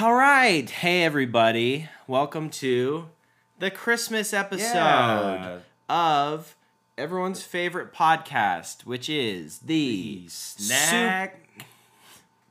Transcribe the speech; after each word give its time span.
All 0.00 0.14
right. 0.14 0.68
Hey, 0.68 1.02
everybody. 1.04 1.88
Welcome 2.06 2.50
to 2.50 3.08
the 3.58 3.70
Christmas 3.70 4.32
episode 4.32 4.74
Yeah. 4.74 5.58
of 5.88 6.56
everyone's 6.96 7.42
favorite 7.42 7.92
podcast, 7.92 8.86
which 8.86 9.08
is 9.08 9.58
the 9.58 10.24
Snack. 10.28 11.66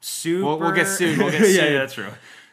Super. 0.01 0.46
We'll- 0.46 0.59
we'll 0.59 0.71
get 0.71 0.88
sued, 0.88 1.17
we'll 1.17 1.31
get 1.31 1.41
yeah, 1.41 1.46
sued. 1.47 1.55
yeah, 1.73 1.79
that's 1.79 1.93
true. 1.93 2.12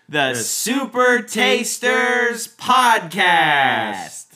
the 0.08 0.34
Super 0.34 1.22
Tasters 1.22 2.48
Podcast. 2.56 4.26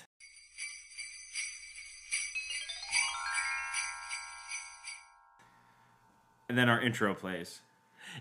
And 6.48 6.58
then 6.58 6.68
our 6.68 6.80
intro 6.80 7.14
plays. 7.14 7.61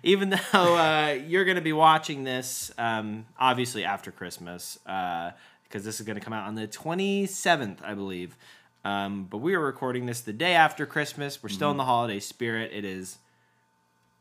Even 0.03 0.29
though 0.53 0.75
uh, 0.77 1.17
you're 1.27 1.45
going 1.45 1.55
to 1.55 1.61
be 1.61 1.73
watching 1.73 2.23
this, 2.23 2.71
um, 2.77 3.25
obviously 3.39 3.83
after 3.83 4.11
Christmas, 4.11 4.77
because 4.83 5.83
this 5.83 5.99
is 5.99 6.05
going 6.05 6.17
to 6.17 6.23
come 6.23 6.33
out 6.33 6.47
on 6.47 6.55
the 6.55 6.67
27th, 6.67 7.77
I 7.83 7.93
believe. 7.93 8.35
Um, 8.83 9.25
but 9.29 9.37
we 9.37 9.53
are 9.53 9.59
recording 9.59 10.05
this 10.07 10.21
the 10.21 10.33
day 10.33 10.53
after 10.53 10.85
Christmas. 10.85 11.41
We're 11.43 11.49
still 11.49 11.67
Mm-hmm. 11.67 11.71
in 11.73 11.77
the 11.77 11.85
holiday 11.85 12.19
spirit. 12.19 12.71
It 12.73 12.83
is. 12.85 13.17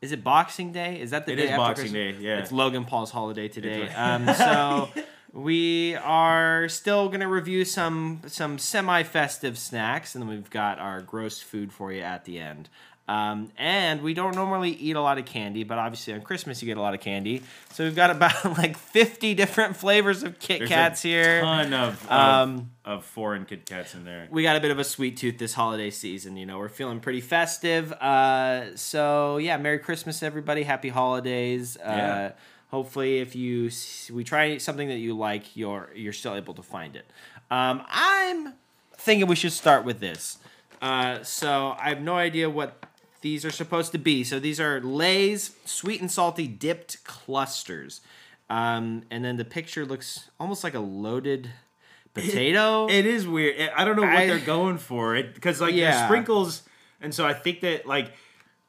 Is 0.01 0.11
it 0.11 0.23
Boxing 0.23 0.71
Day? 0.71 0.99
Is 0.99 1.11
that 1.11 1.25
the 1.25 1.33
It 1.33 1.35
day 1.37 1.43
is 1.45 1.49
after 1.51 1.57
Boxing 1.61 1.91
Christmas? 1.91 2.17
Day, 2.17 2.23
yeah. 2.23 2.37
It's 2.39 2.51
Logan 2.51 2.85
Paul's 2.85 3.11
holiday 3.11 3.47
today. 3.47 3.87
Um, 3.89 4.27
so 4.37 4.89
we 5.33 5.95
are 5.95 6.67
still 6.69 7.07
gonna 7.09 7.27
review 7.27 7.65
some 7.65 8.21
some 8.27 8.57
semi 8.57 9.03
festive 9.03 9.57
snacks, 9.57 10.13
and 10.15 10.21
then 10.23 10.29
we've 10.29 10.49
got 10.49 10.79
our 10.79 11.01
gross 11.01 11.39
food 11.39 11.71
for 11.71 11.91
you 11.91 12.01
at 12.01 12.25
the 12.25 12.39
end. 12.39 12.67
Um, 13.11 13.51
and 13.57 14.01
we 14.01 14.13
don't 14.13 14.35
normally 14.35 14.71
eat 14.71 14.95
a 14.95 15.01
lot 15.01 15.17
of 15.17 15.25
candy, 15.25 15.63
but 15.63 15.77
obviously 15.77 16.13
on 16.13 16.21
Christmas 16.21 16.61
you 16.61 16.65
get 16.65 16.77
a 16.77 16.81
lot 16.81 16.93
of 16.93 17.01
candy. 17.01 17.41
So 17.73 17.83
we've 17.83 17.95
got 17.95 18.09
about 18.09 18.45
like 18.57 18.77
fifty 18.77 19.33
different 19.33 19.75
flavors 19.75 20.23
of 20.23 20.39
Kit 20.39 20.59
There's 20.59 20.69
Kats 20.69 21.03
a 21.03 21.07
here. 21.07 21.41
ton 21.41 21.73
of, 21.73 22.03
of, 22.05 22.11
Um, 22.11 22.71
of 22.85 23.03
foreign 23.03 23.45
Kit 23.45 23.65
Kats 23.65 23.93
in 23.95 24.05
there. 24.05 24.27
we 24.31 24.43
got 24.43 24.55
a 24.55 24.59
bit 24.61 24.71
of 24.71 24.79
a 24.79 24.83
sweet 24.83 25.17
tooth 25.17 25.37
this 25.37 25.53
holiday 25.53 25.89
season. 25.89 26.37
You 26.37 26.45
know, 26.45 26.57
we're 26.57 26.69
feeling 26.69 26.99
pretty 27.01 27.21
festive. 27.21 27.91
Uh, 27.93 28.75
so 28.77 29.37
yeah, 29.37 29.57
Merry 29.57 29.79
Christmas, 29.79 30.23
everybody. 30.23 30.63
Happy 30.63 30.89
holidays. 30.89 31.77
Uh, 31.77 31.81
Yeah. 31.89 32.31
Hopefully, 32.69 33.19
if 33.19 33.35
you 33.35 33.69
we 34.13 34.23
try 34.23 34.57
something 34.57 34.87
that 34.87 34.99
you 34.99 35.17
like, 35.17 35.57
you're 35.57 35.89
you're 35.93 36.13
still 36.13 36.35
able 36.35 36.53
to 36.53 36.63
find 36.63 36.95
it. 36.95 37.05
Um, 37.49 37.83
I'm 37.89 38.53
thinking 38.95 39.27
we 39.27 39.35
should 39.35 39.51
start 39.51 39.83
with 39.83 39.99
this. 39.99 40.37
Uh, 40.81 41.21
so 41.23 41.75
I 41.77 41.89
have 41.89 42.01
no 42.01 42.15
idea 42.15 42.49
what 42.49 42.81
these 43.21 43.45
are 43.45 43.51
supposed 43.51 43.91
to 43.93 43.97
be. 43.97 44.23
So 44.23 44.39
these 44.39 44.59
are 44.59 44.79
Lay's 44.81 45.55
sweet 45.65 46.01
and 46.01 46.11
salty 46.11 46.47
dipped 46.47 47.03
clusters. 47.03 48.01
Um, 48.49 49.03
and 49.09 49.23
then 49.23 49.37
the 49.37 49.45
picture 49.45 49.85
looks 49.85 50.29
almost 50.39 50.63
like 50.63 50.73
a 50.73 50.79
loaded 50.79 51.49
potato. 52.13 52.87
It 52.89 53.05
is 53.05 53.27
weird. 53.27 53.59
I- 53.71 53.81
I 53.81 53.85
don't 53.85 53.95
know 53.95 54.01
what 54.01 54.11
I- 54.17 54.27
they're 54.27 54.39
going 54.39 54.77
for. 54.77 55.15
It 55.15 55.33
because 55.33 55.61
like 55.61 55.73
Yeah. 55.73 55.91
there's 55.91 56.03
sprinkles, 56.05 56.63
and 56.99 57.13
so 57.13 57.25
I 57.25 57.33
think 57.33 57.61
that 57.61 57.85
like 57.85 58.11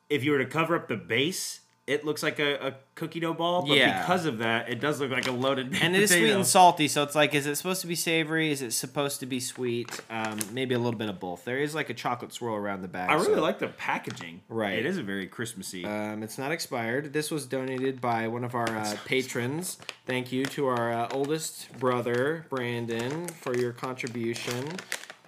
if 0.08 0.22
you 0.22 0.30
were 0.32 0.38
to 0.38 0.46
cover 0.46 0.76
up 0.76 0.86
the 0.88 0.96
base, 0.96 1.60
it 1.84 2.04
looks 2.04 2.22
like 2.22 2.38
a, 2.38 2.68
a 2.68 2.74
cookie 2.94 3.18
dough 3.18 3.34
ball. 3.34 3.62
But 3.66 3.76
Yeah. 3.76 4.00
because 4.02 4.24
of 4.24 4.38
that, 4.38 4.68
it 4.68 4.78
does 4.80 5.00
look 5.00 5.10
like 5.10 5.26
a 5.26 5.32
loaded. 5.32 5.76
and 5.82 5.96
it 5.96 6.02
is 6.02 6.10
sweet 6.10 6.30
and 6.30 6.46
salty, 6.46 6.86
so 6.86 7.02
it's 7.02 7.16
like, 7.16 7.34
is 7.34 7.44
it 7.46 7.56
supposed 7.56 7.80
to 7.80 7.88
be 7.88 7.96
savory? 7.96 8.52
Is 8.52 8.62
it 8.62 8.70
supposed 8.72 9.18
to 9.20 9.26
be 9.26 9.40
sweet? 9.40 10.00
Um, 10.08 10.38
maybe 10.52 10.74
a 10.76 10.78
little 10.78 10.96
bit 10.96 11.08
of 11.08 11.18
both. 11.18 11.44
There 11.44 11.58
is 11.58 11.74
like 11.74 11.90
a 11.90 11.94
chocolate 11.94 12.32
swirl 12.32 12.54
around 12.54 12.82
the 12.82 12.88
back. 12.88 13.10
I 13.10 13.14
really 13.14 13.34
so- 13.34 13.42
like 13.42 13.58
the 13.58 13.66
packaging. 13.68 14.42
Right. 14.48 14.78
It 14.78 14.86
is 14.86 14.96
a 14.96 15.02
very 15.02 15.26
Christmassy. 15.26 15.84
Um, 15.84 16.22
it's 16.22 16.38
not 16.38 16.52
expired. 16.52 17.12
This 17.12 17.32
was 17.32 17.46
donated 17.46 18.00
by 18.00 18.28
one 18.28 18.44
of 18.44 18.54
our 18.54 18.68
uh, 18.68 18.96
patrons. 19.04 19.78
Thank 20.06 20.30
you 20.30 20.44
to 20.46 20.68
our 20.68 20.92
uh, 20.92 21.08
oldest 21.10 21.72
brother, 21.80 22.46
Brandon, 22.48 23.26
for 23.26 23.56
your 23.56 23.72
contribution. 23.72 24.68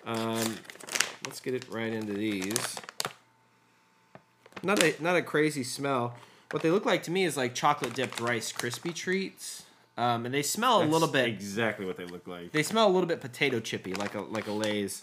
Um, 0.07 0.57
let's 1.27 1.41
get 1.41 1.55
it 1.55 1.67
right 1.69 1.93
into 1.93 2.13
these. 2.13 2.77
Not 4.63 4.83
a 4.83 4.95
not 5.03 5.17
a 5.17 5.23
crazy 5.23 5.65
smell. 5.65 6.15
What 6.55 6.63
they 6.63 6.71
look 6.71 6.87
like 6.87 7.03
to 7.03 7.11
me 7.11 7.25
is 7.25 7.37
like 7.37 7.53
chocolate 7.55 7.95
dipped 7.95 8.21
Rice 8.21 8.53
Krispie 8.53 8.95
treats, 8.95 9.65
um, 9.99 10.25
and 10.25 10.33
they 10.33 10.43
smell 10.43 10.83
a 10.83 10.85
little 10.85 11.09
bit. 11.09 11.27
exactly 11.27 11.85
what 11.85 11.97
they 11.97 12.05
look 12.07 12.29
like. 12.29 12.53
They 12.53 12.63
smell 12.63 12.87
a 12.87 12.93
little 12.93 13.09
bit 13.09 13.21
potato 13.21 13.59
chippy, 13.59 13.93
like 13.93 14.15
a 14.15 14.21
like 14.21 14.47
a 14.47 14.53
Lay's. 14.53 15.03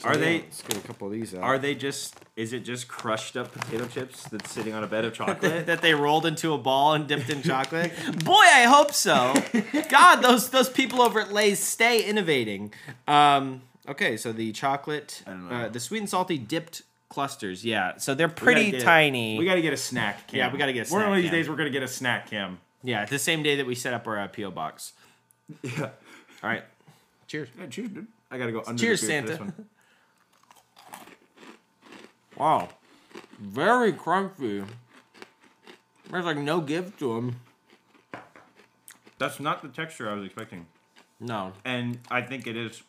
So 0.00 0.08
Are 0.08 0.14
yeah, 0.14 0.20
they- 0.20 0.38
Let's 0.40 0.60
get 0.62 0.76
a 0.76 0.80
couple 0.80 1.06
of 1.06 1.12
these 1.14 1.32
out. 1.34 1.42
Are 1.42 1.58
they 1.58 1.74
just? 1.74 2.16
Is 2.36 2.52
it 2.52 2.64
just 2.64 2.86
crushed 2.86 3.34
up 3.36 3.52
potato 3.52 3.86
chips 3.86 4.24
that's 4.24 4.50
sitting 4.50 4.74
on 4.74 4.84
a 4.84 4.86
bed 4.86 5.06
of 5.06 5.14
chocolate? 5.20 5.64
that 5.66 5.80
they 5.80 5.94
rolled 5.94 6.26
into 6.26 6.52
a 6.52 6.58
ball 6.58 6.92
and 6.92 7.06
dipped 7.06 7.30
in 7.30 7.42
chocolate? 7.42 7.92
Boy, 8.24 8.32
I 8.34 8.64
hope 8.64 8.92
so. 8.92 9.32
God, 9.88 10.16
those 10.16 10.50
those 10.50 10.68
people 10.68 11.00
over 11.00 11.18
at 11.18 11.32
Lay's 11.32 11.60
stay 11.60 12.04
innovating. 12.04 12.74
Um, 13.08 13.62
okay, 13.88 14.18
so 14.18 14.32
the 14.32 14.52
chocolate, 14.52 15.22
I 15.26 15.30
don't 15.30 15.48
know. 15.48 15.54
uh, 15.56 15.68
the 15.70 15.80
sweet 15.80 16.00
and 16.00 16.10
salty 16.10 16.36
dipped 16.36 16.82
clusters. 17.12 17.64
Yeah, 17.64 17.96
so 17.98 18.14
they're 18.14 18.28
pretty 18.28 18.80
tiny. 18.80 19.38
We 19.38 19.44
got 19.44 19.54
to 19.56 19.62
get 19.62 19.72
a 19.72 19.76
snack 19.76 20.26
cam. 20.28 20.38
Yeah, 20.38 20.52
we 20.52 20.58
gotta 20.58 20.72
get 20.72 20.88
a 20.88 20.92
One 20.92 21.02
snack 21.02 21.08
of 21.10 21.16
these 21.16 21.24
cam. 21.26 21.32
days, 21.32 21.48
we're 21.48 21.56
gonna 21.56 21.70
get 21.70 21.82
a 21.82 21.88
snack 21.88 22.30
cam. 22.30 22.58
yeah, 22.82 23.04
the 23.04 23.18
same 23.18 23.42
day 23.42 23.56
that 23.56 23.66
we 23.66 23.74
set 23.74 23.92
up 23.94 24.06
our 24.08 24.18
uh, 24.18 24.28
PO 24.28 24.50
box. 24.50 24.92
Yeah. 25.62 25.90
All 26.42 26.50
right, 26.50 26.64
cheers. 27.28 27.48
Yeah, 27.58 27.66
cheers, 27.66 27.88
dude. 27.90 28.06
I 28.30 28.38
gotta 28.38 28.52
go 28.52 28.62
under 28.66 28.80
Cheers, 28.82 29.02
the 29.02 29.06
beer 29.08 29.20
for 29.22 29.26
this 29.28 29.36
Santa. 29.36 29.52
one. 29.56 29.66
Wow, 32.36 32.70
very 33.38 33.92
crunchy. 33.92 34.66
There's 36.10 36.24
like 36.24 36.38
no 36.38 36.60
give 36.60 36.96
to 36.98 37.14
them. 37.14 37.36
That's 39.18 39.38
not 39.38 39.62
the 39.62 39.68
texture 39.68 40.10
I 40.10 40.14
was 40.14 40.24
expecting, 40.24 40.66
No. 41.20 41.52
and 41.64 41.98
I 42.10 42.22
think 42.22 42.46
it 42.46 42.56
is 42.56 42.82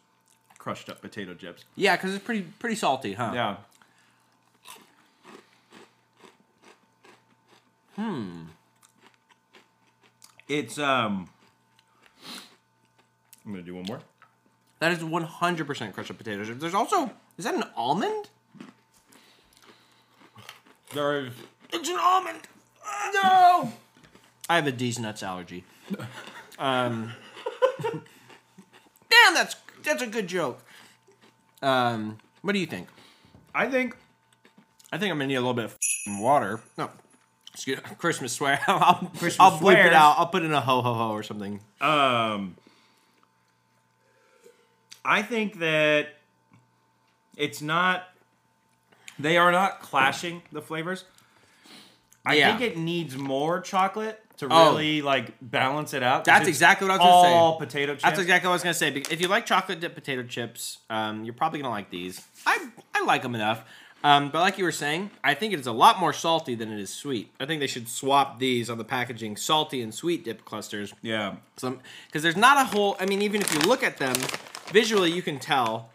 crushed 0.58 0.90
up 0.90 1.02
potato 1.02 1.34
chips. 1.36 1.66
Yeah, 1.76 1.96
because 1.98 2.16
it's 2.16 2.24
pretty 2.24 2.44
pretty 2.58 2.76
salty, 2.76 3.14
huh? 3.14 3.32
Yeah. 3.36 3.58
Hmm. 7.96 8.44
It's 10.48 10.78
um. 10.78 11.30
I'm 13.46 13.52
gonna 13.52 13.64
do 13.64 13.76
one 13.76 13.86
more. 13.86 14.00
That 14.80 14.92
is 14.92 15.00
100% 15.00 15.94
crushed 15.94 16.12
up 16.12 16.18
potato 16.18 16.44
chips. 16.44 16.60
There's 16.60 16.74
also, 16.74 17.12
is 17.38 17.46
that 17.46 17.56
an 17.56 17.64
almond? 17.76 18.30
There 20.94 21.26
is. 21.26 21.34
It's 21.72 21.88
an 21.90 21.98
almond. 22.02 22.40
No. 23.14 23.72
I 24.50 24.56
have 24.56 24.68
a 24.68 24.72
D's 24.72 25.00
nuts 25.00 25.24
allergy. 25.24 25.64
Um. 26.60 27.12
damn, 27.82 29.34
that's 29.34 29.56
that's 29.84 30.04
a 30.04 30.08
good 30.08 30.28
joke. 30.28 30.64
Um. 31.64 32.20
What 32.44 32.54
do 32.54 32.60
you 32.60 32.68
think? 32.68 32.90
I 33.56 33.68
think 33.68 33.98
I 34.92 35.00
think 35.00 35.12
I'm 35.12 35.18
gonna 35.18 35.28
need 35.28 35.36
a 35.36 35.42
little 35.42 35.56
bit 35.56 35.66
of 35.66 35.78
water. 36.08 36.62
No. 36.78 36.92
Excuse 37.54 37.80
Christmas 38.00 38.34
swear. 38.34 38.60
I'll, 38.68 38.96
Christmas 39.18 39.38
I'll 39.40 39.60
bleep 39.60 39.86
it 39.86 39.94
out. 39.94 40.16
I'll 40.18 40.28
put 40.28 40.44
in 40.44 40.52
a 40.54 40.62
ho 40.62 40.82
ho 40.82 40.94
ho 40.94 41.12
or 41.12 41.22
something. 41.24 41.60
Um, 41.82 42.56
I 45.06 45.22
think 45.22 45.60
that 45.60 46.10
it's 47.38 47.62
not. 47.62 48.06
They 49.20 49.38
are 49.38 49.52
not 49.52 49.82
clashing 49.82 50.42
the 50.52 50.62
flavors. 50.62 51.06
I 52.26 52.36
Yeah. 52.36 52.58
think 52.58 52.72
it 52.72 52.78
needs 52.78 53.16
more 53.18 53.60
chocolate 53.62 54.20
to 54.38 54.48
Oh. 54.50 54.70
really 54.72 55.02
like 55.04 55.34
balance 55.42 55.94
it 55.94 56.02
out. 56.02 56.20
'cause 56.22 56.26
That's 56.26 56.42
it's 56.42 56.50
exactly 56.50 56.88
what 56.88 56.96
I 56.96 56.98
was 57.04 57.06
gonna 57.12 57.28
say. 57.28 57.34
All 57.34 57.58
potato 57.60 57.92
chips. 57.94 58.04
That's 58.04 58.20
exactly 58.20 58.48
what 58.48 58.54
I 58.54 58.56
was 58.56 58.64
gonna 58.64 58.74
say. 58.74 58.88
If 59.12 59.22
you 59.22 59.28
like 59.28 59.46
chocolate 59.46 59.80
dipped 59.80 59.94
potato 59.96 60.24
chips, 60.24 60.80
um, 60.90 61.24
you're 61.24 61.36
probably 61.36 61.60
gonna 61.62 61.74
like 61.74 61.92
these. 61.92 62.20
I 62.48 62.70
I 62.96 63.04
like 63.04 63.22
them 63.22 63.36
enough. 63.36 63.64
Um, 64.04 64.30
but 64.32 64.42
like 64.42 64.58
you 64.58 64.66
were 64.66 64.72
saying, 64.72 65.12
I 65.24 65.34
think 65.34 65.54
it 65.54 65.60
is 65.60 65.68
a 65.68 65.72
lot 65.72 66.00
more 66.00 66.12
salty 66.12 66.56
than 66.56 66.72
it 66.72 66.80
is 66.80 66.90
sweet. 66.90 67.32
I 67.40 67.46
think 67.46 67.60
they 67.62 67.68
should 67.68 67.88
swap 67.88 68.38
these 68.40 68.70
on 68.70 68.78
the 68.78 68.84
packaging, 68.84 69.38
salty 69.38 69.82
and 69.82 69.94
sweet 69.94 70.26
dip 70.26 70.44
clusters. 70.44 70.94
yeah. 71.02 71.36
Some 71.58 71.80
because 72.08 72.22
there's 72.24 72.36
not 72.38 72.58
a 72.58 72.66
whole. 72.66 72.98
I 73.00 73.06
mean, 73.06 73.22
even 73.22 73.42
if 73.42 73.54
you 73.54 73.60
look 73.62 73.82
at 73.84 73.98
them 73.98 74.16
visually, 74.68 75.12
you 75.12 75.22
can 75.22 75.40
tell 75.40 75.90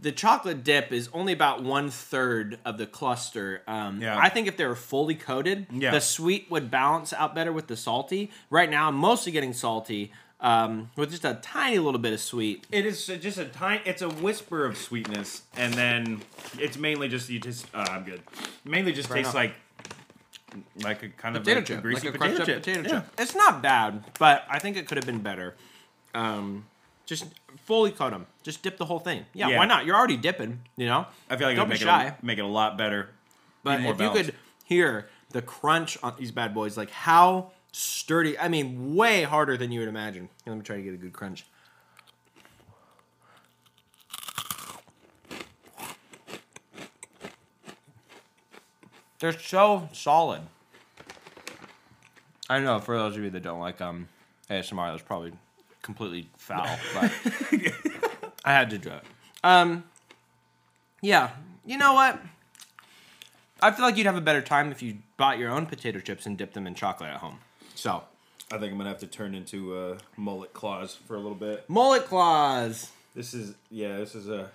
the 0.00 0.10
chocolate 0.10 0.64
dip 0.64 0.90
is 0.90 1.08
only 1.12 1.32
about 1.32 1.62
one 1.62 1.88
third 1.88 2.58
of 2.64 2.78
the 2.78 2.86
cluster. 2.86 3.62
Um, 3.68 4.00
Yeah. 4.02 4.18
I 4.18 4.28
think 4.30 4.48
if 4.48 4.56
they 4.56 4.64
were 4.66 4.74
fully 4.74 5.14
coated, 5.14 5.66
Yeah. 5.70 5.92
the 5.92 6.00
sweet 6.00 6.50
would 6.50 6.70
balance 6.70 7.12
out 7.12 7.34
better 7.34 7.52
with 7.52 7.68
the 7.68 7.76
salty. 7.76 8.32
Right 8.50 8.68
now, 8.70 8.88
I'm 8.88 8.96
mostly 8.96 9.30
getting 9.30 9.52
salty 9.52 10.10
um, 10.42 10.90
with 10.96 11.10
just 11.10 11.24
a 11.24 11.34
tiny 11.42 11.78
little 11.78 12.00
bit 12.00 12.12
of 12.12 12.20
sweet. 12.20 12.66
It 12.70 12.84
is 12.84 13.06
just 13.06 13.38
a 13.38 13.46
tiny. 13.46 13.80
It's 13.86 14.02
a 14.02 14.08
whisper 14.10 14.64
of 14.66 14.76
sweetness, 14.76 15.42
and 15.56 15.72
then 15.74 16.20
it's 16.58 16.76
mainly 16.76 17.08
just 17.08 17.30
you 17.30 17.38
just. 17.38 17.66
Uh, 17.72 17.86
I'm 17.88 18.04
good. 18.04 18.20
Mainly 18.64 18.92
just 18.92 19.08
Fair 19.08 19.18
tastes 19.18 19.32
enough. 19.32 19.44
like 19.44 19.54
like 20.82 21.02
a 21.02 21.08
kind 21.08 21.36
of 21.36 21.44
Potato 21.44 21.60
like 21.60 21.70
a 21.70 21.76
greasy 21.82 22.06
like 22.08 22.16
a 22.16 22.18
potato 22.18 22.44
chip. 22.44 22.56
potato 22.62 22.80
Yeah. 22.82 22.88
chip. 22.88 23.04
It's 23.18 23.34
not 23.34 23.62
bad, 23.62 24.04
but 24.18 24.44
I 24.50 24.58
think 24.58 24.76
it 24.76 24.86
could 24.86 24.98
have 24.98 25.06
been 25.06 25.20
better. 25.20 25.54
Um, 26.14 26.66
just 27.06 27.24
fully 27.64 27.90
coat 27.90 28.10
them. 28.10 28.26
Just 28.42 28.62
dip 28.62 28.76
the 28.76 28.84
whole 28.84 28.98
thing. 28.98 29.24
Yeah, 29.32 29.48
Yeah. 29.48 29.58
why 29.58 29.64
not? 29.66 29.86
You're 29.86 29.96
already 29.96 30.16
dipping. 30.16 30.60
You 30.76 30.86
know. 30.86 31.06
I 31.30 31.36
feel 31.36 31.46
like 31.48 31.56
Don't 31.56 31.66
it'd 31.70 31.80
be 31.80 31.84
make 31.86 31.94
shy. 31.94 32.06
it 32.08 32.14
a, 32.22 32.26
make 32.26 32.38
it 32.38 32.42
a 32.42 32.46
lot 32.46 32.76
better. 32.76 33.10
But 33.64 33.80
if 33.80 34.00
you 34.00 34.10
could 34.10 34.34
hear 34.64 35.08
the 35.30 35.40
crunch 35.40 35.96
on 36.02 36.14
these 36.18 36.30
bad 36.32 36.52
boys, 36.52 36.76
like 36.76 36.90
how 36.90 37.52
sturdy. 37.72 38.38
I 38.38 38.48
mean, 38.48 38.94
way 38.94 39.22
harder 39.22 39.56
than 39.56 39.72
you 39.72 39.80
would 39.80 39.88
imagine. 39.88 40.28
Let 40.46 40.56
me 40.56 40.62
try 40.62 40.76
to 40.76 40.82
get 40.82 40.94
a 40.94 40.98
good 40.98 41.12
crunch. 41.12 41.46
They're 49.18 49.38
so 49.38 49.88
solid. 49.92 50.42
I 52.50 52.58
know 52.58 52.80
for 52.80 52.96
those 52.96 53.16
of 53.16 53.22
you 53.22 53.30
that 53.30 53.42
don't 53.42 53.60
like 53.60 53.80
um 53.80 54.08
ASMR, 54.50 54.92
that's 54.92 55.02
probably 55.02 55.32
completely 55.80 56.28
foul, 56.36 56.76
but 56.94 57.12
I 58.44 58.52
had 58.52 58.70
to 58.70 58.78
do 58.78 58.90
it. 58.90 59.04
Um, 59.44 59.84
yeah, 61.00 61.30
you 61.64 61.78
know 61.78 61.94
what? 61.94 62.20
I 63.60 63.70
feel 63.70 63.84
like 63.84 63.96
you'd 63.96 64.06
have 64.06 64.16
a 64.16 64.20
better 64.20 64.42
time 64.42 64.72
if 64.72 64.82
you 64.82 64.98
bought 65.16 65.38
your 65.38 65.50
own 65.50 65.66
potato 65.66 66.00
chips 66.00 66.26
and 66.26 66.36
dipped 66.36 66.54
them 66.54 66.66
in 66.66 66.74
chocolate 66.74 67.10
at 67.10 67.18
home. 67.18 67.38
So, 67.82 68.00
I 68.52 68.58
think 68.58 68.70
I'm 68.70 68.78
gonna 68.78 68.90
have 68.90 69.00
to 69.00 69.08
turn 69.08 69.34
into 69.34 69.76
a 69.76 69.96
mullet 70.16 70.52
Claus 70.52 70.94
for 70.94 71.16
a 71.16 71.18
little 71.18 71.34
bit. 71.34 71.68
mullet 71.68 72.04
Claus. 72.06 72.92
This 73.12 73.34
is 73.34 73.56
yeah, 73.72 73.96
this 73.96 74.14
is 74.14 74.28
a 74.28 74.50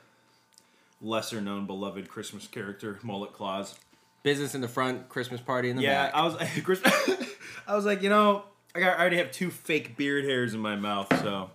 lesser 1.01 1.41
known 1.41 1.65
beloved 1.65 2.07
Christmas 2.07 2.47
character, 2.47 2.99
mullet 3.03 3.33
Claus. 3.33 3.75
Business 4.23 4.55
in 4.55 4.61
the 4.61 4.69
front, 4.69 5.09
Christmas 5.09 5.41
party 5.41 5.69
in 5.69 5.75
the 5.75 5.81
Yeah, 5.81 6.05
back. 6.05 6.13
Yeah, 6.15 6.21
I 6.21 6.23
was 6.23 6.35
I 7.67 7.75
was 7.75 7.83
like, 7.83 8.01
you 8.01 8.07
know, 8.07 8.43
I 8.73 8.79
got 8.79 8.97
I 8.97 9.01
already 9.01 9.17
have 9.17 9.33
two 9.33 9.51
fake 9.51 9.97
beard 9.97 10.23
hairs 10.23 10.53
in 10.53 10.61
my 10.61 10.77
mouth, 10.77 11.07
so 11.21 11.49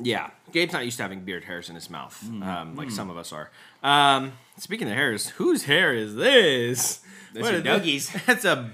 Yeah, 0.00 0.30
Gabe's 0.52 0.72
not 0.72 0.86
used 0.86 0.96
to 0.96 1.02
having 1.02 1.20
beard 1.20 1.44
hairs 1.44 1.68
in 1.68 1.74
his 1.74 1.90
mouth, 1.90 2.18
Mm. 2.24 2.42
um, 2.46 2.76
like 2.76 2.90
some 2.90 3.10
of 3.10 3.18
us 3.18 3.30
are. 3.30 3.50
Um, 3.82 4.32
speaking 4.56 4.88
of 4.88 4.94
hairs, 4.94 5.28
whose 5.28 5.64
hair 5.64 5.92
is 5.92 6.14
this? 6.14 7.00
That's 7.34 7.42
What 7.42 7.62
your 7.66 7.76
is. 7.82 8.08
That's 8.26 8.46
a. 8.46 8.70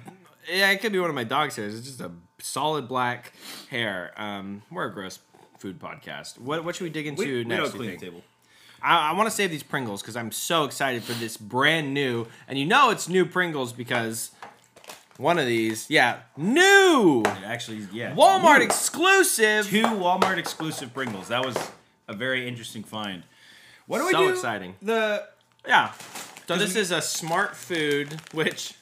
Yeah, 0.50 0.70
it 0.70 0.81
could 0.81 0.93
be 0.93 0.99
one 0.99 1.08
of 1.11 1.14
my 1.14 1.25
dog's 1.25 1.56
hairs. 1.56 1.75
It's 1.79 1.87
just 1.87 2.00
a 2.00 2.11
solid 2.38 2.88
black 2.88 3.32
hair. 3.70 4.12
Um, 4.17 4.62
we're 4.70 4.87
a 4.87 4.93
gross 4.93 5.19
food 5.58 5.79
podcast. 5.79 6.38
What 6.38 6.64
what 6.64 6.76
should 6.76 6.85
we 6.85 6.91
dig 6.91 7.06
into 7.06 7.23
we, 7.23 7.32
we 7.38 7.44
next? 7.44 7.70
don't 7.70 7.79
clean 7.79 7.91
the 7.93 7.97
table. 7.97 8.23
I, 8.82 9.11
I 9.11 9.12
want 9.12 9.29
to 9.29 9.31
save 9.35 9.50
these 9.50 9.62
Pringles 9.62 10.00
because 10.02 10.17
I'm 10.17 10.32
so 10.32 10.64
excited 10.64 11.02
for 11.05 11.12
this 11.12 11.37
brand 11.37 11.93
new, 11.94 12.26
and 12.49 12.58
you 12.58 12.67
know 12.67 12.91
it's 12.91 13.08
new 13.08 13.26
Pringles 13.26 13.73
because 13.73 14.31
one 15.19 15.38
of 15.38 15.44
these, 15.47 15.91
yeah, 15.91 16.20
new 16.37 17.23
Actually, 17.44 17.87
yeah, 17.93 18.14
Walmart 18.14 18.61
Ooh. 18.61 18.62
exclusive. 18.62 19.67
two 19.69 19.82
Walmart 19.82 20.38
exclusive 20.38 20.94
Pringles. 20.94 21.29
That 21.29 21.44
was 21.44 21.56
a 22.08 22.14
very 22.14 22.49
interesting 22.49 22.82
find. 22.82 23.23
What 23.87 23.99
do 23.99 24.06
we 24.06 24.12
do? 24.12 24.29
So 24.29 24.32
exciting. 24.32 24.76
The 24.81 25.26
Yeah. 25.67 25.93
So 26.49 26.56
this 26.56 26.75
we- 26.75 26.81
is 26.81 26.91
a 26.91 27.03
smart 27.03 27.55
food, 27.55 28.19
which 28.32 28.75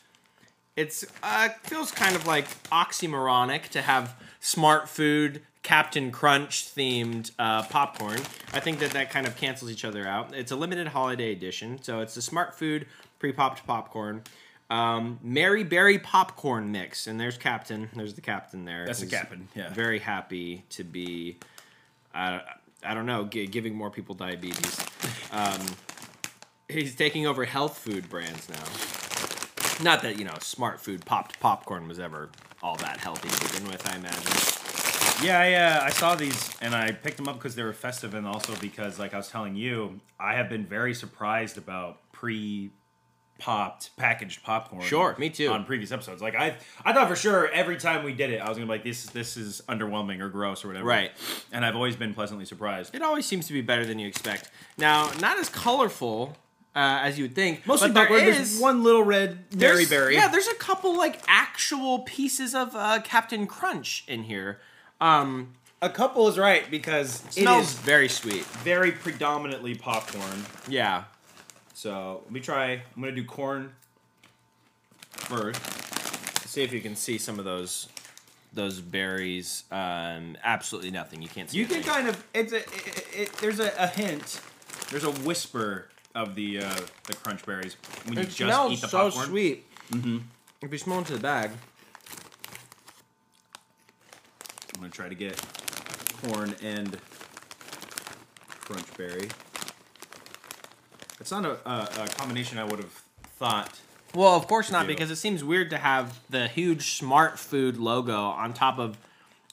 it's 0.78 1.04
uh, 1.24 1.48
feels 1.64 1.90
kind 1.90 2.14
of 2.14 2.24
like 2.26 2.46
oxymoronic 2.70 3.68
to 3.70 3.82
have 3.82 4.14
smart 4.38 4.88
food 4.88 5.42
Captain 5.64 6.12
Crunch 6.12 6.72
themed 6.72 7.32
uh, 7.36 7.64
popcorn. 7.64 8.20
I 8.52 8.60
think 8.60 8.78
that 8.78 8.92
that 8.92 9.10
kind 9.10 9.26
of 9.26 9.36
cancels 9.36 9.72
each 9.72 9.84
other 9.84 10.06
out. 10.06 10.34
It's 10.34 10.52
a 10.52 10.56
limited 10.56 10.86
holiday 10.88 11.32
edition, 11.32 11.82
so 11.82 12.00
it's 12.00 12.16
a 12.16 12.22
smart 12.22 12.56
food 12.56 12.86
pre-popped 13.18 13.66
popcorn. 13.66 14.22
Um, 14.70 15.18
Mary 15.20 15.64
Berry 15.64 15.98
popcorn 15.98 16.70
mix, 16.70 17.08
and 17.08 17.18
there's 17.18 17.36
Captain. 17.36 17.88
There's 17.96 18.14
the 18.14 18.20
Captain 18.20 18.64
there. 18.64 18.86
That's 18.86 19.00
the 19.00 19.06
Captain, 19.06 19.48
yeah. 19.56 19.72
Very 19.72 19.98
happy 19.98 20.64
to 20.70 20.84
be. 20.84 21.38
Uh, 22.14 22.38
I 22.84 22.94
don't 22.94 23.06
know, 23.06 23.24
gi- 23.24 23.48
giving 23.48 23.74
more 23.74 23.90
people 23.90 24.14
diabetes. 24.14 24.78
Um, 25.32 25.60
he's 26.68 26.94
taking 26.94 27.26
over 27.26 27.44
health 27.44 27.78
food 27.78 28.08
brands 28.08 28.48
now. 28.48 29.07
Not 29.82 30.02
that 30.02 30.18
you 30.18 30.24
know, 30.24 30.34
smart 30.40 30.80
food 30.80 31.04
popped 31.04 31.38
popcorn 31.40 31.86
was 31.86 31.98
ever 31.98 32.30
all 32.62 32.76
that 32.76 32.98
healthy 32.98 33.28
to 33.28 33.52
begin 33.52 33.70
with. 33.70 33.88
I 33.88 33.96
imagine. 33.96 35.24
Yeah, 35.24 35.48
yeah, 35.48 35.80
uh, 35.80 35.86
I 35.86 35.90
saw 35.90 36.14
these 36.14 36.50
and 36.60 36.74
I 36.74 36.92
picked 36.92 37.16
them 37.16 37.28
up 37.28 37.36
because 37.36 37.56
they 37.56 37.64
were 37.64 37.72
festive 37.72 38.14
and 38.14 38.26
also 38.26 38.54
because, 38.60 38.98
like 38.98 39.14
I 39.14 39.16
was 39.16 39.28
telling 39.28 39.56
you, 39.56 40.00
I 40.18 40.34
have 40.34 40.48
been 40.48 40.64
very 40.64 40.94
surprised 40.94 41.58
about 41.58 41.98
pre 42.12 42.70
popped 43.38 43.96
packaged 43.96 44.42
popcorn. 44.42 44.82
Sure, 44.82 45.16
me 45.18 45.30
too. 45.30 45.48
On 45.50 45.64
previous 45.64 45.90
episodes, 45.90 46.20
like 46.22 46.34
I, 46.34 46.56
I 46.84 46.92
thought 46.92 47.08
for 47.08 47.16
sure 47.16 47.48
every 47.48 47.76
time 47.76 48.04
we 48.04 48.12
did 48.12 48.30
it, 48.30 48.40
I 48.40 48.48
was 48.48 48.58
gonna 48.58 48.66
be 48.66 48.72
like, 48.72 48.84
this, 48.84 49.06
this 49.06 49.36
is 49.36 49.60
underwhelming 49.68 50.20
or 50.20 50.28
gross 50.28 50.64
or 50.64 50.68
whatever. 50.68 50.86
Right. 50.86 51.12
And 51.52 51.64
I've 51.64 51.76
always 51.76 51.96
been 51.96 52.14
pleasantly 52.14 52.44
surprised. 52.44 52.94
It 52.94 53.02
always 53.02 53.26
seems 53.26 53.46
to 53.48 53.52
be 53.52 53.60
better 53.60 53.86
than 53.86 53.98
you 53.98 54.06
expect. 54.06 54.50
Now, 54.76 55.10
not 55.20 55.38
as 55.38 55.48
colorful 55.48 56.36
uh, 56.78 57.00
as 57.02 57.18
you 57.18 57.24
would 57.24 57.34
think. 57.34 57.66
Mostly 57.66 57.88
but 57.88 57.94
there 57.94 58.06
popcorn. 58.06 58.24
There's 58.24 58.60
one 58.60 58.84
little 58.84 59.02
red 59.02 59.50
berry 59.50 59.84
berry. 59.84 60.14
Yeah, 60.14 60.28
there's 60.28 60.46
a 60.46 60.54
couple 60.54 60.96
like 60.96 61.20
actual 61.26 62.00
pieces 62.00 62.54
of 62.54 62.76
uh, 62.76 63.00
Captain 63.02 63.48
Crunch 63.48 64.04
in 64.06 64.22
here. 64.22 64.60
Um, 65.00 65.54
a 65.82 65.90
couple 65.90 66.28
is 66.28 66.38
right 66.38 66.70
because 66.70 67.24
it 67.26 67.32
smells 67.32 67.72
is 67.72 67.78
very 67.80 68.08
sweet. 68.08 68.44
very 68.44 68.92
predominantly 68.92 69.74
popcorn. 69.74 70.44
Yeah. 70.68 71.04
So 71.74 72.22
let 72.24 72.32
me 72.32 72.38
try. 72.38 72.82
I'm 72.94 73.02
gonna 73.02 73.10
do 73.10 73.24
corn 73.24 73.72
first. 75.10 75.60
See 76.46 76.62
if 76.62 76.72
you 76.72 76.80
can 76.80 76.94
see 76.94 77.18
some 77.18 77.40
of 77.40 77.44
those 77.44 77.88
those 78.52 78.80
berries. 78.80 79.64
Um, 79.72 80.36
absolutely 80.44 80.92
nothing. 80.92 81.22
You 81.22 81.28
can't 81.28 81.50
see. 81.50 81.58
You 81.58 81.66
can 81.66 81.82
thing. 81.82 81.92
kind 81.92 82.08
of 82.08 82.24
it's 82.32 82.52
a 82.52 82.58
it, 82.58 83.06
it, 83.12 83.32
there's 83.40 83.58
a, 83.58 83.72
a 83.78 83.88
hint. 83.88 84.40
There's 84.90 85.04
a 85.04 85.10
whisper 85.10 85.88
of 86.18 86.34
the 86.34 86.58
uh, 86.58 86.74
the 87.06 87.14
crunch 87.14 87.44
berries 87.46 87.76
when 88.04 88.14
you 88.16 88.20
It 88.22 88.24
just 88.26 88.36
smells 88.38 88.72
eat 88.72 88.80
the 88.80 88.88
so 88.88 89.04
popcorn. 89.04 89.26
sweet. 89.28 89.64
Mm-hmm. 89.92 90.18
If 90.60 90.72
you 90.72 90.78
smell 90.78 90.98
into 90.98 91.12
the 91.12 91.20
bag, 91.20 91.50
I'm 94.74 94.80
gonna 94.80 94.90
try 94.90 95.08
to 95.08 95.14
get 95.14 95.40
corn 96.22 96.54
and 96.62 96.98
crunch 98.60 98.96
berry. 98.96 99.28
It's 101.20 101.30
not 101.30 101.44
a, 101.44 101.52
a, 101.68 102.04
a 102.04 102.08
combination 102.08 102.58
I 102.58 102.64
would 102.64 102.78
have 102.78 102.92
thought. 103.38 103.78
well, 104.14 104.34
of 104.34 104.46
course 104.46 104.70
not, 104.70 104.86
deal. 104.86 104.94
because 104.96 105.10
it 105.10 105.16
seems 105.16 105.42
weird 105.44 105.70
to 105.70 105.78
have 105.78 106.18
the 106.30 106.48
huge 106.48 106.96
Smart 106.98 107.38
Food 107.38 107.76
logo 107.76 108.16
on 108.16 108.52
top 108.52 108.78
of. 108.78 108.98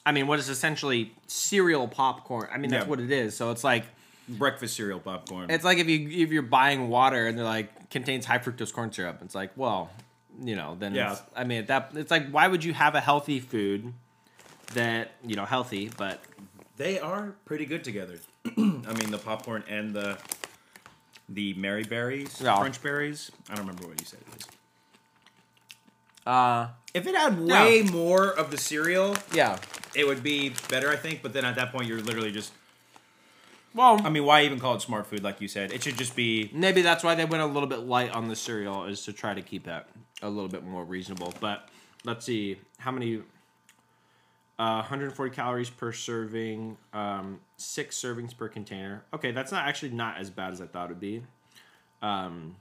I 0.04 0.12
mean, 0.12 0.26
what 0.28 0.38
is 0.38 0.48
essentially 0.48 1.12
cereal 1.26 1.88
popcorn? 1.88 2.48
I 2.52 2.58
mean, 2.58 2.70
that's 2.70 2.84
Yeah. 2.84 2.90
what 2.90 3.00
it 3.00 3.10
is. 3.10 3.36
So 3.36 3.50
it's 3.50 3.64
like 3.64 3.84
Breakfast 4.28 4.74
cereal 4.76 4.98
popcorn. 4.98 5.50
it's 5.50 5.64
like 5.64 5.78
if 5.78 5.88
you 5.88 6.08
if 6.08 6.32
you're 6.32 6.42
buying 6.42 6.88
water 6.88 7.26
and 7.28 7.38
they're 7.38 7.44
like 7.44 7.90
contains 7.90 8.26
high 8.26 8.38
fructose 8.38 8.72
corn 8.72 8.90
syrup. 8.92 9.20
It's 9.22 9.34
like, 9.36 9.52
well, 9.56 9.90
you 10.42 10.56
know, 10.56 10.76
then 10.78 10.94
Yeah. 10.94 11.12
it's, 11.12 11.22
I 11.36 11.44
mean, 11.44 11.66
that 11.66 11.92
it's 11.94 12.10
like, 12.10 12.28
why 12.30 12.48
would 12.48 12.64
you 12.64 12.74
have 12.74 12.94
a 12.96 13.00
healthy 13.00 13.38
food 13.38 13.92
that 14.74 15.12
you 15.24 15.36
know 15.36 15.44
healthy, 15.44 15.90
but 15.96 16.20
they 16.76 16.98
are 16.98 17.34
pretty 17.44 17.66
good 17.66 17.84
together. 17.84 18.18
I 18.46 18.50
mean, 18.98 19.10
the 19.12 19.18
popcorn 19.22 19.62
and 19.68 19.94
the 19.94 20.18
the 21.28 21.54
Mary 21.54 21.84
berries, 21.84 22.40
Yeah. 22.42 22.58
crunch 22.58 22.82
berries. 22.82 23.30
I 23.48 23.54
don't 23.54 23.66
remember 23.66 23.86
what 23.88 24.00
you 24.00 24.06
said 24.06 24.20
it 24.34 24.40
is. 24.42 24.48
uh, 26.26 26.68
If 26.94 27.06
it 27.06 27.14
had 27.14 27.38
Yeah. 27.38 27.62
way 27.64 27.82
more 27.82 28.28
of 28.28 28.50
the 28.50 28.58
cereal, 28.58 29.16
yeah. 29.32 29.58
it 29.94 30.06
would 30.06 30.22
be 30.22 30.52
better, 30.68 30.90
I 30.90 30.96
think. 30.96 31.22
But 31.22 31.32
then 31.32 31.44
at 31.44 31.54
that 31.56 31.70
point, 31.72 31.86
you're 31.86 32.00
literally 32.02 32.32
just. 32.32 32.52
Well, 33.76 34.00
I 34.04 34.08
mean, 34.08 34.24
why 34.24 34.42
even 34.42 34.58
call 34.58 34.74
it 34.74 34.80
smart 34.82 35.06
food? 35.06 35.22
Like 35.22 35.40
you 35.42 35.48
said, 35.48 35.70
it 35.70 35.82
should 35.82 35.98
just 35.98 36.16
be. 36.16 36.50
Maybe 36.52 36.80
that's 36.82 37.04
why 37.04 37.14
they 37.14 37.26
went 37.26 37.42
a 37.42 37.46
little 37.46 37.68
bit 37.68 37.80
light 37.80 38.10
on 38.10 38.28
the 38.28 38.34
cereal, 38.36 38.86
is 38.86 39.04
to 39.04 39.12
try 39.12 39.34
to 39.34 39.42
keep 39.42 39.64
that 39.64 39.88
a 40.22 40.30
little 40.30 40.48
bit 40.48 40.64
more 40.64 40.82
reasonable. 40.82 41.34
But 41.40 41.68
let's 42.04 42.24
see 42.24 42.58
how 42.78 42.90
many. 42.90 43.22
Uh, 44.58 44.76
140 44.80 45.34
calories 45.36 45.68
per 45.68 45.92
serving, 45.92 46.78
um, 46.94 47.38
six 47.58 48.00
servings 48.00 48.34
per 48.34 48.48
container. 48.48 49.04
Okay, 49.12 49.30
that's 49.30 49.52
not 49.52 49.68
actually 49.68 49.90
not 49.90 50.16
as 50.16 50.30
bad 50.30 50.50
as 50.54 50.62
I 50.62 50.66
thought 50.66 50.86
it'd 50.86 50.98
be. 50.98 51.22
Um, 52.00 52.56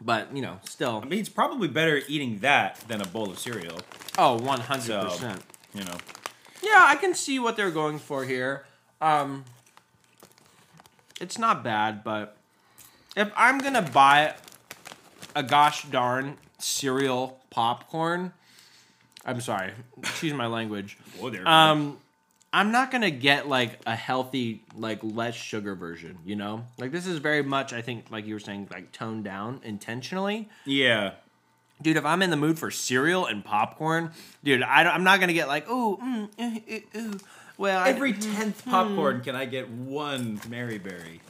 but 0.00 0.32
you 0.36 0.40
know, 0.42 0.60
still, 0.62 1.00
I 1.02 1.08
mean, 1.08 1.18
it's 1.18 1.28
probably 1.28 1.66
better 1.66 2.02
eating 2.06 2.38
that 2.38 2.76
than 2.86 3.00
a 3.00 3.04
bowl 3.06 3.28
of 3.30 3.38
cereal. 3.40 3.80
oh, 4.16 4.36
100 4.40 4.82
So, 4.82 5.04
percent. 5.06 5.42
you 5.74 5.82
know. 5.82 5.96
Yeah, 6.62 6.84
I 6.86 6.94
can 6.94 7.14
see 7.14 7.40
what 7.40 7.56
they're 7.56 7.72
going 7.72 7.98
for 7.98 8.24
here. 8.24 8.64
Um, 9.00 9.44
it's 11.20 11.38
not 11.38 11.62
bad, 11.64 12.04
but 12.04 12.36
if 13.16 13.30
I'm 13.36 13.58
gonna 13.58 13.82
buy 13.82 14.34
a 15.34 15.42
gosh 15.42 15.84
darn 15.84 16.36
cereal 16.58 17.40
popcorn, 17.50 18.32
I'm 19.24 19.40
sorry, 19.40 19.72
excuse 19.98 20.32
my 20.32 20.46
language. 20.46 20.96
Whoa 21.18 21.30
there. 21.30 21.46
Um, 21.46 21.98
I'm 22.52 22.72
not 22.72 22.90
gonna 22.90 23.10
get 23.10 23.48
like 23.48 23.78
a 23.86 23.94
healthy, 23.94 24.62
like 24.74 25.00
less 25.02 25.34
sugar 25.34 25.74
version. 25.74 26.18
You 26.24 26.36
know, 26.36 26.64
like 26.78 26.92
this 26.92 27.06
is 27.06 27.18
very 27.18 27.42
much, 27.42 27.72
I 27.72 27.82
think, 27.82 28.06
like 28.10 28.26
you 28.26 28.34
were 28.34 28.40
saying, 28.40 28.68
like 28.72 28.92
toned 28.92 29.24
down 29.24 29.60
intentionally 29.64 30.48
yeah. 30.64 31.12
dude, 31.82 31.96
if 31.96 32.04
I'm 32.04 32.22
in 32.22 32.30
the 32.30 32.36
mood 32.36 32.58
for 32.58 32.70
cereal 32.70 33.26
and 33.26 33.44
popcorn, 33.44 34.12
dude, 34.42 34.62
I 34.62 34.82
don't, 34.82 34.94
I'm 34.94 35.04
not 35.04 35.20
gonna 35.20 35.34
get 35.34 35.48
like, 35.48 35.68
ooh, 35.68 35.96
mm, 35.98 36.28
eh, 36.38 36.60
eh, 36.68 36.98
ooh. 36.98 37.18
Well, 37.58 37.78
I- 37.78 37.88
Every 37.90 38.12
tenth 38.14 38.64
popcorn, 38.64 39.20
can 39.20 39.34
I 39.36 39.44
get 39.44 39.68
one 39.68 40.40
Mary 40.48 40.78
berry? 40.78 41.20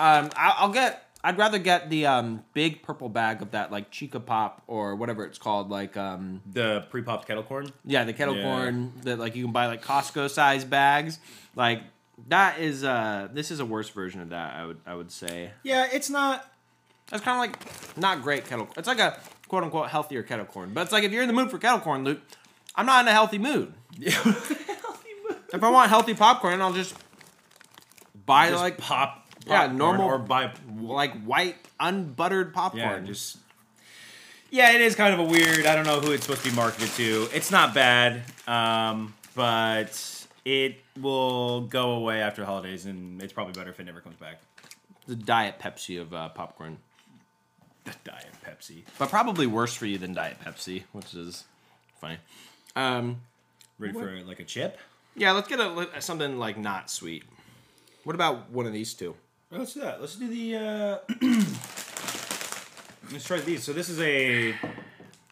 um, 0.00 0.30
I, 0.36 0.54
I'll 0.58 0.70
get, 0.72 1.06
I'd 1.22 1.38
rather 1.38 1.58
get 1.58 1.88
the 1.90 2.06
um, 2.06 2.42
big 2.54 2.82
purple 2.82 3.08
bag 3.08 3.42
of 3.42 3.52
that 3.52 3.70
like 3.70 3.90
Chica 3.90 4.18
Pop 4.18 4.62
or 4.66 4.96
whatever 4.96 5.24
it's 5.24 5.38
called, 5.38 5.70
like 5.70 5.96
um, 5.96 6.40
The 6.50 6.86
pre-popped 6.90 7.28
kettle 7.28 7.42
corn. 7.44 7.70
yeah, 7.84 8.04
the 8.04 8.12
kettle 8.12 8.34
Yeah. 8.36 8.42
corn 8.42 8.92
that 9.04 9.18
like 9.18 9.36
you 9.36 9.44
can 9.44 9.52
buy 9.52 9.66
like 9.66 9.84
Costco 9.84 10.28
size 10.30 10.64
bags. 10.64 11.18
Like 11.54 11.82
that 12.28 12.58
is 12.60 12.82
uh, 12.82 13.28
this 13.32 13.50
is 13.50 13.60
a 13.60 13.64
worse 13.66 13.88
version 13.90 14.20
of 14.20 14.30
that. 14.30 14.54
I 14.54 14.64
would 14.66 14.80
I 14.86 14.94
would 14.94 15.10
say 15.12 15.50
Yeah, 15.62 15.86
it's 15.92 16.08
not. 16.10 16.44
it's 17.12 17.22
kind 17.22 17.36
of 17.36 17.56
like 17.56 17.96
not 17.98 18.22
great 18.22 18.46
kettle. 18.46 18.66
Corn. 18.66 18.74
It's 18.78 18.88
like 18.88 18.98
a 19.00 19.18
quote 19.48 19.64
unquote 19.64 19.88
healthier 19.90 20.22
kettle 20.22 20.46
corn, 20.46 20.70
but 20.74 20.82
it's 20.82 20.92
like 20.92 21.04
if 21.04 21.12
you're 21.12 21.22
in 21.22 21.28
the 21.28 21.34
mood 21.34 21.50
for 21.50 21.58
kettle 21.58 21.80
corn, 21.80 22.04
Luke, 22.04 22.20
I'm 22.74 22.86
not 22.86 23.02
in 23.04 23.08
a 23.08 23.12
healthy 23.12 23.38
mood. 23.38 23.72
If 25.54 25.62
I 25.62 25.70
want 25.70 25.88
healthy 25.88 26.14
popcorn, 26.14 26.60
I'll 26.60 26.72
just 26.72 26.94
buy 28.26 28.50
Just 28.50 28.62
like 28.62 28.78
pop. 28.78 29.26
Yeah, 29.46 29.58
popcorn 29.60 29.76
normal- 29.78 30.06
or 30.06 30.18
buy. 30.18 30.52
like 30.80 31.22
white 31.24 31.56
unbuttered 31.80 32.52
popcorn. 32.52 32.80
Yeah, 32.82 33.00
just. 33.00 33.38
Yeah, 34.50 34.72
it 34.72 34.80
is 34.80 34.94
kind 34.94 35.12
of 35.14 35.20
a 35.20 35.24
weird. 35.24 35.66
I 35.66 35.74
don't 35.74 35.86
know 35.86 36.00
who 36.00 36.12
it's 36.12 36.24
supposed 36.26 36.44
to 36.44 36.50
be 36.50 36.54
marketed 36.56 36.88
to. 36.90 37.28
It's 37.32 37.50
not 37.50 37.74
bad, 37.74 38.22
um, 38.46 39.14
but 39.34 40.26
it 40.44 40.76
will 41.00 41.62
go 41.62 41.92
away 41.92 42.20
after 42.20 42.42
the 42.42 42.46
holidays, 42.46 42.86
and 42.86 43.20
it's 43.22 43.32
probably 43.32 43.52
better 43.52 43.70
if 43.70 43.80
it 43.80 43.84
never 43.84 44.00
comes 44.00 44.16
back. 44.16 44.40
the 45.06 45.16
diet 45.16 45.58
Pepsi 45.58 46.00
of 46.00 46.14
uh, 46.14 46.28
popcorn, 46.30 46.78
Diet 48.04 48.26
Pepsi. 48.46 48.82
but 48.98 49.10
probably 49.10 49.46
worse 49.46 49.74
for 49.74 49.86
you 49.86 49.98
than 49.98 50.14
diet 50.14 50.36
Pepsi, 50.44 50.84
which 50.92 51.14
is 51.14 51.44
funny. 52.00 52.18
Um, 52.76 53.20
Ready 53.78 53.92
for 53.92 54.20
like 54.24 54.40
a 54.40 54.44
chip? 54.44 54.78
Yeah, 55.16 55.32
let's 55.32 55.48
get 55.48 55.60
a 55.60 56.00
something 56.00 56.38
like 56.38 56.58
not 56.58 56.90
sweet. 56.90 57.24
What 58.04 58.14
about 58.14 58.50
one 58.50 58.66
of 58.66 58.72
these 58.72 58.94
two? 58.94 59.14
Let's 59.50 59.74
do 59.74 59.80
that. 59.80 60.00
Let's 60.00 60.16
do 60.16 60.28
the. 60.28 60.56
Uh, 60.56 60.98
let's 63.12 63.24
try 63.24 63.38
these. 63.40 63.62
So 63.62 63.72
this 63.72 63.88
is 63.88 64.00
a. 64.00 64.54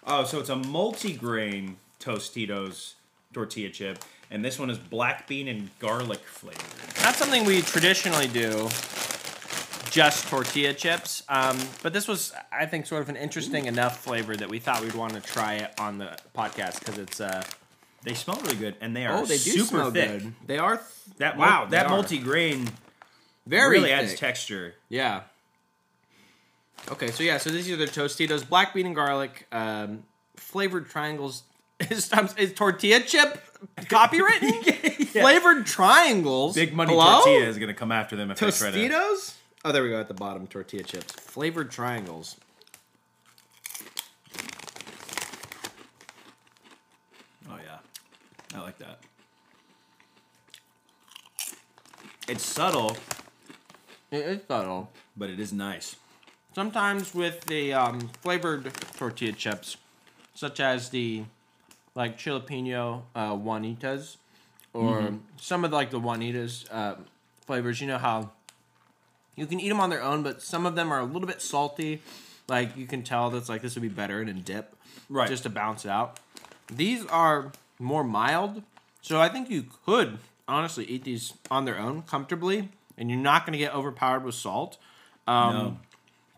Oh, 0.07 0.25
so 0.25 0.41
it's 0.41 0.49
a 0.49 0.57
multi-grain 0.57 1.77
Tostitos 2.01 2.95
tortilla 3.33 3.71
chip, 3.71 3.99
and 4.31 4.45
this 4.45 4.59
one 4.59 4.71
is 4.71 4.79
black 4.79 5.27
bean 5.27 5.49
and 5.49 5.71
garlic 5.79 6.21
flavored. 6.21 6.63
Not 7.03 7.15
something 7.17 7.45
we 7.45 7.63
traditionally 7.63 8.29
do. 8.29 8.69
Just 9.91 10.29
tortilla 10.29 10.73
chips, 10.73 11.23
um, 11.29 11.59
but 11.83 11.93
this 11.93 12.09
was, 12.09 12.33
I 12.51 12.65
think, 12.65 12.87
sort 12.87 13.03
of 13.03 13.11
an 13.11 13.17
interesting 13.17 13.67
enough 13.67 14.03
flavor 14.03 14.35
that 14.37 14.49
we 14.49 14.59
thought 14.59 14.81
we'd 14.81 14.95
want 14.95 15.13
to 15.13 15.21
try 15.21 15.57
it 15.57 15.75
on 15.79 15.99
the 15.99 16.17
podcast 16.35 16.79
because 16.79 16.99
it's. 16.99 17.21
Uh, 17.21 17.43
They 18.05 18.15
smell 18.15 18.37
really 18.43 18.57
good, 18.57 18.75
and 18.81 18.97
they 18.97 19.07
are 19.07 19.19
oh, 19.19 19.25
they 19.25 19.35
do 19.39 19.51
super 19.51 19.65
smell 19.67 19.91
thick. 19.93 20.11
good. 20.23 20.35
They 20.47 20.59
are. 20.59 20.77
Th- 20.77 21.17
That 21.19 21.37
Wow, 21.37 21.67
that 21.71 21.89
multi-grain 21.89 22.69
very 23.47 23.79
really 23.79 23.93
adds 23.93 24.15
texture. 24.15 24.75
Yeah. 24.89 25.23
Okay, 26.91 27.13
so 27.13 27.23
yeah, 27.23 27.39
so 27.39 27.51
these 27.51 27.71
are 27.71 27.77
the 27.77 27.87
Tostitos, 27.87 28.49
black 28.49 28.75
bean 28.75 28.87
and 28.87 28.95
garlic, 28.95 29.47
um, 29.53 30.03
flavored 30.37 30.89
triangles. 30.91 31.45
Is, 31.91 32.13
is 32.37 32.53
tortilla 32.55 33.01
chip 33.01 33.43
copywritten? 33.81 35.07
Flavored 35.09 35.67
triangles. 35.67 36.55
Big 36.55 36.73
money 36.73 36.93
Hello? 36.93 37.23
tortilla 37.25 37.49
is 37.49 37.59
gonna 37.59 37.75
come 37.75 37.91
after 37.91 38.15
them 38.15 38.31
if 38.31 38.39
they 38.39 38.51
try 38.53 38.71
to. 38.71 38.79
Tostitos? 38.79 39.35
Oh, 39.65 39.73
there 39.73 39.83
we 39.83 39.89
go 39.89 39.99
at 39.99 40.07
the 40.07 40.15
bottom. 40.15 40.47
Tortilla 40.47 40.85
chips. 40.85 41.13
Flavored 41.13 41.73
triangles. 41.73 42.37
Oh 47.51 47.59
yeah, 47.65 47.79
I 48.55 48.61
like 48.61 48.79
that. 48.79 48.99
It's 52.29 52.45
subtle, 52.45 52.97
It 54.11 54.19
is 54.25 54.41
subtle. 54.47 54.91
but 55.17 55.29
it 55.31 55.41
is 55.41 55.53
nice. 55.53 55.97
Sometimes 56.55 57.15
with 57.15 57.45
the 57.47 57.73
um, 57.73 58.11
flavored 58.21 58.73
tortilla 58.97 59.33
chips, 59.33 59.77
such 60.35 60.61
as 60.61 60.91
the 60.91 61.25
like 61.95 62.19
jalapeno 62.19 63.03
uh, 63.15 63.33
Juanitas, 63.35 64.17
or 64.73 65.15
some 65.39 65.65
of 65.65 65.73
like 65.73 65.91
the 65.91 66.01
Juanitas 66.01 66.67
uh, 66.71 66.97
flavors. 67.47 67.81
You 67.81 67.89
know 67.89 67.99
how 67.99 68.31
you 69.35 69.47
can 69.47 69.59
eat 69.61 69.69
them 69.69 69.81
on 69.81 69.91
their 69.91 70.03
own, 70.03 70.23
but 70.23 70.43
some 70.43 70.65
of 70.67 70.75
them 70.75 70.93
are 70.93 71.01
a 71.01 71.05
little 71.05 71.27
bit 71.29 71.43
salty. 71.43 72.03
Like 72.49 72.77
you 72.77 72.87
can 72.87 73.03
tell 73.03 73.31
that's 73.31 73.49
like 73.49 73.63
this 73.63 73.75
would 73.75 73.83
be 73.83 73.89
better 73.89 74.21
in 74.23 74.29
a 74.29 74.35
dip, 74.35 74.77
Right. 75.09 75.29
Just 75.29 75.43
to 75.45 75.51
balance 75.51 75.85
it 75.85 75.91
out. 75.91 76.21
These 76.71 77.05
are 77.07 77.51
more 77.83 78.05
mild, 78.05 78.63
so 79.03 79.21
I 79.21 79.29
think 79.29 79.51
you 79.51 79.67
could 79.85 80.19
honestly 80.49 80.85
eat 80.85 81.05
these 81.05 81.35
on 81.51 81.65
their 81.65 81.79
own 81.79 82.03
comfortably, 82.03 82.69
and 82.97 83.11
you're 83.11 83.19
not 83.19 83.45
going 83.45 83.53
to 83.53 83.59
get 83.59 83.75
overpowered 83.75 84.25
with 84.25 84.35
salt. 84.35 84.79
Um, 85.27 85.55
no. 85.55 85.79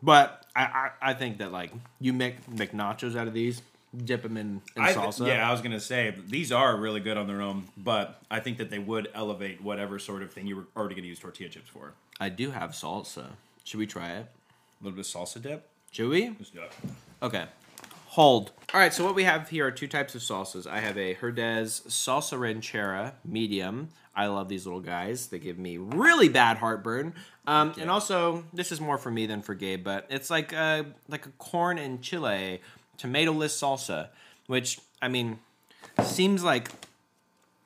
But 0.03 0.45
I, 0.55 0.63
I, 0.63 1.11
I 1.11 1.15
think 1.15 1.39
that 1.39 1.53
like 1.53 1.73
you 2.01 2.13
make 2.13 2.47
make 2.49 2.73
nachos 2.73 3.17
out 3.17 3.27
of 3.27 3.33
these, 3.33 3.63
dip 3.97 4.23
them 4.23 4.37
in, 4.37 4.61
in 4.77 4.83
I, 4.83 4.93
salsa. 4.93 5.27
yeah, 5.27 5.49
I 5.49 5.53
was 5.53 5.63
gonna 5.63 5.81
say 5.81 6.15
these 6.27 6.53
are 6.53 6.77
really 6.77 7.01
good 7.01 7.17
on 7.17 7.27
their 7.27 7.41
own, 7.41 7.65
but 7.77 8.21
I 8.31 8.41
think 8.41 8.59
that 8.59 8.71
they 8.71 8.79
would 8.79 9.09
elevate 9.15 9.63
whatever 9.63 9.99
sort 9.99 10.23
of 10.23 10.33
thing 10.33 10.47
you 10.47 10.57
were 10.57 10.67
already 10.77 10.95
gonna 10.95 11.07
use 11.07 11.19
tortilla 11.19 11.49
chips 11.49 11.69
for. 11.69 11.95
I 12.21 12.29
do 12.29 12.51
have 12.51 12.71
salsa. 12.73 13.27
Should 13.65 13.79
we 13.79 13.87
try 13.87 14.11
it? 14.11 14.27
A 14.81 14.85
little 14.85 14.97
bit 14.97 15.07
of 15.07 15.13
salsa 15.13 15.41
dip. 15.41 15.69
Should 15.91 16.11
we? 16.11 16.29
Let's 16.29 16.51
do 16.51 16.61
it. 16.61 16.73
Okay. 17.23 17.45
Hold. 18.15 18.53
All 18.73 18.79
right, 18.79 18.95
so 18.95 19.05
what 19.05 19.17
we 19.17 19.25
have 19.25 19.49
here 19.49 19.67
are 19.67 19.73
two 19.73 19.89
types 19.89 20.15
of 20.15 20.21
salsas. 20.21 20.69
I 20.69 20.79
have 20.79 20.97
a 20.97 21.17
Herdez 21.17 21.85
salsa 21.89 22.39
ranchera 22.39 23.15
medium. 23.25 23.89
I 24.15 24.29
love 24.29 24.49
these 24.49 24.67
little 24.67 24.81
guys. 24.81 25.27
They 25.27 25.41
give 25.41 25.59
me 25.59 25.79
really 25.79 26.29
bad 26.29 26.59
heartburn. 26.59 27.15
Um, 27.49 27.75
And 27.77 27.91
also, 27.91 28.45
this 28.53 28.71
is 28.71 28.81
more 28.81 28.99
for 28.99 29.11
me 29.11 29.27
than 29.27 29.43
for 29.43 29.57
Gabe, 29.57 29.83
but 29.83 30.07
it's 30.11 30.31
like 30.31 30.53
a 30.53 30.87
like 31.09 31.27
a 31.27 31.31
corn 31.39 31.77
and 31.77 32.01
chile 32.01 32.61
tomato-less 32.99 33.61
salsa, 33.61 34.11
which 34.47 34.79
I 35.03 35.09
mean 35.09 35.41
seems 36.05 36.45
like 36.45 36.71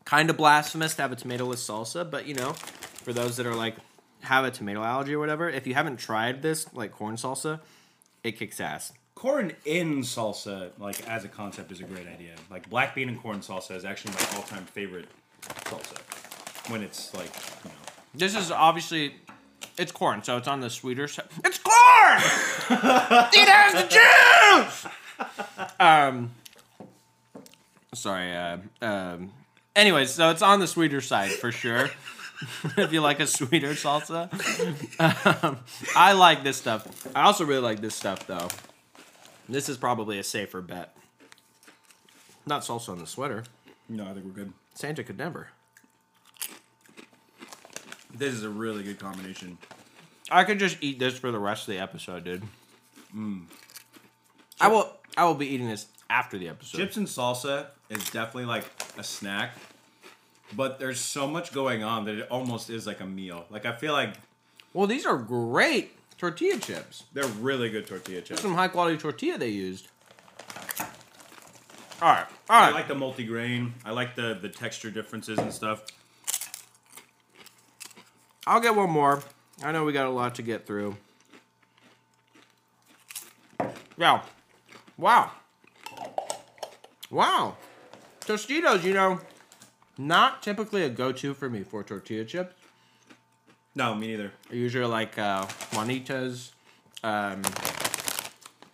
kind 0.07 0.31
of 0.31 0.39
blasphemous 0.39 0.95
to 0.95 1.03
have 1.03 1.13
a 1.13 1.17
tomato-less 1.17 1.63
salsa, 1.63 2.11
but 2.11 2.27
you 2.27 2.33
know, 2.33 2.55
for 2.55 3.13
those 3.13 3.37
that 3.37 3.45
are 3.45 3.55
like 3.55 3.77
have 4.23 4.47
a 4.47 4.51
tomato 4.51 4.83
allergy 4.83 5.15
or 5.15 5.19
whatever, 5.19 5.51
if 5.51 5.67
you 5.67 5.75
haven't 5.75 5.99
tried 5.99 6.41
this 6.41 6.73
like 6.73 6.93
corn 6.93 7.17
salsa, 7.17 7.61
it 8.25 8.39
kicks 8.39 8.61
ass. 8.61 8.95
Corn 9.19 9.53
in 9.65 10.03
salsa, 10.03 10.71
like 10.79 11.05
as 11.09 11.25
a 11.25 11.29
concept, 11.29 11.73
is 11.73 11.81
a 11.81 11.83
great 11.83 12.07
idea. 12.07 12.35
Like 12.53 12.71
black 12.71 12.95
bean 12.95 13.09
and 13.09 13.21
corn 13.21 13.41
salsa 13.41 13.75
is 13.75 13.85
actually 13.85 14.13
my 14.13 14.37
all-time 14.37 14.65
favorite 14.65 15.09
salsa. 15.43 16.71
When 16.71 16.83
it's 16.85 17.13
like, 17.15 17.35
you 17.65 17.71
know, 17.71 17.77
This 18.15 18.37
is 18.37 18.53
obviously 18.53 19.17
it's 19.77 19.91
corn, 19.91 20.23
so 20.23 20.37
it's 20.37 20.47
on 20.47 20.61
the 20.61 20.71
sweeter 20.71 21.09
side. 21.09 21.27
It's 21.45 21.59
corn. 21.59 21.75
it 23.35 23.49
has 23.49 23.73
the 23.75 24.87
juice. 24.87 24.87
um, 25.81 26.31
sorry. 27.95 28.37
Uh, 28.37 28.59
um, 28.83 29.33
anyways, 29.75 30.11
so 30.11 30.31
it's 30.31 30.43
on 30.43 30.61
the 30.61 30.69
sweeter 30.69 31.01
side 31.01 31.33
for 31.33 31.51
sure. 31.51 31.91
if 32.77 32.93
you 32.93 33.01
like 33.01 33.19
a 33.19 33.27
sweeter 33.27 33.73
salsa, 33.73 34.31
um, 35.45 35.59
I 35.97 36.13
like 36.13 36.45
this 36.45 36.57
stuff. 36.57 36.87
I 37.17 37.23
also 37.23 37.45
really 37.45 37.63
like 37.63 37.81
this 37.81 37.97
stuff 37.97 38.25
though. 38.29 38.47
This 39.49 39.69
is 39.69 39.77
probably 39.77 40.19
a 40.19 40.23
safer 40.23 40.61
bet. 40.61 40.95
Not 42.47 42.63
salsa 42.63 42.91
on 42.91 42.99
the 42.99 43.07
sweater. 43.07 43.45
no, 43.89 44.05
I 44.05 44.13
think 44.13 44.27
we're 44.27 44.33
good. 44.33 44.53
Santa 44.75 45.03
could 45.03 45.19
never. 45.19 45.49
This 48.15 48.35
is 48.35 48.43
a 48.45 48.49
really 48.49 48.83
good 48.83 48.99
combination. 48.99 49.59
I 50.31 50.45
could 50.45 50.59
just 50.59 50.79
eat 50.81 50.99
this 50.99 51.19
for 51.19 51.31
the 51.31 51.39
rest 51.39 51.69
of 51.69 51.75
the 51.75 51.81
episode, 51.81 52.25
dude. 52.25 52.43
Mm. 53.15 53.45
I 54.61 54.69
will. 54.69 54.93
I 55.17 55.25
will 55.25 55.35
be 55.35 55.47
eating 55.47 55.69
this 55.69 55.87
after 56.11 56.39
the 56.39 56.49
episode. 56.49 56.79
Chips 56.79 56.97
and 56.97 57.07
salsa 57.07 57.67
is 57.91 58.09
definitely 58.11 58.45
like 58.47 58.65
a 58.97 59.05
snack, 59.05 59.53
but 60.55 60.79
there's 60.79 61.01
so 61.01 61.27
much 61.27 61.53
going 61.53 61.83
on 61.83 62.05
that 62.05 62.15
it 62.17 62.29
almost 62.31 62.71
is 62.71 62.87
like 62.87 63.01
a 63.01 63.07
meal. 63.07 63.47
Like 63.51 63.67
I 63.67 63.75
feel 63.75 63.93
like 63.93 64.15
Well, 64.73 64.87
these 64.87 65.07
are 65.07 65.17
great 65.17 65.93
tortilla 66.19 66.59
chips. 66.59 67.05
they're 67.13 67.27
really 67.41 67.71
good 67.71 67.87
tortilla 67.87 68.21
chips. 68.21 68.43
Some 68.43 68.55
high 68.55 68.69
quality 68.69 68.99
tortilla 68.99 69.39
they 69.39 69.49
used. 69.49 69.89
All 72.01 72.11
right, 72.11 72.27
all 72.49 72.61
right. 72.61 72.69
I 72.69 72.71
like 72.71 72.89
the 72.89 72.95
multi-grain. 72.95 73.75
I 73.85 73.91
like 73.91 74.15
the 74.15 74.39
the 74.41 74.49
texture 74.49 74.91
differences 74.91 75.39
and 75.39 75.53
stuff. 75.53 75.85
I'll 78.47 78.61
get 78.61 78.75
one 78.77 78.91
more. 78.91 79.23
I 79.63 79.73
know 79.73 79.85
we 79.85 79.93
got 79.93 80.07
a 80.07 80.11
lot 80.11 80.37
to 80.37 80.43
get 80.43 80.67
through. 80.67 80.97
Yeah. 83.97 84.23
Wow. 84.97 85.33
Wow. 87.11 87.57
Tostitos, 88.21 88.85
you 88.85 88.95
know, 88.95 89.21
not 89.97 90.43
typically 90.43 90.85
a 90.85 90.89
go-to 90.89 91.35
for 91.35 91.51
me 91.51 91.65
for 91.65 91.83
tortilla 91.83 92.25
chips. 92.25 92.55
No, 93.79 93.95
me 93.95 94.09
neither. 94.09 94.33
I 94.51 94.55
usually 94.55 94.87
like 94.87 95.17
uh, 95.21 95.47
Juanitas. 95.71 96.51
Um, 97.05 97.45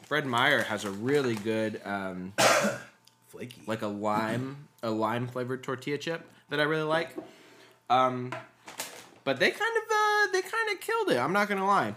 Fred 0.06 0.24
Meyer 0.24 0.62
has 0.62 0.86
a 0.86 0.90
really 0.90 1.34
good, 1.34 1.78
um, 1.84 2.32
Flaky. 3.28 3.60
like 3.66 3.82
a 3.82 3.86
lime, 3.86 4.66
a 4.82 4.88
lime 4.88 5.28
flavored 5.28 5.62
tortilla 5.62 5.98
chip 5.98 6.26
that 6.48 6.58
I 6.58 6.62
really 6.62 6.84
like. 6.84 7.14
Um, 7.90 8.34
but 9.24 9.38
they 9.38 9.50
kind 9.50 9.76
of, 9.76 9.82
uh, 9.90 10.32
they 10.32 10.40
kind 10.40 10.72
of 10.72 10.80
killed 10.80 11.10
it. 11.10 11.18
I'm 11.18 11.34
not 11.34 11.50
gonna 11.50 11.66
lie. 11.66 11.94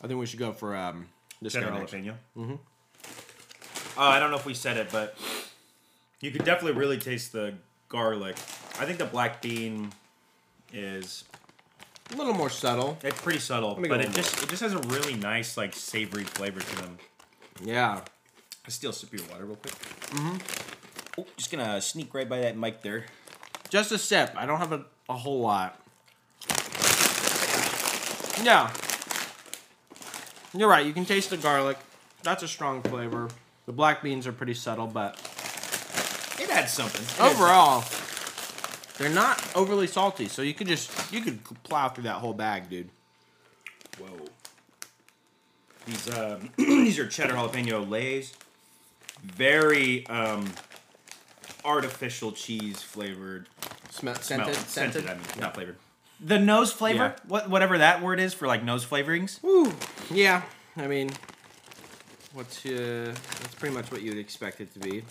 I 0.00 0.06
think 0.06 0.20
we 0.20 0.26
should 0.26 0.38
go 0.38 0.52
for 0.52 0.76
um 0.76 1.08
this 1.42 1.54
Cheddar 1.54 1.70
guy 1.70 1.78
next. 1.80 1.92
jalapeno. 1.92 2.14
Mm-hmm. 2.36 2.52
Uh, 3.98 4.02
I 4.02 4.20
don't 4.20 4.30
know 4.30 4.36
if 4.36 4.46
we 4.46 4.54
said 4.54 4.76
it, 4.76 4.92
but 4.92 5.18
you 6.20 6.30
could 6.30 6.44
definitely 6.44 6.78
really 6.78 6.98
taste 6.98 7.32
the 7.32 7.54
garlic. 7.88 8.36
I 8.78 8.84
think 8.86 8.98
the 8.98 9.04
black 9.04 9.42
bean 9.42 9.90
is 10.72 11.24
A 12.12 12.16
little 12.16 12.34
more 12.34 12.50
subtle. 12.50 12.98
it's 13.02 13.20
pretty 13.20 13.40
subtle, 13.40 13.78
but 13.88 14.00
it 14.00 14.12
just 14.12 14.42
it 14.42 14.48
just 14.48 14.62
has 14.62 14.72
a 14.74 14.78
really 14.80 15.14
nice 15.14 15.56
like 15.56 15.74
savory 15.74 16.24
flavor 16.24 16.60
to 16.60 16.76
them. 16.76 16.98
Yeah. 17.62 18.00
I 18.66 18.70
steal 18.70 18.90
a 18.90 18.92
sip 18.92 19.12
of 19.12 19.18
your 19.20 19.28
water 19.28 19.44
real 19.44 19.56
quick. 19.56 19.74
Mm-hmm. 19.74 21.20
Oh, 21.20 21.26
just 21.36 21.50
gonna 21.50 21.80
sneak 21.80 22.14
right 22.14 22.28
by 22.28 22.40
that 22.40 22.56
mic 22.56 22.82
there. 22.82 23.06
Just 23.68 23.90
a 23.92 23.98
sip. 23.98 24.32
I 24.36 24.46
don't 24.46 24.58
have 24.58 24.72
a, 24.72 24.84
a 25.08 25.14
whole 25.14 25.40
lot. 25.40 25.80
Yeah. 28.42 28.70
You're 30.54 30.68
right. 30.68 30.86
You 30.86 30.92
can 30.92 31.04
taste 31.04 31.30
the 31.30 31.36
garlic. 31.36 31.78
That's 32.22 32.42
a 32.42 32.48
strong 32.48 32.82
flavor. 32.82 33.28
The 33.66 33.72
black 33.72 34.02
beans 34.02 34.26
are 34.26 34.32
pretty 34.32 34.54
subtle, 34.54 34.86
but 34.86 35.14
It 36.40 36.50
adds 36.50 36.72
something. 36.72 37.02
It 37.02 37.20
adds 37.20 37.34
overall, 37.34 37.80
they're 38.98 39.08
not 39.10 39.42
overly 39.54 39.86
salty. 39.86 40.28
So 40.28 40.42
you 40.42 40.54
could 40.54 40.66
just 40.68 40.90
you 41.12 41.20
could 41.20 41.38
plow 41.62 41.88
through 41.88 42.04
that 42.04 42.16
whole 42.16 42.34
bag, 42.34 42.68
dude. 42.70 42.88
Whoa. 43.98 44.26
These 45.86 46.14
um, 46.16 46.50
these 46.56 46.98
are 46.98 47.06
cheddar 47.06 47.34
jalapeno 47.34 47.88
lays. 47.88 48.32
Very 49.22 50.06
um, 50.08 50.52
artificial 51.64 52.32
cheese 52.32 52.82
flavored. 52.82 53.48
Smell, 53.90 54.14
Smell, 54.16 54.52
scented, 54.52 54.54
scented, 54.68 55.06
I 55.06 55.14
mean, 55.14 55.22
not 55.40 55.54
flavored. 55.54 55.76
The 56.20 56.38
nose 56.38 56.72
flavor, 56.72 57.14
Yeah. 57.16 57.24
what 57.28 57.48
whatever 57.50 57.78
that 57.78 58.02
word 58.02 58.20
is 58.20 58.34
for 58.34 58.46
like 58.46 58.62
nose 58.64 58.84
flavorings. 58.84 59.42
Woo. 59.42 59.72
Yeah. 60.10 60.42
I 60.76 60.86
mean, 60.86 61.10
what's 62.34 62.64
uh, 62.66 63.14
that's 63.40 63.54
pretty 63.54 63.74
much 63.74 63.90
what 63.90 64.02
you'd 64.02 64.18
expect 64.18 64.60
it 64.60 64.72
to 64.74 64.78
be. 64.78 65.02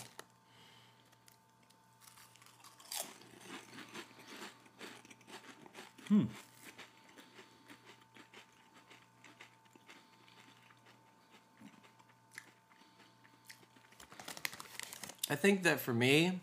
I 15.28 15.34
think 15.34 15.64
that 15.64 15.80
for 15.80 15.92
me, 15.92 16.40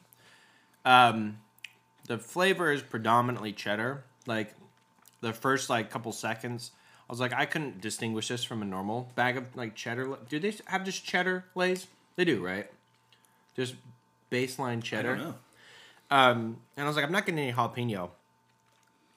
um, 0.84 1.38
the 2.08 2.18
flavor 2.18 2.72
is 2.72 2.82
predominantly 2.82 3.54
cheddar. 3.54 4.04
Like 4.26 4.54
the 5.22 5.34
first 5.34 5.70
like 5.70 5.90
couple 5.90 6.12
seconds, 6.12 6.72
I 7.10 7.14
was 7.14 7.20
like, 7.20 7.34
I 7.34 7.46
couldn't 7.46 7.80
distinguish 7.82 8.28
this 8.28 8.44
from 8.44 8.62
a 8.62 8.66
normal 8.66 9.10
bag 9.16 9.38
of 9.38 9.56
like 9.56 9.76
cheddar. 9.76 10.18
Do 10.30 10.40
they 10.40 10.54
have 10.66 10.84
just 10.84 11.06
cheddar 11.06 11.46
lays? 11.56 11.88
They 12.16 12.26
do, 12.26 12.44
right? 12.44 12.70
Just 13.56 13.76
baseline 14.32 14.84
cheddar. 14.84 15.36
Um, 16.12 16.58
and 16.76 16.86
I 16.86 16.88
was 16.88 16.96
like, 16.96 17.06
I'm 17.06 17.12
not 17.12 17.26
getting 17.26 17.40
any 17.40 17.54
jalapeno. 17.54 18.10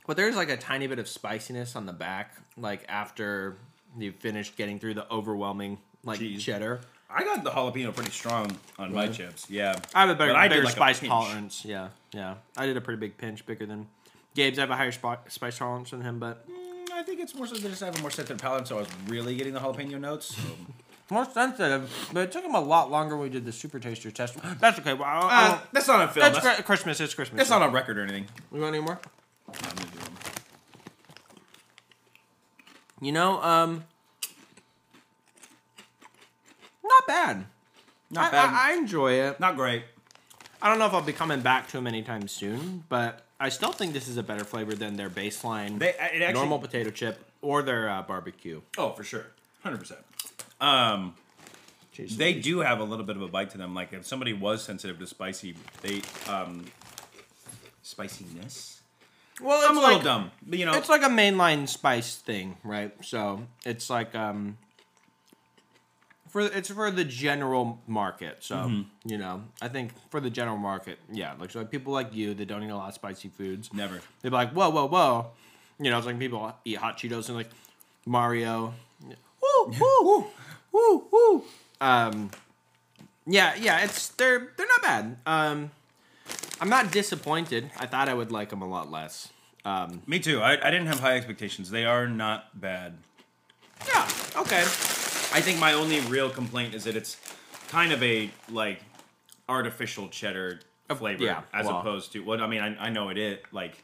But 0.07 0.17
there's 0.17 0.37
like 0.37 0.51
a 0.51 0.57
tiny 0.57 0.87
bit 0.87 0.99
of 0.99 1.09
spiciness 1.09 1.75
on 1.77 1.87
the 1.87 1.93
back, 1.93 2.35
like 2.57 2.85
after 2.89 3.57
you've 3.99 4.15
finished 4.17 4.57
getting 4.57 4.79
through 4.79 4.95
the 4.95 5.11
overwhelming 5.13 5.79
like 6.05 6.19
Cheese. 6.21 6.43
cheddar. 6.45 6.81
I 7.11 7.25
got 7.25 7.43
the 7.45 7.51
jalapeno 7.51 7.95
pretty 7.95 8.11
strong 8.11 8.57
on 8.79 8.93
my 8.93 9.03
Really? 9.05 9.15
chips. 9.15 9.49
Yeah, 9.49 9.79
I 9.95 10.01
have 10.03 10.11
a 10.11 10.15
better, 10.15 10.33
But 10.33 10.37
I 10.39 10.49
did 10.49 10.55
bigger 10.57 10.65
like 10.65 10.73
a 10.75 10.77
spice 10.77 11.01
pinch. 11.01 11.11
tolerance. 11.11 11.65
Yeah, 11.65 11.89
yeah. 12.13 12.35
I 12.57 12.67
did 12.67 12.77
a 12.77 12.81
pretty 12.81 12.99
big 13.01 13.17
pinch, 13.17 13.47
bigger 13.47 13.67
than 13.67 13.87
Gabe's. 14.35 14.59
I 14.59 14.63
have 14.63 14.71
a 14.71 14.77
higher 14.77 14.93
spot, 14.93 15.31
spice 15.33 15.59
tolerance 15.59 15.91
than 15.91 16.03
him, 16.03 16.19
but 16.19 16.47
Mm, 16.49 16.91
I 16.93 17.03
think 17.03 17.21
it's 17.21 17.35
more 17.35 17.47
so 17.47 17.55
they 17.57 17.69
just 17.69 17.81
have 17.83 17.97
a 17.99 18.01
more 18.01 18.11
sensitive 18.11 18.39
palate, 18.41 18.67
so 18.69 18.77
I 18.77 18.81
was 18.81 18.89
really 19.09 19.37
getting 19.37 19.55
the 19.55 19.61
jalapeno 19.61 19.99
notes. 20.01 20.37
So. 20.37 20.43
more 21.11 21.25
sensitive. 21.25 21.91
But 22.13 22.21
it 22.25 22.33
took 22.33 22.45
him 22.45 22.55
a 22.55 22.61
lot 22.61 22.91
longer 22.91 23.17
when 23.17 23.25
we 23.25 23.31
did 23.31 23.45
the 23.45 23.53
super 23.53 23.79
taster 23.81 24.11
test. 24.11 24.37
That's 24.61 24.79
okay. 24.81 24.95
Well, 24.95 25.05
I, 25.09 25.13
I 25.21 25.47
Uh, 25.47 25.49
won't- 25.51 25.73
that's 25.73 25.89
not 25.89 26.09
a 26.09 26.13
film. 26.13 26.33
that's 26.33 26.45
That's, 26.45 26.63
Christmas. 26.63 27.01
It's 27.01 27.15
Christmas. 27.15 27.39
that's 27.39 27.51
not 27.51 27.63
on 27.63 27.73
record 27.73 27.99
or 27.99 28.03
anything. 28.03 28.27
You 28.53 28.61
want 28.61 28.75
any 28.75 28.85
more? 28.85 28.99
I'm 29.49 29.55
gonna 29.61 29.75
do 29.93 29.99
them. 30.01 30.13
You 33.01 33.13
know, 33.13 33.43
um, 33.43 33.85
not 36.83 37.07
bad. 37.07 37.45
Not 38.11 38.29
I, 38.29 38.31
bad. 38.31 38.55
I, 38.55 38.71
I 38.71 38.77
enjoy 38.77 39.13
it. 39.13 39.39
not 39.41 39.57
great. 39.57 39.85
I 40.63 40.69
don't 40.69 40.79
know 40.79 40.87
if 40.87 40.95
I'll 40.95 41.03
be 41.03 41.13
coming 41.13 41.41
back 41.41 41.67
to 41.69 41.73
them 41.75 41.87
anytime 41.87 42.29
soon, 42.29 42.85
but 42.89 43.27
I 43.39 43.51
still 43.51 43.73
think 43.73 43.93
this 43.93 44.09
is 44.09 44.17
a 44.17 44.23
better 44.23 44.45
flavor 44.45 44.75
than 44.75 44.97
their 44.97 45.11
baseline 45.11 45.79
They 45.79 45.91
it 45.91 46.23
actually, 46.23 46.33
normal 46.33 46.59
potato 46.59 46.91
chip 46.91 47.23
or 47.43 47.63
their 47.63 47.89
uh, 47.89 48.03
barbecue. 48.03 48.63
Oh, 48.79 48.93
for 48.93 49.05
sure, 49.05 49.27
hundred 49.63 49.79
percent. 49.79 50.01
Um, 50.61 51.15
Jeez 51.95 52.17
they 52.17 52.33
do 52.33 52.61
have 52.61 52.81
a 52.81 52.85
little 52.85 53.05
bit 53.05 53.17
of 53.17 53.23
a 53.23 53.29
bite 53.29 53.51
to 53.51 53.59
them. 53.59 53.75
Like 53.75 53.93
if 53.93 54.07
somebody 54.07 54.33
was 54.33 54.65
sensitive 54.65 54.99
to 55.01 55.07
spicy, 55.07 55.55
they 55.83 56.01
um, 56.29 56.65
spiciness. 57.83 58.76
Well, 59.41 59.59
I'm 59.59 59.71
it's 59.71 59.79
a 59.79 59.81
little 59.81 59.95
like- 59.97 60.05
dumb, 60.05 60.31
but 60.47 60.59
you 60.59 60.65
know, 60.67 60.75
It's 60.75 60.89
like 60.89 61.03
a 61.03 61.09
mainline 61.09 61.69
spice 61.69 62.17
thing, 62.17 62.57
right? 62.65 62.93
So 63.05 63.47
it's 63.65 63.91
like 63.91 64.15
um 64.15 64.57
for 66.29 66.41
it's 66.43 66.71
for 66.71 66.91
the 66.91 67.05
general 67.05 67.81
market. 67.87 68.39
So 68.41 68.57
Mm-hmm. 68.57 69.09
you 69.11 69.19
know, 69.19 69.45
I 69.63 69.69
think 69.69 69.93
for 70.11 70.21
the 70.21 70.31
general 70.31 70.57
market, 70.57 70.99
yeah, 71.13 71.35
like 71.39 71.51
so 71.51 71.59
like 71.61 71.71
people 71.71 71.93
like 71.93 72.15
you 72.15 72.35
that 72.35 72.47
don't 72.47 72.63
eat 72.63 72.71
a 72.71 72.77
lot 72.77 72.89
of 72.89 72.95
spicy 72.95 73.29
foods, 73.29 73.73
never. 73.73 74.01
they'd 74.23 74.31
be 74.31 74.35
like, 74.35 74.53
whoa, 74.53 74.71
whoa, 74.71 74.87
whoa. 74.89 75.27
You 75.79 75.91
know, 75.91 75.99
it's 75.99 76.07
like 76.07 76.19
people 76.19 76.53
eat 76.65 76.79
hot 76.79 76.97
Cheetos 76.99 77.29
and 77.29 77.37
like 77.37 77.51
Mario. 78.07 78.73
Woo, 79.03 79.73
woo, 79.81 80.27
woo, 80.73 81.05
woo. 81.13 81.45
Um, 81.81 82.31
yeah, 83.27 83.55
yeah, 83.61 83.85
it's 83.85 84.09
they're 84.09 84.53
they're 84.57 84.67
not 84.69 84.83
bad. 84.83 85.17
Um, 85.27 85.71
I'm 86.61 86.69
not 86.69 86.91
disappointed. 86.91 87.71
I 87.79 87.87
thought 87.87 88.09
I 88.09 88.15
would 88.15 88.33
like 88.33 88.51
them 88.51 88.63
a 88.63 88.69
lot 88.69 88.91
less. 88.91 89.29
Um, 89.65 90.03
Me 90.07 90.19
too. 90.19 90.41
I, 90.41 90.53
I 90.53 90.71
didn't 90.71 90.87
have 90.87 91.01
high 91.01 91.17
expectations. 91.17 91.71
They 91.71 91.85
are 91.85 92.07
not 92.07 92.59
bad. 92.59 92.97
yeah, 93.87 94.03
okay. 94.37 94.61
I 94.61 95.41
think 95.41 95.59
my 95.59 95.73
only 95.73 96.01
real 96.03 96.31
complaint 96.31 96.75
is 96.75 96.85
that 96.85 96.97
it's 96.97 97.17
kind 97.69 97.93
of 97.93 98.03
a 98.03 98.31
like 98.51 98.81
artificial 99.49 100.09
cheddar 100.09 100.61
flavor 100.95 101.25
yeah, 101.25 101.43
as 101.53 101.67
well. 101.67 101.81
opposed 101.81 102.13
to 102.13 102.21
what 102.21 102.41
I 102.41 102.47
mean. 102.47 102.61
I, 102.63 102.87
I 102.87 102.91
know 102.91 103.09
it 103.09 103.19
is 103.19 103.39
like 103.53 103.75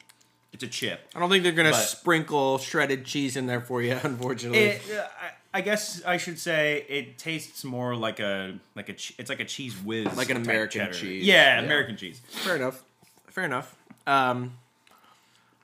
it's 0.52 0.62
a 0.62 0.68
chip. 0.68 1.00
I 1.14 1.20
don't 1.20 1.30
think 1.30 1.42
they're 1.42 1.52
gonna 1.52 1.70
But- 1.70 1.82
sprinkle 1.82 2.58
shredded 2.58 3.04
cheese 3.04 3.36
in 3.36 3.46
there 3.46 3.60
for 3.60 3.82
you, 3.82 3.98
unfortunately. 4.02 4.58
It, 4.60 4.82
uh, 4.90 5.06
I, 5.52 5.58
I 5.58 5.60
guess 5.60 6.02
I 6.04 6.16
should 6.16 6.38
say 6.38 6.84
it 6.88 7.18
tastes 7.18 7.62
more 7.64 7.94
like 7.94 8.20
a 8.20 8.58
like 8.74 8.88
a 8.88 8.92
it's 8.92 9.28
like 9.28 9.40
a 9.40 9.44
Cheez 9.44 9.82
Whiz, 9.84 10.16
Like 10.16 10.30
an 10.30 10.36
American 10.38 10.92
cheese. 10.92 11.24
Yeah, 11.24 11.58
Yeah. 11.58 11.64
American 11.64 11.96
cheese. 11.96 12.20
Fair 12.28 12.56
enough. 12.56 12.82
Fair 13.28 13.44
enough. 13.44 13.74
Um, 14.06 14.54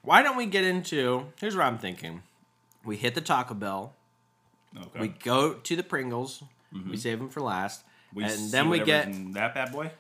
why 0.03 0.23
don't 0.23 0.37
we 0.37 0.47
get 0.47 0.65
into? 0.65 1.27
Here's 1.41 1.57
what 1.57 1.65
I'm 1.67 1.79
thinking. 1.79 2.23
We 2.85 2.97
hit 2.97 3.15
the 3.15 3.21
Taco 3.21 3.55
Bell. 3.55 3.93
Okay. 4.77 5.01
We 5.01 5.09
go 5.09 5.55
to 5.55 5.77
the 5.77 5.83
Pringles. 5.83 6.43
We 6.89 6.97
save 6.99 7.19
them 7.19 7.31
for 7.31 7.41
last, 7.41 7.83
We 8.15 8.25
and 8.25 8.33
see 8.33 8.51
then 8.51 8.69
we 8.69 8.79
get. 8.81 9.07
in 9.07 9.33
that 9.33 9.55
bad 9.55 9.73
boy. 9.73 9.91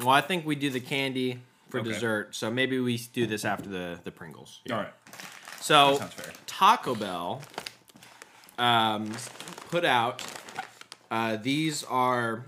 Well, 0.00 0.08
I 0.10 0.20
think 0.20 0.44
we 0.44 0.56
do 0.56 0.68
the 0.70 0.80
candy 0.80 1.38
for 1.74 1.80
Okay. 1.80 1.92
dessert. 1.92 2.34
So 2.34 2.50
maybe 2.50 2.78
we 2.78 2.96
do 3.12 3.26
this 3.26 3.44
after 3.44 3.68
the 3.68 3.98
the 4.04 4.10
Pringles. 4.12 4.60
All 4.70 4.78
right, 4.78 4.92
So. 5.60 6.00
Taco 6.46 6.94
Bell 6.94 7.42
um, 8.58 9.10
put 9.70 9.84
out. 9.84 10.22
Uh, 11.10 11.36
these 11.36 11.82
are 11.84 12.44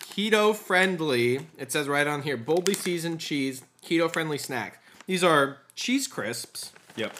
keto 0.00 0.54
friendly. 0.54 1.40
It 1.58 1.72
says 1.72 1.88
right 1.88 2.06
on 2.06 2.22
here, 2.22 2.36
boldly 2.36 2.74
seasoned 2.74 3.20
cheese, 3.20 3.62
keto 3.84 4.10
friendly 4.12 4.38
snacks. 4.38 4.78
These 5.06 5.24
are 5.24 5.58
cheese 5.74 6.06
crisps. 6.06 6.72
Yep. 6.96 7.14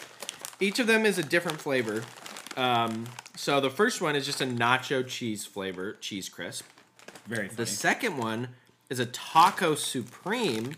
Each 0.61 0.79
of 0.79 0.87
them 0.87 1.05
is 1.07 1.19
a 1.19 1.23
different 1.23 1.61
flavor. 1.61 2.03
Um, 2.57 3.07
so 3.37 3.61
the 3.61 3.71
first 3.71 4.01
one 4.01 4.17
is 4.17 4.27
just 4.27 4.41
a 4.41 4.47
nacho 4.47 5.07
cheese 5.07 5.45
flavor 5.45 5.95
cheese 6.01 6.29
crisp. 6.29 6.65
Very 7.27 7.49
The 7.49 7.67
second 7.67 8.17
one 8.17 8.49
is 8.91 8.99
a 8.99 9.07
taco 9.07 9.75
supreme 9.75 10.75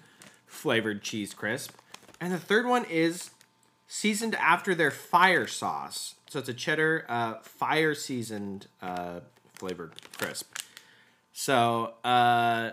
flavored 0.61 1.01
cheese 1.03 1.33
crisp, 1.33 1.73
and 2.21 2.31
the 2.35 2.39
third 2.39 2.67
one 2.67 2.85
is 2.85 3.31
seasoned 3.89 4.35
after 4.35 4.75
their 4.75 4.91
fire 4.91 5.47
sauce. 5.47 6.17
So 6.29 6.39
it's 6.39 6.51
a 6.51 6.55
cheddar 6.55 7.07
uh, 7.09 7.35
fire 7.41 7.95
seasoned 7.95 8.67
uh, 8.83 9.21
flavored 9.55 9.93
crisp. 10.19 10.55
So 11.33 11.95
uh, 12.05 12.73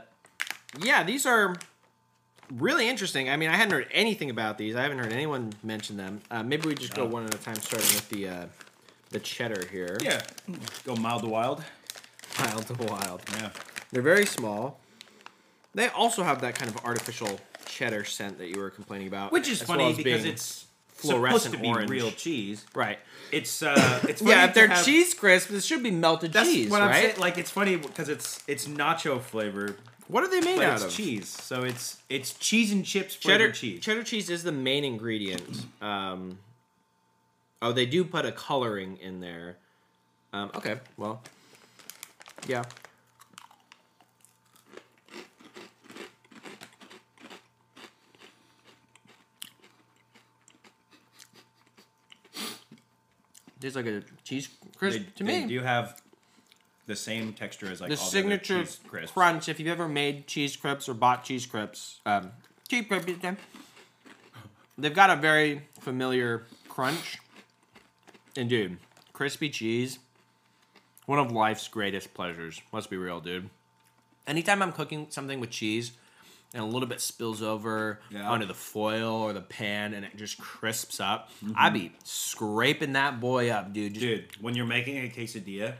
yeah, 0.81 1.03
these 1.03 1.25
are 1.25 1.55
really 2.53 2.89
interesting. 2.89 3.29
I 3.29 3.37
mean, 3.37 3.49
I 3.49 3.55
hadn't 3.55 3.71
heard 3.71 3.87
anything 3.91 4.29
about 4.29 4.57
these. 4.57 4.75
I 4.75 4.81
haven't 4.83 4.99
heard 4.99 5.13
anyone 5.13 5.53
mention 5.63 5.95
them. 5.95 6.19
Uh, 6.29 6.43
maybe 6.43 6.67
we 6.67 6.75
just 6.75 6.93
go 6.93 7.05
one 7.05 7.23
at 7.23 7.33
a 7.33 7.37
time, 7.37 7.55
starting 7.55 7.95
with 7.95 8.09
the 8.09 8.27
uh, 8.27 8.45
the 9.11 9.19
cheddar 9.19 9.65
here. 9.71 9.97
yeah, 10.01 10.21
go 10.83 10.93
mild 10.97 11.23
to 11.23 11.29
wild. 11.29 11.63
wild 12.37 12.67
to 12.67 12.73
wild. 12.83 13.21
Yeah. 13.31 13.51
They're 13.93 14.01
very 14.01 14.25
small. 14.25 14.81
They 15.73 15.87
also 15.87 16.23
have 16.23 16.41
that 16.41 16.55
kind 16.55 16.69
of 16.69 16.83
artificial 16.83 17.39
cheddar 17.67 18.05
scent 18.05 18.37
that 18.39 18.47
you 18.47 18.59
were 18.59 18.69
complaining 18.69 19.07
about, 19.07 19.31
Which 19.31 19.47
is 19.49 19.61
funny 19.61 19.83
well 19.85 19.93
because 19.95 20.25
it's 20.25 20.65
fluorescent 20.87 21.41
supposed 21.53 21.57
to 21.57 21.61
be 21.61 21.67
orange. 21.67 21.89
real 21.91 22.11
cheese. 22.11 22.65
Right. 22.73 22.97
It's 23.31 23.61
uh, 23.61 23.99
it's 24.09 24.21
funny 24.21 24.31
Yeah, 24.31 24.45
if 24.45 24.53
they're 24.53 24.67
have- 24.67 24.85
cheese 24.85 25.13
crisps, 25.13 25.51
it 25.51 25.63
should 25.63 25.83
be 25.83 25.91
melted 25.91 26.33
That's 26.33 26.49
cheese, 26.51 26.69
what 26.71 26.81
I'm 26.81 26.89
right? 26.89 27.03
saying. 27.09 27.19
Like 27.19 27.37
it's 27.37 27.51
funny 27.51 27.75
because 27.75 28.09
it's 28.09 28.43
it's 28.47 28.67
nacho 28.67 29.21
flavor, 29.21 29.75
what 30.07 30.23
are 30.23 30.29
they 30.29 30.39
made 30.41 30.55
but 30.57 30.65
out 30.65 30.73
it's 30.75 30.85
of? 30.85 30.91
cheese. 30.91 31.27
So 31.27 31.63
it's 31.63 31.97
it's 32.09 32.33
cheese 32.33 32.71
and 32.71 32.85
chips 32.85 33.15
Cheddar 33.15 33.51
cheese. 33.51 33.81
Cheddar 33.81 34.03
cheese 34.03 34.29
is 34.29 34.43
the 34.43 34.51
main 34.53 34.83
ingredient. 34.85 35.65
Um, 35.81 36.39
oh, 37.61 37.71
they 37.73 37.85
do 37.85 38.03
put 38.05 38.25
a 38.25 38.31
coloring 38.31 38.97
in 39.01 39.19
there. 39.19 39.57
Um, 40.33 40.51
okay, 40.55 40.77
well, 40.97 41.21
yeah. 42.47 42.63
Tastes 53.59 53.75
like 53.75 53.85
a 53.85 54.03
cheese 54.23 54.49
crisp 54.77 54.99
They, 54.99 55.05
to 55.15 55.23
they 55.23 55.41
me. 55.41 55.47
do 55.47 55.53
you 55.53 55.61
have 55.61 56.01
the 56.87 56.95
same 56.95 57.33
texture 57.33 57.69
as 57.71 57.81
like 57.81 57.89
the 57.89 57.97
all 57.97 58.05
signature 58.05 58.63
the 58.63 59.07
crunch. 59.07 59.49
If 59.49 59.59
you've 59.59 59.67
ever 59.67 59.87
made 59.87 60.25
cheese 60.25 60.55
crisps 60.55 60.87
or 60.89 60.93
bought 60.93 61.23
cheese 61.23 61.45
crisps, 61.45 61.99
um, 62.05 62.31
cheese 62.67 62.85
crisps, 62.87 63.13
they've 64.77 64.93
got 64.95 65.09
a 65.09 65.15
very 65.15 65.63
familiar 65.81 66.45
crunch. 66.69 67.17
And 68.35 68.49
dude, 68.49 68.77
crispy 69.13 69.49
cheese, 69.49 69.99
one 71.05 71.19
of 71.19 71.31
life's 71.31 71.67
greatest 71.67 72.13
pleasures. 72.13 72.61
Let's 72.71 72.87
be 72.87 72.97
real, 72.97 73.19
dude. 73.19 73.49
Anytime 74.25 74.61
I'm 74.61 74.71
cooking 74.71 75.07
something 75.09 75.39
with 75.39 75.49
cheese 75.49 75.91
and 76.53 76.63
a 76.63 76.65
little 76.65 76.87
bit 76.87 77.01
spills 77.01 77.41
over 77.41 77.99
Yeah. 78.09 78.29
onto 78.29 78.45
the 78.45 78.53
foil 78.53 79.11
or 79.13 79.33
the 79.33 79.41
pan 79.41 79.93
and 79.93 80.05
it 80.05 80.15
just 80.15 80.37
crisps 80.37 80.99
up, 80.99 81.29
Mm-hmm. 81.43 81.53
I 81.57 81.69
be 81.69 81.91
scraping 82.03 82.93
that 82.93 83.19
boy 83.19 83.49
up, 83.49 83.73
dude. 83.73 83.93
Just, 83.95 84.05
Dude, 84.05 84.25
when 84.41 84.55
you're 84.55 84.65
making 84.65 84.97
a 84.97 85.09
quesadilla 85.09 85.73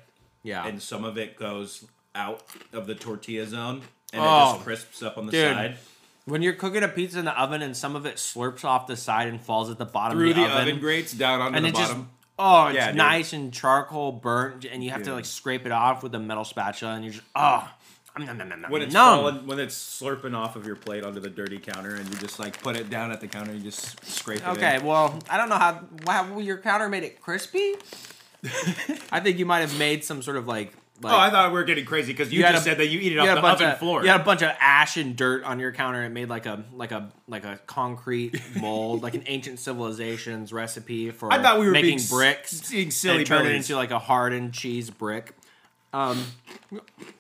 yeah. 0.44 0.66
and 0.66 0.82
some 0.82 1.04
of 1.04 1.18
it 1.18 1.36
goes 1.38 1.86
out 2.16 2.44
of 2.74 2.88
the 2.88 2.96
tortilla 2.96 3.46
zone 3.46 3.82
and 4.14 4.22
it 4.24 4.28
Oh. 4.28 4.54
just 4.54 4.64
crisps 4.64 5.04
up 5.04 5.18
on 5.18 5.26
the 5.28 5.32
Dude. 5.32 5.54
side 5.56 5.78
When 6.26 6.42
you're 6.42 6.54
cooking 6.54 6.84
a 6.84 6.88
pizza 6.88 7.20
in 7.20 7.26
the 7.26 7.40
oven 7.40 7.62
and 7.62 7.76
some 7.78 7.96
of 7.96 8.06
it 8.06 8.16
slurps 8.16 8.66
off 8.66 8.88
the 8.88 8.98
side 8.98 9.28
and 9.28 9.40
falls 9.40 9.70
at 9.70 9.78
the 9.78 9.86
bottom 9.86 10.18
through 10.18 10.32
of 10.32 10.36
the, 10.36 10.42
the 10.44 10.48
oven, 10.50 10.62
oven, 10.70 10.80
grates 10.80 11.14
down 11.14 11.40
onto 11.42 11.56
and 11.58 11.66
the 11.66 11.70
it 11.70 11.76
just 11.76 11.92
bottom. 11.92 12.10
oh, 12.40 12.68
it's 12.68 12.76
Yeah, 12.76 12.92
nice 12.92 13.32
and 13.34 13.54
charcoal 13.54 14.12
burnt, 14.12 14.66
and 14.66 14.84
you 14.84 14.90
have 14.92 15.04
to 15.04 15.14
like 15.14 15.26
scrape 15.26 15.66
it 15.66 15.72
off 15.72 16.04
with 16.04 16.14
a 16.16 16.20
metal 16.20 16.44
spatula, 16.44 16.94
and 16.96 17.04
you're 17.06 17.14
just 17.14 17.26
oh, 17.36 17.70
when 18.70 18.82
it's 18.82 18.94
falling, 18.94 19.48
when 19.48 19.60
it's 19.60 19.76
slurping 19.76 20.36
off 20.36 20.56
of 20.56 20.66
your 20.66 20.76
plate 20.76 21.04
onto 21.04 21.20
the 21.20 21.30
dirty 21.30 21.58
counter, 21.60 21.96
and 21.96 22.08
you 22.10 22.16
just 22.16 22.40
like 22.40 22.62
put 22.62 22.76
it 22.76 22.90
down 22.90 23.12
at 23.12 23.22
the 23.22 23.28
counter, 23.28 23.52
and 23.52 23.60
you 23.64 23.70
just 23.70 24.04
scrape 24.06 24.40
it. 24.40 24.48
Okay, 24.48 24.76
in. 24.78 24.86
well, 24.86 25.20
I 25.30 25.38
don't 25.38 25.50
know 25.50 25.58
how 25.58 25.84
wow, 26.06 26.38
your 26.40 26.58
counter 26.58 26.90
made 26.90 27.04
it 27.04 27.22
crispy. 27.22 27.76
I 29.12 29.20
think 29.20 29.40
you 29.40 29.46
might 29.46 29.60
have 29.62 29.78
made 29.80 30.04
some 30.04 30.22
sort 30.22 30.38
of 30.38 30.48
like. 30.48 30.74
like 31.02 31.14
Oh, 31.14 31.18
I 31.18 31.30
thought 31.30 31.52
we 31.52 31.58
were 31.58 31.64
getting 31.64 31.86
crazy 31.86 32.14
because 32.14 32.32
you, 32.32 32.40
You 32.40 32.46
just 32.46 32.62
a- 32.66 32.70
said 32.70 32.78
that 32.78 32.88
you 32.88 33.00
eat 33.00 33.12
it 33.14 33.18
off 33.18 33.26
the 33.28 33.46
oven 33.46 33.70
of 33.72 33.80
floor. 33.80 34.04
you 34.04 34.10
had 34.10 34.22
a 34.22 34.24
bunch 34.24 34.42
of 34.44 34.52
ash 34.60 34.96
and 34.98 35.16
dirt 35.16 35.44
on 35.44 35.60
your 35.60 35.72
counter. 35.72 36.04
It 36.04 36.10
made 36.10 36.30
like 36.30 36.46
a 36.46 36.64
like 36.74 36.92
a 36.92 37.10
like 37.28 37.44
a 37.46 37.60
concrete 37.66 38.40
mold, 38.60 39.02
like 39.02 39.16
an 39.16 39.24
ancient 39.26 39.60
civilization's 39.60 40.54
recipe 40.54 41.10
for 41.12 41.32
I 41.34 41.42
thought 41.42 41.60
we 41.60 41.66
were 41.66 41.72
making 41.72 41.98
being 41.98 42.08
bricks. 42.10 42.70
being 42.70 42.92
silly 42.92 43.18
and 43.20 43.26
turn 43.28 43.46
it 43.46 43.56
into 43.56 43.76
like 43.76 43.92
a 43.92 44.00
hardened 44.00 44.54
cheese 44.54 44.90
brick. 44.90 45.34
Um, 45.94 46.24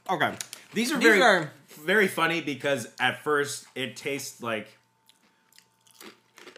okay, 0.09 0.35
These 0.77 0.91
are 0.91 0.97
These 0.97 1.03
very 1.07 1.21
are- 1.23 1.51
very 1.83 2.07
funny 2.07 2.39
because 2.39 2.87
at 2.99 3.23
first 3.23 3.65
it 3.73 3.95
tastes 3.97 4.43
like 4.43 4.67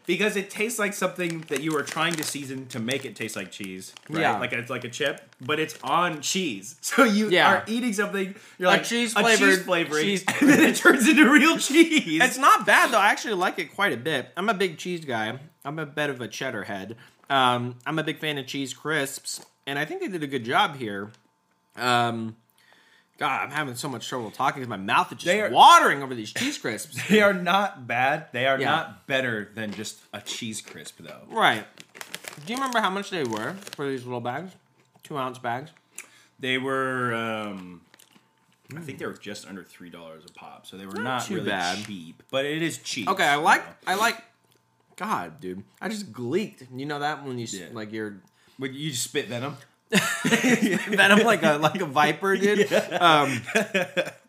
because 0.05 0.35
it 0.35 0.49
tastes 0.49 0.77
like 0.77 0.93
something 0.93 1.41
that 1.49 1.61
you 1.61 1.71
were 1.71 1.83
trying 1.83 2.13
to 2.15 2.23
season 2.23 2.65
to 2.67 2.79
make 2.79 3.05
it 3.05 3.15
taste 3.15 3.35
like 3.37 3.49
cheese, 3.49 3.93
right? 4.09 4.21
Yeah. 4.21 4.37
Like 4.39 4.51
it's 4.51 4.69
like 4.69 4.83
a 4.83 4.89
chip, 4.89 5.21
but 5.39 5.57
it's 5.59 5.77
on 5.83 6.19
cheese. 6.21 6.75
So 6.81 7.05
you 7.05 7.29
Yeah. 7.29 7.47
are 7.53 7.63
eating 7.67 7.93
something 7.93 8.35
you're 8.57 8.67
like 8.67 8.83
cheese 8.83 9.15
a 9.15 9.19
flavored 9.21 9.37
cheese 9.49 9.63
flavoring, 9.63 10.03
cheese- 10.03 10.25
and 10.41 10.49
then 10.49 10.61
it 10.63 10.75
turns 10.75 11.07
into 11.07 11.31
real 11.31 11.57
cheese. 11.57 12.21
it's 12.21 12.37
not 12.37 12.65
bad 12.65 12.91
though. 12.91 12.97
I 12.99 13.07
actually 13.11 13.35
like 13.35 13.57
it 13.57 13.73
quite 13.73 13.93
a 13.93 13.97
bit. 13.97 14.29
I'm 14.35 14.49
a 14.49 14.53
big 14.53 14.77
cheese 14.77 15.05
guy. 15.05 15.39
I'm 15.63 15.79
a 15.79 15.85
bit 15.85 16.09
of 16.09 16.19
a 16.19 16.27
cheddar 16.27 16.63
head. 16.63 16.97
Um, 17.29 17.75
I'm 17.85 17.97
a 17.99 18.03
big 18.03 18.17
fan 18.19 18.37
of 18.37 18.47
cheese 18.47 18.73
crisps, 18.73 19.45
and 19.65 19.79
I 19.79 19.85
think 19.85 20.01
they 20.01 20.07
did 20.09 20.23
a 20.23 20.27
good 20.27 20.43
job 20.43 20.75
here. 20.75 21.11
Um, 21.77 22.35
God, 23.19 23.43
I'm 23.43 23.51
having 23.51 23.75
so 23.75 23.89
much 23.89 24.07
trouble 24.07 24.31
talking 24.31 24.61
because 24.61 24.69
my 24.69 24.77
mouth 24.77 25.11
is 25.11 25.17
just 25.19 25.35
are- 25.35 25.49
watering 25.49 26.01
over 26.01 26.15
these 26.15 26.31
cheese 26.31 26.57
crisps. 26.57 27.05
they 27.09 27.21
are 27.21 27.33
not 27.33 27.85
bad. 27.85 28.27
They 28.31 28.47
are 28.47 28.59
Yeah. 28.59 28.69
not 28.69 29.07
better 29.07 29.51
than 29.53 29.71
just 29.73 29.99
a 30.13 30.21
cheese 30.21 30.61
crisp 30.61 30.97
though. 31.01 31.21
Right. 31.29 31.65
Do 32.45 32.53
you 32.53 32.55
remember 32.55 32.79
how 32.79 32.89
much 32.89 33.09
they 33.09 33.23
were 33.25 33.55
for 33.75 33.87
these 33.89 34.05
little 34.05 34.21
bags? 34.21 34.53
Two 35.03 35.17
ounce 35.17 35.37
bags. 35.37 35.71
They 36.39 36.57
were 36.57 37.13
um 37.13 37.81
I 38.75 38.79
think 38.81 38.99
they 38.99 39.05
were 39.05 39.13
just 39.13 39.47
under 39.47 39.63
three 39.63 39.89
dollars 39.89 40.23
a 40.29 40.31
pop, 40.33 40.65
so 40.65 40.77
they 40.77 40.85
were 40.85 40.93
Not 40.93 41.03
not, 41.03 41.25
too 41.25 41.35
really 41.35 41.49
bad. 41.49 41.85
cheap. 41.85 42.23
But 42.31 42.45
it 42.45 42.61
is 42.61 42.77
cheap. 42.77 43.09
Okay, 43.09 43.23
I 43.25 43.35
you 43.35 43.41
like. 43.41 43.65
know. 43.65 43.73
I 43.87 43.95
like. 43.95 44.17
God, 44.95 45.39
dude, 45.41 45.63
I 45.81 45.89
just 45.89 46.11
gleeked. 46.13 46.67
You 46.75 46.85
know 46.85 46.99
that 46.99 47.25
when 47.25 47.39
you 47.39 47.47
Yeah. 47.49 47.67
like 47.73 47.91
you're 47.91 48.17
But 48.59 48.71
you 48.73 48.91
just 48.91 49.03
spit 49.03 49.27
venom. 49.27 49.57
venom 50.89 51.19
like 51.25 51.43
a 51.43 51.57
like 51.57 51.81
a 51.81 51.85
viper, 51.85 52.37
dude. 52.37 52.71
Um, 53.01 53.41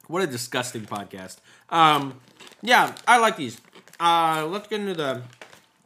what 0.07 0.23
a 0.23 0.27
disgusting 0.27 0.83
podcast. 0.83 1.37
Um, 1.69 2.19
yeah, 2.63 2.95
I 3.07 3.19
like 3.19 3.37
these. 3.37 3.61
Uh, 3.99 4.47
let's 4.51 4.67
get 4.69 4.81
into 4.81 4.95
the 4.95 5.23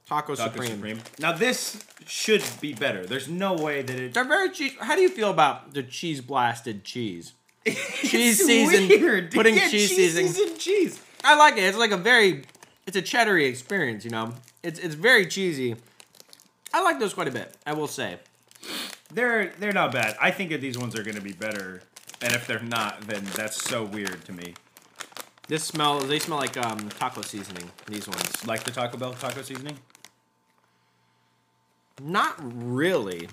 taco, 0.07 0.35
Taco 0.35 0.51
supreme. 0.53 0.71
Supreme. 0.77 1.01
Now 1.19 1.33
this 1.33 1.83
should 2.07 2.43
be 2.61 2.73
better. 2.75 3.05
There's 3.07 3.29
no 3.29 3.55
way 3.55 3.83
that 3.83 3.97
it. 3.99 4.15
They're 4.15 4.25
very 4.25 4.51
cheese. 4.51 4.73
How 4.81 4.95
do 4.95 5.03
you 5.03 5.09
feel 5.09 5.31
about 5.31 5.75
the 5.75 5.83
cheese 5.83 6.21
blasted 6.21 6.85
cheese? 6.85 7.33
cheese 7.67 8.39
It's 8.41 8.47
season- 8.47 8.89
weird. 8.89 9.31
putting 9.33 9.57
Yeah, 9.57 9.69
cheese 9.69 9.95
seasoning- 9.95 10.29
seasoned 10.29 10.59
cheese. 10.59 11.01
I 11.25 11.37
like 11.37 11.57
it. 11.57 11.65
It's 11.65 11.79
like 11.79 11.91
a 11.93 11.97
very, 11.97 12.45
it's 12.87 12.97
a 12.97 13.03
cheddary 13.03 13.49
experience. 13.49 14.05
You 14.05 14.11
know, 14.11 14.35
it's 14.63 14.79
it's 14.79 14.95
very 14.95 15.27
cheesy. 15.27 15.75
I 16.73 16.83
like 16.83 16.99
those 17.01 17.15
quite 17.15 17.29
a 17.29 17.33
bit. 17.33 17.55
I 17.67 17.73
will 17.73 17.89
say. 17.89 18.19
They're 19.15 19.53
they're 19.61 19.73
not 19.73 19.93
bad. 19.93 20.17
I 20.21 20.33
think 20.33 20.51
that 20.51 20.61
these 20.61 20.77
ones 20.77 20.99
are 20.99 21.05
going 21.05 21.15
to 21.15 21.23
be 21.23 21.33
better. 21.33 21.83
And 22.21 22.33
if 22.35 22.47
they're 22.47 22.61
not, 22.61 23.03
then 23.03 23.25
that's 23.37 23.63
so 23.63 23.85
weird 23.85 24.25
to 24.25 24.33
me. 24.33 24.55
This 25.47 25.63
smell. 25.63 26.01
They 26.01 26.19
smell 26.19 26.39
like 26.39 26.57
um, 26.57 26.89
taco 26.89 27.23
seasoning. 27.23 27.71
These 27.87 28.09
ones. 28.09 28.47
Like 28.47 28.65
the 28.65 28.73
Taco 28.73 28.97
Bell 28.97 29.13
taco 29.15 29.43
seasoning. 29.43 29.79
Not 32.03 32.35
really. 32.41 33.29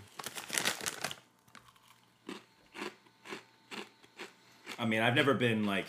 I 4.77 4.85
mean, 4.85 5.01
I've 5.01 5.15
never 5.15 5.33
been 5.33 5.65
like 5.65 5.85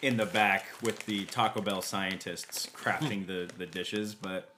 in 0.00 0.16
the 0.16 0.26
back 0.26 0.66
with 0.82 1.06
the 1.06 1.26
Taco 1.26 1.60
Bell 1.60 1.80
scientists 1.80 2.68
crafting 2.76 3.28
the 3.28 3.48
the 3.56 3.66
dishes, 3.66 4.16
but 4.16 4.52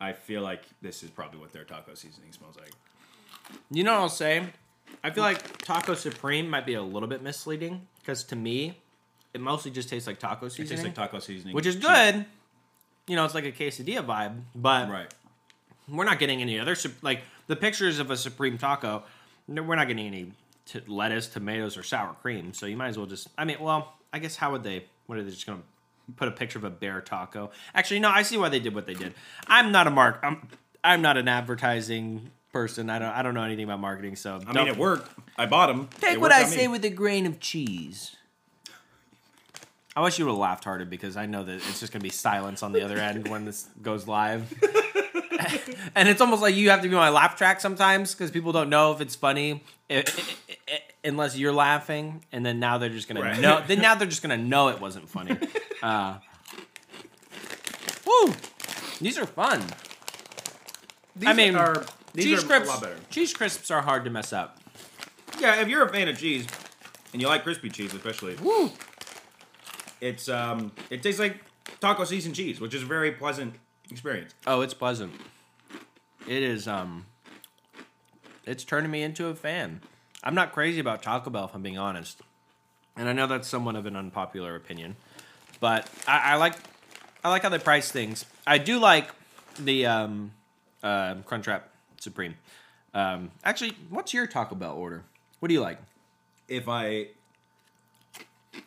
I 0.00 0.14
feel 0.14 0.40
like 0.40 0.62
this 0.80 1.02
is 1.02 1.10
probably 1.10 1.40
what 1.40 1.52
their 1.52 1.64
taco 1.64 1.94
seasoning 1.94 2.32
smells 2.32 2.56
like. 2.56 2.72
You 3.70 3.84
know 3.84 3.92
what 3.94 4.00
I'll 4.00 4.08
say? 4.08 4.44
I 5.04 5.10
feel 5.10 5.24
like 5.24 5.58
taco 5.58 5.94
supreme 5.94 6.48
might 6.48 6.64
be 6.66 6.74
a 6.74 6.82
little 6.82 7.08
bit 7.08 7.22
misleading 7.22 7.86
because 8.00 8.22
to 8.24 8.36
me, 8.36 8.78
it 9.34 9.40
mostly 9.40 9.70
just 9.70 9.88
tastes 9.88 10.06
like 10.06 10.18
taco 10.18 10.48
seasoning. 10.48 10.66
It 10.66 10.70
tastes 10.70 10.84
like 10.84 10.94
taco 10.94 11.18
seasoning, 11.18 11.54
which 11.54 11.66
is 11.66 11.76
good. 11.76 12.24
You 13.08 13.16
know, 13.16 13.24
it's 13.24 13.34
like 13.34 13.44
a 13.44 13.52
quesadilla 13.52 14.04
vibe, 14.06 14.40
but 14.54 14.88
Right. 14.88 15.12
we're 15.88 16.04
not 16.04 16.18
getting 16.18 16.40
any 16.40 16.58
other 16.60 16.76
like 17.02 17.22
the 17.48 17.56
pictures 17.56 17.98
of 17.98 18.10
a 18.10 18.16
supreme 18.16 18.58
taco. 18.58 19.02
We're 19.48 19.74
not 19.74 19.88
getting 19.88 20.06
any 20.06 20.32
t- 20.66 20.80
lettuce, 20.86 21.26
tomatoes, 21.26 21.76
or 21.76 21.82
sour 21.82 22.14
cream. 22.22 22.52
So 22.54 22.66
you 22.66 22.76
might 22.76 22.88
as 22.88 22.96
well 22.98 23.06
just. 23.06 23.26
I 23.36 23.44
mean, 23.44 23.56
well, 23.60 23.94
I 24.12 24.20
guess 24.20 24.36
how 24.36 24.52
would 24.52 24.62
they? 24.62 24.84
What 25.06 25.18
are 25.18 25.24
they 25.24 25.30
just 25.30 25.46
gonna 25.46 25.62
put 26.16 26.28
a 26.28 26.30
picture 26.30 26.58
of 26.58 26.64
a 26.64 26.70
bear 26.70 27.00
taco? 27.00 27.50
Actually, 27.74 27.98
no. 28.00 28.08
I 28.10 28.22
see 28.22 28.36
why 28.36 28.48
they 28.50 28.60
did 28.60 28.72
what 28.74 28.86
they 28.86 28.94
did. 28.94 29.14
I'm 29.48 29.72
not 29.72 29.88
a 29.88 29.90
mark. 29.90 30.20
I'm 30.22 30.46
I'm 30.84 31.02
not 31.02 31.16
an 31.16 31.26
advertising 31.26 32.30
person. 32.52 32.90
I 32.90 32.98
don't 32.98 33.08
I 33.08 33.22
don't 33.22 33.34
know 33.34 33.42
anything 33.42 33.64
about 33.64 33.80
marketing. 33.80 34.16
So 34.16 34.40
I 34.46 34.52
mean, 34.52 34.68
it 34.68 34.76
worked. 34.76 35.10
I 35.38 35.46
bought 35.46 35.66
them. 35.68 35.88
Take 36.00 36.20
what 36.20 36.32
I 36.32 36.44
say 36.44 36.68
with 36.68 36.84
a 36.84 36.90
grain 36.90 37.26
of 37.26 37.40
cheese. 37.40 38.14
I 39.94 40.00
wish 40.00 40.18
you 40.18 40.24
would 40.24 40.32
have 40.32 40.38
laughed 40.38 40.64
harder 40.64 40.86
because 40.86 41.16
I 41.18 41.26
know 41.26 41.44
that 41.44 41.54
it's 41.54 41.80
just 41.80 41.92
gonna 41.92 42.02
be 42.02 42.08
silence 42.10 42.62
on 42.62 42.72
the 42.72 42.82
other 42.82 42.96
end 42.96 43.28
when 43.28 43.44
this 43.44 43.68
goes 43.82 44.08
live. 44.08 44.50
and 45.94 46.08
it's 46.08 46.20
almost 46.20 46.40
like 46.40 46.54
you 46.54 46.70
have 46.70 46.80
to 46.82 46.88
be 46.88 46.94
on 46.94 47.00
my 47.00 47.10
laugh 47.10 47.36
track 47.36 47.60
sometimes 47.60 48.14
because 48.14 48.30
people 48.30 48.52
don't 48.52 48.70
know 48.70 48.92
if 48.92 49.00
it's 49.02 49.14
funny 49.14 49.62
i- 49.90 49.96
i- 49.96 50.02
i- 50.70 50.80
unless 51.04 51.36
you're 51.36 51.52
laughing, 51.52 52.24
and 52.32 52.46
then 52.46 52.58
now 52.58 52.78
they're 52.78 52.88
just 52.88 53.06
gonna 53.08 53.20
Right. 53.20 53.38
know. 53.40 53.62
Then 53.66 53.80
now 53.80 53.94
they're 53.96 54.08
just 54.08 54.22
gonna 54.22 54.36
know 54.38 54.68
it 54.68 54.80
wasn't 54.80 55.08
funny. 55.08 55.36
Uh, 55.82 56.18
woo! 58.06 58.32
These 59.00 59.18
are 59.18 59.26
fun. 59.26 59.60
These 61.16 61.28
I 61.28 61.32
mean, 61.32 61.56
are 61.56 61.84
these 62.14 62.24
cheese 62.24 62.44
are 62.44 62.46
crisps. 62.46 62.68
a 62.68 62.70
lot 62.70 62.82
better. 62.82 62.96
Cheese 63.10 63.32
crisps 63.34 63.70
are 63.70 63.82
hard 63.82 64.04
to 64.04 64.10
mess 64.10 64.32
up. 64.32 64.58
Yeah, 65.38 65.60
if 65.60 65.68
you're 65.68 65.84
a 65.84 65.88
fan 65.88 66.08
of 66.08 66.18
cheese 66.18 66.46
and 67.12 67.22
you 67.22 67.28
like 67.28 67.42
crispy 67.42 67.70
cheese, 67.70 67.94
especially, 67.94 68.36
Woo! 68.36 68.70
it's 70.00 70.28
um, 70.28 70.72
it 70.90 71.02
tastes 71.02 71.20
like 71.20 71.36
taco 71.80 72.04
seasoned 72.04 72.34
cheese, 72.34 72.60
which 72.60 72.74
is 72.74 72.82
a 72.82 72.86
very 72.86 73.12
pleasant 73.12 73.54
experience. 73.90 74.34
Oh, 74.46 74.60
it's 74.60 74.74
pleasant. 74.74 75.12
It 76.26 76.42
is. 76.42 76.68
Um, 76.68 77.06
it's 78.44 78.64
turning 78.64 78.90
me 78.90 79.02
into 79.02 79.26
a 79.28 79.34
fan. 79.34 79.80
I'm 80.24 80.34
not 80.34 80.52
crazy 80.52 80.80
about 80.80 81.02
Taco 81.02 81.30
Bell, 81.30 81.46
if 81.46 81.54
I'm 81.54 81.62
being 81.62 81.78
honest, 81.78 82.20
and 82.96 83.08
I 83.08 83.12
know 83.12 83.26
that's 83.26 83.48
somewhat 83.48 83.74
of 83.74 83.86
an 83.86 83.96
unpopular 83.96 84.54
opinion, 84.54 84.96
but 85.60 85.88
I, 86.06 86.34
I 86.34 86.36
like, 86.36 86.54
I 87.24 87.30
like 87.30 87.42
how 87.42 87.48
they 87.48 87.58
price 87.58 87.90
things. 87.90 88.24
I 88.46 88.58
do 88.58 88.78
like 88.78 89.10
the 89.58 89.86
um, 89.86 90.32
uh, 90.82 91.16
Crunchwrap 91.26 91.62
Supreme. 92.02 92.34
Um, 92.94 93.30
actually, 93.44 93.72
what's 93.88 94.12
your 94.12 94.26
Taco 94.26 94.54
Bell 94.54 94.74
order? 94.74 95.04
What 95.40 95.48
do 95.48 95.54
you 95.54 95.60
like? 95.60 95.78
If 96.48 96.68
I 96.68 97.08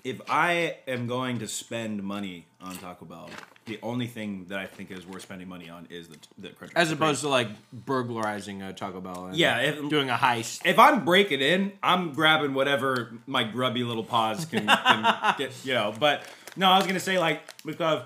if 0.04 0.20
I 0.30 0.78
am 0.88 1.06
going 1.08 1.40
to 1.40 1.48
spend 1.48 2.02
money 2.04 2.46
on 2.60 2.76
Taco 2.78 3.06
Bell, 3.06 3.30
the 3.66 3.78
only 3.84 4.08
thing 4.08 4.46
that 4.50 4.58
I 4.58 4.66
think 4.66 4.90
is 4.90 5.06
worth 5.06 5.22
spending 5.22 5.48
money 5.48 5.70
on 5.70 5.86
is 5.92 6.08
the 6.08 6.18
the 6.40 6.50
Crunchwrap 6.50 6.72
As 6.76 6.92
opposed 6.92 7.22
to 7.22 7.30
like 7.30 7.50
burglarizing 7.72 8.64
a 8.64 8.74
Taco 8.74 9.00
Bell. 9.02 9.26
And 9.28 9.36
Yeah, 9.38 9.60
if- 9.60 9.90
doing 9.90 10.10
a 10.10 10.16
heist. 10.16 10.62
if 10.66 10.80
I'm 10.80 11.06
breaking 11.06 11.42
in, 11.42 11.74
I'm 11.84 12.14
grabbing 12.14 12.54
whatever 12.56 13.14
my 13.28 13.44
grubby 13.44 13.84
little 13.84 14.04
paws 14.04 14.46
can, 14.46 14.66
can 14.68 15.36
get, 15.38 15.52
you 15.64 15.74
know. 15.76 15.94
But 16.00 16.24
no, 16.56 16.70
I 16.72 16.78
was 16.78 16.88
gonna 16.88 17.00
say 17.00 17.20
like 17.20 17.42
because 17.64 18.02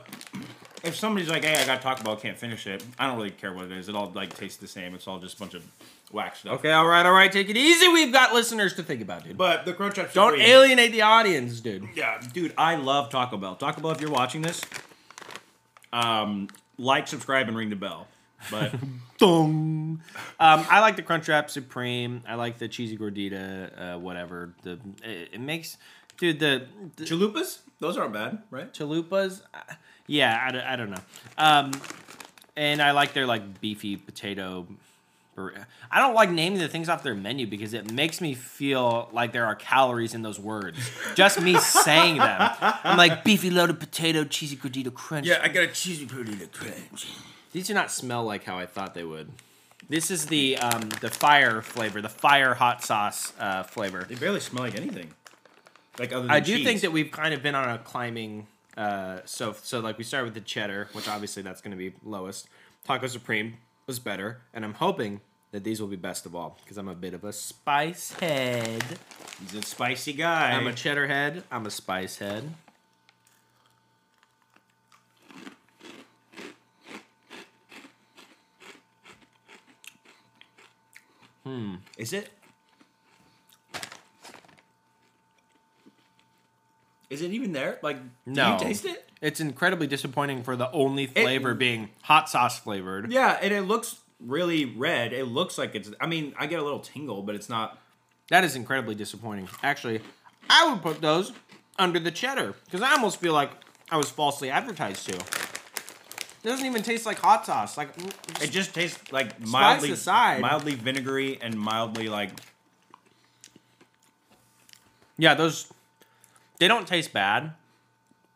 if 0.83 0.95
somebody's 0.95 1.29
like, 1.29 1.43
"Hey, 1.43 1.61
I 1.61 1.65
got 1.65 1.81
Taco 1.81 2.03
Bell, 2.03 2.15
can't 2.15 2.37
finish 2.37 2.65
it," 2.67 2.83
I 2.97 3.07
don't 3.07 3.17
really 3.17 3.31
care 3.31 3.53
what 3.53 3.65
it 3.65 3.71
is. 3.73 3.89
It 3.89 3.95
all 3.95 4.11
like 4.15 4.35
tastes 4.35 4.57
the 4.57 4.67
same. 4.67 4.93
It's 4.95 5.07
all 5.07 5.19
just 5.19 5.35
a 5.37 5.39
bunch 5.39 5.53
of 5.53 5.63
whack 6.11 6.35
stuff. 6.35 6.59
Okay, 6.59 6.71
all 6.71 6.87
right, 6.87 7.05
all 7.05 7.11
right. 7.11 7.31
Take 7.31 7.49
it 7.49 7.57
easy. 7.57 7.87
We've 7.87 8.11
got 8.13 8.33
listeners 8.33 8.73
to 8.75 8.83
think 8.83 9.01
about, 9.01 9.23
dude. 9.23 9.37
But 9.37 9.65
the 9.65 9.73
Crunchwrap 9.73 10.13
Don't 10.13 10.31
Supreme- 10.31 10.41
alienate 10.41 10.91
the 10.91 11.01
audience, 11.03 11.59
dude. 11.59 11.87
Yeah, 11.95 12.19
dude, 12.33 12.53
I 12.57 12.75
love 12.75 13.09
Taco 13.09 13.37
Bell. 13.37 13.55
Taco 13.55 13.81
Bell, 13.81 13.91
if 13.91 14.01
you're 14.01 14.09
watching 14.11 14.41
this, 14.41 14.61
um, 15.91 16.47
like, 16.77 17.07
subscribe, 17.07 17.47
and 17.47 17.57
ring 17.57 17.69
the 17.69 17.75
bell. 17.75 18.07
But 18.51 18.73
Dong. 19.17 20.01
Um, 20.39 20.65
I 20.69 20.79
like 20.79 20.95
the 20.95 21.03
Crunchwrap 21.03 21.49
Supreme. 21.49 22.23
I 22.27 22.35
like 22.35 22.57
the 22.57 22.67
cheesy 22.67 22.97
gordita, 22.97 23.95
uh, 23.95 23.99
whatever. 23.99 24.53
The 24.63 24.79
it, 25.03 25.29
it 25.33 25.41
makes, 25.41 25.77
dude. 26.17 26.39
The, 26.39 26.65
the 26.95 27.03
chalupas, 27.03 27.59
those 27.79 27.97
aren't 27.97 28.13
bad, 28.13 28.43
right? 28.49 28.73
chalupas, 28.73 29.41
uh, 29.53 29.73
yeah. 30.09 30.43
I, 30.47 30.51
don't- 30.51 30.65
I 30.65 30.75
don't 30.75 30.89
know. 30.89 31.01
Um, 31.37 31.71
and 32.57 32.81
I 32.81 32.91
like 32.91 33.13
their 33.13 33.25
like 33.25 33.61
beefy 33.61 33.95
potato. 33.95 34.67
bur- 35.35 35.53
I 35.91 35.99
don't 35.99 36.13
like 36.13 36.29
naming 36.29 36.59
the 36.59 36.67
things 36.67 36.89
off 36.89 37.03
their 37.03 37.15
menu 37.15 37.47
because 37.47 37.73
it 37.73 37.91
makes 37.91 38.19
me 38.19 38.33
feel 38.33 39.09
like 39.13 39.31
there 39.31 39.45
are 39.45 39.55
calories 39.55 40.13
in 40.13 40.21
those 40.21 40.37
words. 40.39 40.77
Just 41.15 41.41
me 41.41 41.57
saying 41.57 42.17
them. 42.17 42.51
I'm 42.59 42.97
like 42.97 43.23
beefy 43.23 43.49
loaded 43.49 43.79
potato, 43.79 44.23
cheesy 44.25 44.57
gordita 44.57 44.93
crunch. 44.93 45.25
Yeah, 45.27 45.39
I 45.41 45.47
got 45.47 45.63
a 45.63 45.67
cheesy 45.67 46.05
gordita 46.05 46.51
crunch. 46.51 47.07
These 47.53 47.67
do 47.67 47.73
not 47.73 47.91
smell 47.91 48.23
like 48.25 48.43
how 48.43 48.57
I 48.57 48.65
thought 48.65 48.93
they 48.93 49.03
would. 49.05 49.31
This 49.87 50.11
is 50.11 50.25
the 50.27 50.57
um, 50.57 50.89
the 51.01 51.09
fire 51.09 51.61
flavor, 51.63 52.01
the 52.01 52.09
fire 52.09 52.53
hot 52.53 52.83
sauce 52.83 53.33
uh, 53.39 53.63
flavor. 53.63 54.05
They 54.07 54.15
barely 54.15 54.39
smell 54.41 54.63
like 54.63 54.75
anything. 54.75 55.11
Like 55.97 56.11
other 56.11 56.23
than 56.23 56.31
I 56.31 56.41
do 56.41 56.57
cheese. 56.57 56.65
think 56.65 56.81
that 56.81 56.91
we've 56.91 57.09
kind 57.11 57.33
of 57.33 57.41
been 57.41 57.55
on 57.55 57.69
a 57.69 57.77
climbing. 57.79 58.45
Uh, 58.79 59.19
so 59.25 59.53
so 59.61 59.81
like 59.81 59.97
we 59.97 60.05
start 60.05 60.23
with 60.23 60.33
the 60.33 60.39
cheddar, 60.39 60.87
which 60.93 61.09
obviously 61.09 61.43
that's 61.43 61.59
going 61.59 61.71
to 61.71 61.77
be 61.77 61.93
lowest. 62.01 62.47
Taco 62.85 63.07
Supreme 63.07 63.57
was 63.87 63.99
better, 63.99 64.39
and 64.53 64.63
I'm 64.63 64.75
hoping 64.75 65.19
that 65.51 65.65
these 65.65 65.81
will 65.81 65.89
be 65.89 65.97
best 65.97 66.25
of 66.25 66.33
all 66.33 66.57
because 66.63 66.77
I'm 66.77 66.87
a 66.87 66.95
bit 66.95 67.13
of 67.13 67.25
a 67.25 67.33
spice 67.33 68.13
head. 68.13 68.81
he's 69.41 69.53
a 69.53 69.63
spicy 69.63 70.13
guy. 70.13 70.51
I'm 70.51 70.65
a 70.65 70.71
cheddar 70.71 71.07
head. 71.07 71.43
I'm 71.51 71.65
a 71.65 71.71
spice 71.71 72.19
head. 72.19 72.55
Hmm. 81.43 81.75
Is 81.97 82.13
it? 82.13 82.29
Is 87.09 87.21
it 87.21 87.31
even 87.31 87.53
there? 87.53 87.79
Like, 87.81 87.97
do 88.01 88.09
No. 88.27 88.53
you 88.53 88.59
taste 88.59 88.85
it? 88.85 89.09
It's 89.21 89.39
incredibly 89.39 89.87
disappointing 89.87 90.43
for 90.43 90.55
the 90.55 90.71
only 90.71 91.07
flavor 91.07 91.53
being 91.53 91.89
hot 92.03 92.29
sauce 92.29 92.59
flavored. 92.59 93.11
Yeah, 93.11 93.37
and 93.41 93.53
it 93.53 93.61
looks 93.63 93.97
really 94.19 94.65
red. 94.65 95.11
It 95.11 95.25
looks 95.25 95.57
like 95.57 95.75
it's. 95.75 95.91
I 95.99 96.07
mean, 96.07 96.33
I 96.37 96.45
get 96.45 96.59
a 96.59 96.63
little 96.63 96.79
tingle, 96.79 97.23
but 97.23 97.35
it's 97.35 97.49
not. 97.49 97.79
That 98.29 98.43
is 98.43 98.55
incredibly 98.55 98.95
disappointing. 98.95 99.49
Actually, 99.63 100.01
I 100.49 100.69
would 100.69 100.81
put 100.81 101.01
those 101.01 101.33
under 101.77 101.99
the 101.99 102.11
cheddar 102.11 102.53
because 102.65 102.81
I 102.81 102.91
almost 102.91 103.19
feel 103.19 103.33
like 103.33 103.51
I 103.91 103.97
was 103.97 104.09
falsely 104.09 104.49
advertised 104.51 105.05
to. 105.09 105.15
It 105.15 106.47
doesn't 106.47 106.65
even 106.65 106.83
taste 106.83 107.05
like 107.05 107.17
hot 107.19 107.45
sauce. 107.45 107.75
Like 107.75 107.93
mm, 107.97 108.41
It 108.43 108.51
just 108.51 108.73
tastes 108.73 109.11
like 109.11 109.41
mildly, 109.41 109.91
aside. 109.91 110.39
mildly 110.41 110.75
vinegary 110.75 111.37
and 111.41 111.59
mildly 111.59 112.07
like. 112.07 112.29
yeah, 115.17 115.33
those 115.33 115.67
they 116.59 116.67
don't 116.67 116.87
taste 116.87 117.11
bad, 117.11 117.53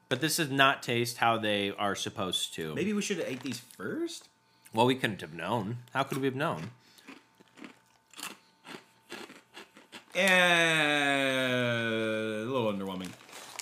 but 0.09 0.21
this 0.21 0.37
does 0.37 0.49
not 0.49 0.81
taste 0.81 1.17
how 1.17 1.37
they 1.37 1.71
are 1.71 1.95
supposed 1.95 2.53
to. 2.55 2.73
Maybe 2.73 2.93
we 2.93 3.01
should 3.01 3.17
have 3.17 3.27
ate 3.27 3.41
these 3.41 3.59
first. 3.59 4.29
Well, 4.73 4.85
we 4.85 4.95
couldn't 4.95 5.21
have 5.21 5.33
known. 5.33 5.77
How 5.93 6.03
could 6.03 6.17
we 6.17 6.25
have 6.25 6.35
known? 6.35 6.71
And 10.15 11.31
a 12.41 12.51
little 12.51 12.71
underwhelming. 12.71 13.09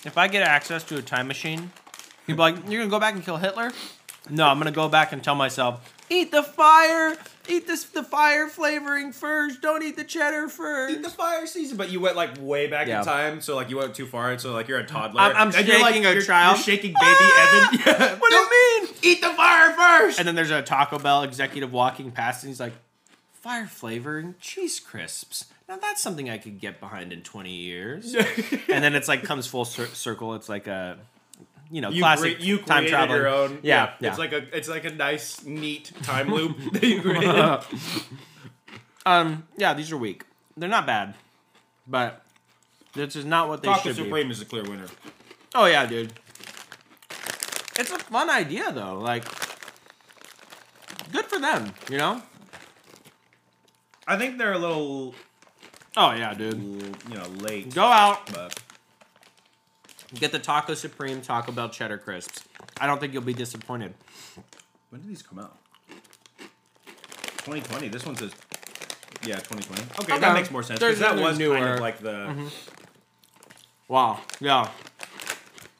If 0.05 0.17
I 0.17 0.27
get 0.27 0.43
access 0.43 0.83
to 0.85 0.97
a 0.97 1.01
time 1.01 1.27
machine, 1.27 1.71
you'd 2.27 2.35
be 2.35 2.41
like, 2.41 2.55
"You're 2.67 2.81
gonna 2.81 2.89
go 2.89 2.99
back 2.99 3.13
and 3.15 3.23
kill 3.23 3.37
Hitler?" 3.37 3.71
No, 4.29 4.47
I'm 4.47 4.57
gonna 4.57 4.71
go 4.71 4.89
back 4.89 5.11
and 5.11 5.23
tell 5.23 5.35
myself, 5.35 5.93
"Eat 6.11 6.31
the 6.31 6.43
fire, 6.43 7.15
eat 7.47 7.65
this 7.67 7.83
the 7.85 8.03
fire 8.03 8.47
flavoring 8.47 9.11
first. 9.13 9.61
Don't 9.61 9.81
eat 9.81 9.95
the 9.95 10.03
cheddar 10.03 10.49
first. 10.49 10.93
Eat 10.95 11.03
the 11.03 11.09
fire 11.09 11.47
season, 11.47 11.77
but 11.77 11.89
you 11.89 11.99
went 11.99 12.15
like 12.15 12.31
way 12.39 12.67
back 12.67 12.87
Yeah. 12.87 12.99
in 12.99 13.05
time, 13.05 13.41
so 13.41 13.55
like 13.55 13.69
you 13.69 13.77
went 13.77 13.95
too 13.95 14.05
far, 14.05 14.31
and 14.31 14.39
so 14.41 14.51
like 14.53 14.67
you're 14.67 14.79
a 14.79 14.85
toddler. 14.85 15.21
I'm- 15.21 15.35
I'm 15.35 15.55
And 15.55 15.67
you're, 15.67 15.79
like, 15.79 15.93
shaking 15.93 16.05
a 16.05 16.11
you're- 16.11 16.25
child. 16.25 16.57
You're 16.57 16.63
shaking 16.63 16.91
baby 16.93 17.05
ah! 17.05 17.69
Evan. 17.71 17.79
Yeah. 17.85 18.15
What 18.19 18.29
do 18.29 18.35
you 18.35 18.49
mean? 18.81 18.95
Eat 19.03 19.21
the 19.21 19.29
fire 19.29 19.71
first. 19.73 20.19
And 20.19 20.27
then 20.27 20.35
there's 20.35 20.51
a 20.51 20.61
Taco 20.61 20.99
Bell 20.99 21.23
executive 21.23 21.71
walking 21.71 22.11
past, 22.11 22.43
and 22.43 22.49
he's 22.49 22.59
like, 22.59 22.73
"Fire 23.33 23.65
flavoring 23.65 24.35
cheese 24.39 24.79
crisps. 24.79 25.45
Now 25.69 25.77
that's 25.77 26.01
something 26.01 26.29
I 26.29 26.37
could 26.37 26.59
get 26.59 26.79
behind 26.81 27.13
in 27.13 27.21
20 27.23 27.49
years." 27.53 28.13
and 28.69 28.83
then 28.83 28.93
it's 28.95 29.07
like 29.07 29.23
comes 29.23 29.47
full 29.47 29.63
cir- 29.65 29.87
circle. 29.87 30.35
It's 30.35 30.49
like 30.49 30.67
a, 30.67 30.97
you 31.71 31.81
know, 31.81 31.89
you 31.89 32.01
classic 32.01 32.37
cre- 32.37 32.43
you 32.43 32.57
time 32.59 32.85
travel. 32.85 33.15
your 33.15 33.27
own. 33.27 33.59
Yeah, 33.63 33.93
yeah. 33.99 34.09
It's 34.09 34.19
like 34.19 34.33
a 34.33 34.55
it's 34.55 34.67
like 34.67 34.85
a 34.85 34.91
nice 34.91 35.43
neat 35.45 35.91
time 36.03 36.31
loop 36.33 36.57
that 36.73 36.83
you 36.83 37.01
created. 37.01 37.29
um, 39.05 39.47
yeah, 39.57 39.73
these 39.73 39.91
are 39.91 39.97
weak. 39.97 40.25
They're 40.57 40.69
not 40.69 40.85
bad, 40.85 41.15
but 41.87 42.23
this 42.93 43.15
is 43.15 43.25
not 43.25 43.47
what 43.47 43.61
they 43.63 43.69
Taco 43.69 43.81
should 43.89 43.97
be. 43.97 44.03
Supreme 44.03 44.31
is 44.31 44.41
a 44.41 44.45
clear 44.45 44.63
winner. 44.63 44.87
Oh 45.55 45.65
yeah, 45.65 45.85
dude. 45.85 46.13
It's 47.79 47.89
a 47.89 47.97
fun 47.99 48.29
idea 48.29 48.71
though. 48.71 48.99
Like, 48.99 49.23
good 51.11 51.25
for 51.25 51.39
them. 51.39 51.73
You 51.89 51.97
know. 51.97 52.21
I 54.07 54.17
think 54.17 54.37
they're 54.37 54.53
a 54.53 54.57
little, 54.57 55.15
Oh 55.95 56.11
yeah, 56.11 56.33
dude. 56.33 56.61
you 57.09 57.15
know, 57.15 57.27
late. 57.39 57.73
Go 57.73 57.83
out. 57.85 58.29
But 58.33 58.59
Get 60.15 60.31
the 60.31 60.39
Taco 60.39 60.73
Supreme 60.73 61.21
Taco 61.21 61.51
Bell 61.51 61.69
cheddar 61.69 61.97
crisps. 61.97 62.43
I 62.79 62.87
don't 62.87 62.99
think 62.99 63.13
you'll 63.13 63.21
be 63.21 63.33
disappointed. 63.33 63.93
when 64.89 65.01
did 65.01 65.09
these 65.09 65.21
come 65.21 65.39
out? 65.39 65.57
2020. 67.45 67.87
This 67.87 68.05
one 68.05 68.15
says, 68.15 68.31
yeah, 69.25 69.37
2020. 69.37 69.81
Okay, 70.01 70.19
that 70.19 70.23
Okay. 70.31 70.33
makes 70.33 70.51
more 70.51 70.63
sense 70.63 70.79
There's 70.79 70.99
because 70.99 70.99
that 70.99 71.11
other 71.13 71.21
was 71.23 71.37
kind 71.37 71.49
newer- 71.49 71.73
of 71.75 71.79
like 71.79 71.99
the. 71.99 72.51
Wow. 73.87 74.19
Yeah. 74.39 74.69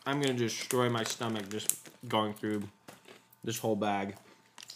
I'm 0.05 0.19
gonna 0.21 0.33
destroy 0.33 0.89
my 0.89 1.03
stomach 1.03 1.49
just 1.49 1.77
going 2.07 2.33
through 2.33 2.63
this 3.43 3.59
whole 3.59 3.75
bag. 3.75 4.15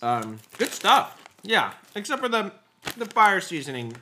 Um, 0.01 0.39
good 0.57 0.71
stuff. 0.71 1.17
Yeah. 1.43 1.73
Except 1.95 2.21
for 2.21 2.29
the 2.29 2.51
the 2.97 3.05
fire 3.05 3.41
seasoning. 3.41 3.95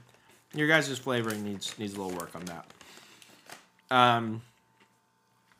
Your 0.54 0.68
guys' 0.68 0.98
flavoring 1.00 1.44
needs 1.44 1.78
needs 1.80 1.94
a 1.96 2.02
little 2.02 2.18
work 2.18 2.36
on 2.36 2.46
that. 2.46 2.66
Um, 3.90 4.42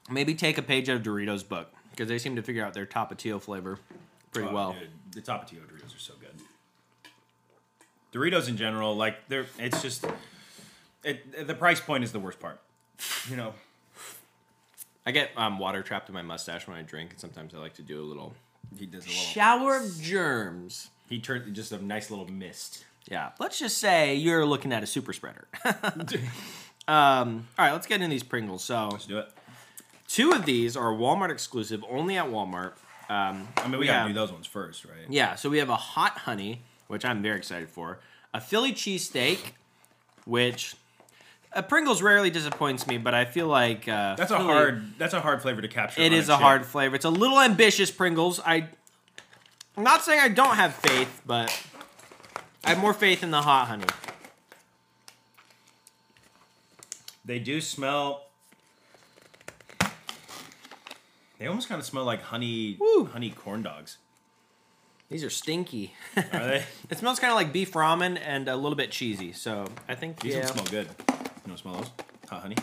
maybe 0.10 0.36
take 0.36 0.58
a 0.58 0.62
page 0.62 0.90
out 0.90 0.98
of 0.98 1.04
Doritos' 1.04 1.48
book 1.48 1.72
because 1.92 2.08
they 2.10 2.18
seem 2.18 2.36
to 2.36 2.42
figure 2.44 2.66
out 2.66 2.74
their 2.74 2.86
Tapatio 2.86 3.42
flavor 3.42 3.80
pretty 4.32 4.50
Oh, 4.50 4.54
well. 4.54 4.76
dude, 4.80 4.90
the 5.14 5.22
Tapatio 5.22 5.60
Doritos 5.60 5.96
are 5.96 6.00
so 6.00 6.14
good. 6.20 6.32
Doritos 8.14 8.48
in 8.48 8.58
general, 8.58 8.96
like 8.96 9.28
they're, 9.28 9.46
it's 9.58 9.82
just, 9.82 10.06
it. 11.04 11.48
The 11.48 11.56
price 11.56 11.80
point 11.82 12.04
is 12.04 12.12
the 12.12 12.20
worst 12.20 12.40
part. 12.40 12.60
You 13.30 13.36
know, 13.38 13.54
I 15.06 15.12
get 15.12 15.32
um, 15.36 15.58
water 15.60 15.82
trapped 15.82 16.10
in 16.10 16.14
my 16.14 16.22
mustache 16.22 16.68
when 16.68 16.78
I 16.78 16.84
drink, 16.84 17.12
and 17.12 17.20
sometimes 17.20 17.54
I 17.56 17.58
like 17.58 17.74
to 17.76 17.82
do 17.82 18.02
a 18.02 18.06
little 18.06 18.34
he 18.78 18.86
does 18.86 19.06
a 19.06 19.08
little. 19.10 19.24
shower 19.24 19.78
of 19.78 20.00
germs. 20.02 20.90
He 21.10 21.20
turned 21.20 21.54
just 21.56 21.72
a 21.72 21.84
nice 21.84 22.10
little 22.10 22.28
mist. 22.28 22.86
Yeah, 23.10 23.32
let's 23.40 23.60
just 23.60 23.80
say 23.80 24.16
you're 24.16 24.46
looking 24.46 24.72
at 24.72 24.84
a 24.84 24.88
super 24.88 25.12
spreader. 25.12 25.48
um, 26.88 27.48
all 27.58 27.66
right, 27.66 27.72
let's 27.74 27.88
get 27.88 27.96
into 27.96 28.10
these 28.14 28.24
Pringles. 28.24 28.64
So, 28.64 28.90
Let's 28.92 29.06
do 29.06 29.18
it. 29.20 29.30
Two 30.08 30.32
of 30.32 30.46
these 30.46 30.76
are 30.78 30.92
Walmart 30.92 31.32
exclusive, 31.32 31.84
only 31.90 32.18
at 32.18 32.26
Walmart. 32.26 32.74
Um, 33.10 33.48
I 33.58 33.68
mean, 33.68 33.80
we, 33.80 33.86
gotta 33.86 34.00
have- 34.00 34.08
do 34.08 34.14
those 34.14 34.32
ones 34.32 34.48
first, 34.48 34.86
right? 34.86 34.96
Yeah, 35.10 35.36
so 35.36 35.50
we 35.50 35.58
have 35.60 35.70
a 35.70 35.76
hot 35.76 36.20
honey, 36.20 36.62
which 36.88 37.06
I'm 37.06 37.22
very 37.22 37.38
excited 37.38 37.70
for. 37.70 38.00
A 38.34 38.42
Philly 38.42 38.72
cheesesteak, 38.74 39.38
which 40.26 40.76
uh, 41.54 41.62
Pringles 41.62 42.02
rarely 42.02 42.30
disappoints 42.30 42.88
me, 42.88 42.98
but 42.98 43.14
I 43.14 43.26
feel 43.26 43.48
like 43.48 43.88
uh, 43.88 44.16
That's 44.16 44.32
a 44.32 44.40
hard. 44.40 44.98
That's 44.98 45.14
a 45.14 45.22
hard 45.22 45.42
flavor 45.42 45.62
to 45.62 45.68
capture. 45.68 46.02
It 46.02 46.14
is 46.14 46.30
a 46.30 46.38
hard 46.38 46.66
flavor. 46.66 46.96
It's 46.96 47.06
a 47.06 47.10
little 47.12 47.40
ambitious, 47.40 47.92
Pringles. 47.92 48.40
I, 48.40 48.70
I'm 49.78 49.84
not 49.84 50.02
saying 50.04 50.20
I 50.20 50.30
don't 50.30 50.56
have 50.56 50.74
faith, 50.74 51.22
but 51.26 51.56
I 52.64 52.70
have 52.70 52.80
more 52.80 52.94
faith 52.94 53.22
in 53.22 53.30
the 53.32 53.42
hot 53.42 53.68
honey. 53.68 53.86
They 57.26 57.40
do 57.40 57.62
smell. 57.62 58.28
They 61.44 61.50
almost 61.50 61.68
kind 61.68 61.78
of 61.78 61.86
smell 61.86 62.06
like 62.06 62.22
honey, 62.22 62.78
Woo. 62.80 63.04
honey 63.12 63.30
corn 63.30 63.64
dogs. 63.64 63.98
These 65.10 65.26
are 65.26 65.30
stinky. 65.30 65.94
Are 66.16 66.24
they? 66.32 66.64
it 66.90 66.98
smells 66.98 67.20
kind 67.20 67.32
of 67.32 67.36
like 67.36 67.52
beef 67.52 67.74
ramen 67.74 68.18
and 68.26 68.48
a 68.48 68.56
little 68.56 68.78
bit 68.78 68.92
cheesy. 68.92 69.34
So 69.34 69.66
I 69.90 69.96
think 69.96 70.22
These 70.22 70.36
yeah, 70.36 70.40
ones 70.40 70.52
smell 70.54 70.66
good. 70.68 70.88
You 71.10 71.48
don't 71.48 71.58
smell 71.58 71.74
those? 71.76 71.90
Hot 72.30 72.44
honey. 72.44 72.56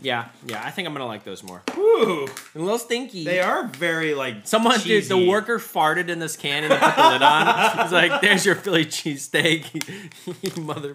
yeah, 0.00 0.28
yeah. 0.46 0.62
I 0.64 0.70
think 0.70 0.88
I'm 0.88 0.94
gonna 0.94 1.04
like 1.06 1.24
those 1.24 1.42
more. 1.42 1.60
Ooh, 1.76 2.26
A 2.54 2.58
little 2.58 2.78
stinky. 2.78 3.24
they 3.24 3.40
are 3.40 3.66
very 3.68 4.14
like 4.14 4.36
Someone, 4.44 4.80
dude, 4.80 5.04
the 5.04 5.26
worker 5.28 5.58
farted 5.58 6.08
in 6.08 6.20
this 6.20 6.36
can 6.38 6.64
and 6.64 6.72
put 6.72 6.96
the 6.96 7.08
lid 7.10 7.20
on. 7.22 7.78
He's 7.82 7.92
like, 7.92 8.22
"There's 8.22 8.46
your 8.46 8.54
Philly 8.54 8.86
cheesesteak, 8.86 10.56
mother." 10.64 10.92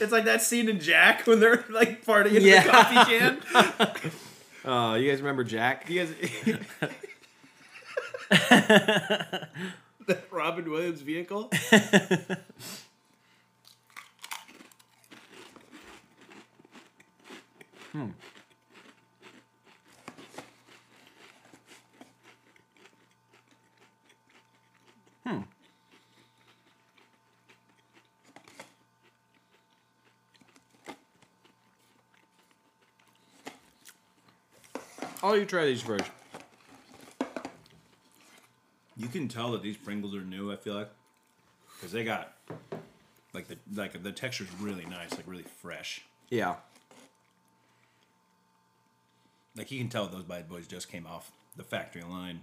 It's 0.00 0.10
like 0.10 0.24
that 0.24 0.42
scene 0.42 0.68
in 0.68 0.80
Jack 0.80 1.28
when 1.28 1.38
they're 1.38 1.64
like 1.70 2.04
farting 2.04 2.34
into 2.34 2.40
Yeah. 2.40 2.64
the 2.64 2.70
coffee 2.70 3.18
can. 3.18 4.10
Oh, 4.66 4.94
you 4.94 5.08
guys 5.08 5.20
remember 5.20 5.44
Jack? 5.44 5.88
You 5.88 6.00
guys- 6.00 6.14
the 10.06 10.18
Robin 10.32 10.68
Williams 10.68 11.02
vehicle. 11.02 11.50
Hmm. 17.92 18.10
Hmm. 25.24 25.40
I'll 35.26 35.36
you 35.36 35.44
try 35.44 35.64
these 35.64 35.82
first. 35.82 36.08
You 38.96 39.08
can 39.08 39.26
tell 39.26 39.50
that 39.50 39.62
these 39.62 39.76
Pringles 39.76 40.14
are 40.14 40.20
new. 40.20 40.52
I 40.52 40.56
feel 40.56 40.74
like 40.74 40.90
because 41.74 41.90
they 41.90 42.04
got 42.04 42.36
like 43.32 43.48
the 43.48 43.58
like 43.74 44.00
the 44.00 44.12
texture's 44.12 44.46
really 44.60 44.86
nice, 44.86 45.10
like 45.10 45.24
really 45.26 45.42
fresh. 45.42 46.02
Yeah. 46.30 46.54
Like 49.56 49.72
you 49.72 49.80
can 49.80 49.88
tell 49.88 50.06
those 50.06 50.22
bad 50.22 50.48
boys 50.48 50.68
just 50.68 50.88
came 50.88 51.08
off 51.08 51.32
the 51.56 51.64
factory 51.64 52.04
line. 52.04 52.42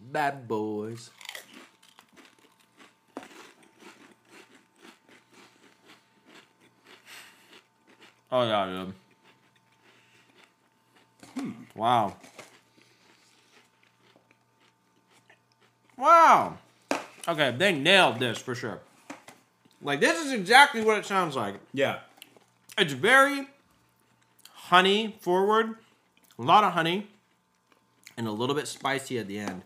Bad 0.00 0.46
boys. 0.46 1.10
Oh 8.30 8.46
yeah, 8.46 8.66
dude. 8.66 8.94
Wow. 11.74 12.16
Wow. 15.96 16.58
Okay, 17.26 17.54
they 17.56 17.72
nailed 17.72 18.18
this 18.18 18.38
for 18.38 18.54
sure. 18.54 18.80
Like 19.82 20.00
this 20.00 20.24
is 20.24 20.32
exactly 20.32 20.82
what 20.82 20.98
it 20.98 21.06
sounds 21.06 21.36
like. 21.36 21.56
Yeah, 21.72 22.00
It's 22.78 22.92
very 22.92 23.46
honey 24.52 25.16
forward, 25.20 25.76
a 26.38 26.42
lot 26.42 26.64
of 26.64 26.72
honey, 26.72 27.08
and 28.16 28.26
a 28.26 28.30
little 28.32 28.54
bit 28.54 28.66
spicy 28.66 29.18
at 29.18 29.28
the 29.28 29.38
end. 29.38 29.62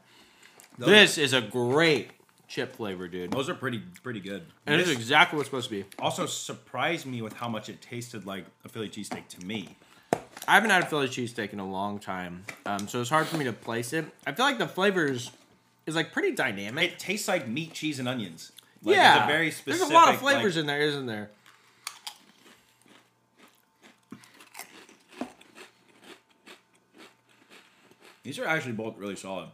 Those- 0.76 0.88
This 0.88 1.18
is 1.18 1.32
a 1.32 1.40
great 1.40 2.10
chip 2.48 2.74
flavor, 2.76 3.08
dude. 3.08 3.30
those 3.30 3.48
are 3.48 3.54
pretty 3.54 3.82
pretty 4.02 4.20
good. 4.20 4.46
And 4.66 4.80
This 4.80 4.88
it's 4.88 4.98
exactly 4.98 5.36
what's 5.36 5.48
supposed 5.48 5.68
to 5.70 5.82
be. 5.82 5.84
also 5.98 6.26
surprised 6.26 7.06
me 7.06 7.22
with 7.22 7.34
how 7.34 7.48
much 7.48 7.68
it 7.68 7.80
tasted 7.80 8.26
like 8.26 8.44
a 8.64 8.68
Philly 8.68 8.88
cheesesteak 8.88 9.28
to 9.28 9.46
me. 9.46 9.76
I 10.46 10.54
haven't 10.54 10.70
had 10.70 10.82
a 10.82 10.86
Philly 10.86 11.08
cheesesteak 11.08 11.52
in 11.52 11.60
a 11.60 11.68
long 11.68 11.98
time, 11.98 12.44
um, 12.64 12.88
so 12.88 13.00
it's 13.00 13.10
hard 13.10 13.26
for 13.26 13.36
me 13.36 13.44
to 13.44 13.52
place 13.52 13.92
it. 13.92 14.06
I 14.26 14.32
feel 14.32 14.46
like 14.46 14.58
the 14.58 14.68
flavors 14.68 15.30
is 15.86 15.94
like 15.94 16.12
pretty 16.12 16.32
dynamic. 16.32 16.92
It 16.92 16.98
tastes 16.98 17.28
like 17.28 17.46
meat, 17.48 17.72
cheese, 17.74 17.98
and 17.98 18.08
onions. 18.08 18.52
Like, 18.82 18.96
yeah, 18.96 19.16
it's 19.16 19.24
a 19.24 19.26
very 19.26 19.50
specific. 19.50 19.80
There's 19.80 19.90
a 19.90 19.94
lot 19.94 20.14
of 20.14 20.22
like- 20.22 20.34
flavors 20.36 20.56
in 20.56 20.66
there, 20.66 20.80
isn't 20.80 21.06
there? 21.06 21.30
These 28.22 28.38
are 28.38 28.46
actually 28.46 28.72
both 28.72 28.98
really 28.98 29.16
solid. 29.16 29.48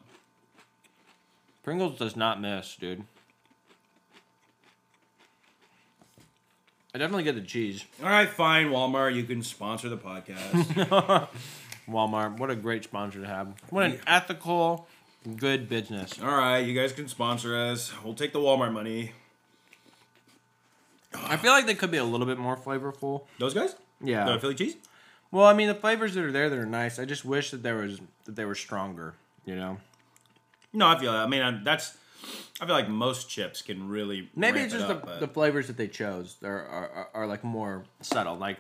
Pringles 1.62 1.98
does 1.98 2.16
not 2.16 2.40
miss, 2.40 2.74
dude. 2.76 3.04
I 6.94 6.98
definitely 6.98 7.24
get 7.24 7.34
the 7.34 7.40
cheese. 7.40 7.84
All 8.02 8.08
right, 8.08 8.28
fine, 8.28 8.66
Walmart. 8.68 9.14
You 9.16 9.24
can 9.24 9.42
sponsor 9.42 9.88
the 9.88 9.96
podcast. 9.96 11.28
Walmart, 11.88 12.38
what 12.38 12.50
a 12.50 12.56
great 12.56 12.84
sponsor 12.84 13.20
to 13.20 13.26
have. 13.26 13.48
What 13.70 13.84
an 13.86 14.00
ethical, 14.06 14.86
good 15.36 15.68
business. 15.68 16.20
All 16.22 16.28
right, 16.28 16.58
you 16.60 16.72
guys 16.72 16.92
can 16.92 17.08
sponsor 17.08 17.56
us. 17.56 17.92
We'll 18.04 18.14
take 18.14 18.32
the 18.32 18.38
Walmart 18.38 18.72
money. 18.72 19.12
I 21.14 21.36
feel 21.36 21.50
like 21.52 21.66
they 21.66 21.74
could 21.74 21.90
be 21.90 21.98
a 21.98 22.04
little 22.04 22.26
bit 22.26 22.38
more 22.38 22.56
flavorful. 22.56 23.22
Those 23.38 23.54
guys? 23.54 23.74
Yeah. 24.00 24.24
The 24.26 24.38
Philly 24.38 24.54
cheese? 24.54 24.76
Well, 25.30 25.46
I 25.46 25.52
mean, 25.52 25.66
the 25.68 25.74
flavors 25.74 26.14
that 26.14 26.24
are 26.24 26.32
there 26.32 26.48
that 26.48 26.58
are 26.58 26.66
nice. 26.66 26.98
I 27.00 27.04
just 27.04 27.24
wish 27.24 27.50
that 27.50 27.62
there 27.64 27.76
was 27.76 28.00
that 28.24 28.36
they 28.36 28.44
were 28.44 28.54
stronger. 28.54 29.14
You 29.44 29.56
know, 29.56 29.78
No, 30.72 30.86
I 30.88 30.98
feel 30.98 31.12
that. 31.12 31.22
I 31.24 31.26
mean, 31.26 31.42
I- 31.42 31.60
that's. 31.62 31.96
I 32.60 32.66
feel 32.66 32.74
like 32.74 32.88
most 32.88 33.28
chips 33.28 33.62
can 33.62 33.88
really. 33.88 34.30
maybe 34.34 34.60
it's 34.60 34.72
just 34.72 34.86
it 34.86 34.90
up, 34.90 35.06
the, 35.06 35.26
the 35.26 35.32
flavors 35.32 35.66
that 35.66 35.76
they 35.76 35.88
chose 35.88 36.36
are, 36.42 36.50
are, 36.66 36.88
are, 36.90 37.08
are 37.14 37.26
like 37.26 37.44
more 37.44 37.84
subtle. 38.00 38.36
Like 38.36 38.58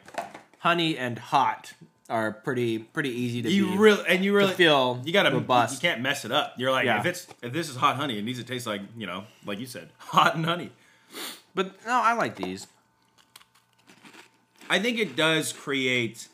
honey 0.58 0.98
and 0.98 1.18
hot 1.18 1.74
are 2.10 2.32
pretty 2.32 2.78
pretty 2.78 3.10
easy 3.10 3.40
to 3.42 3.50
you 3.50 3.70
be, 3.70 3.76
really 3.78 4.04
and 4.08 4.24
you 4.24 4.34
really 4.34 4.52
feel 4.52 5.00
you 5.04 5.12
gotta 5.12 5.30
robust. 5.30 5.74
you 5.82 5.88
can't 5.88 6.00
mess 6.02 6.24
it 6.24 6.32
up. 6.32 6.54
You're 6.58 6.70
like 6.70 6.84
Yeah. 6.84 7.00
if 7.00 7.06
it's 7.06 7.26
if 7.42 7.52
this 7.52 7.68
is 7.68 7.76
hot 7.76 7.96
honey, 7.96 8.18
it 8.18 8.24
needs 8.24 8.38
to 8.38 8.44
taste 8.44 8.66
like 8.66 8.82
you 8.96 9.06
know 9.06 9.24
like 9.46 9.58
you 9.58 9.66
said 9.66 9.88
hot 9.98 10.34
and 10.36 10.44
honey. 10.44 10.70
But 11.54 11.74
no, 11.86 11.92
I 12.02 12.12
like 12.14 12.36
these. 12.36 12.66
I 14.68 14.78
think 14.78 14.98
it 14.98 15.14
does 15.16 15.52
create. 15.52 16.28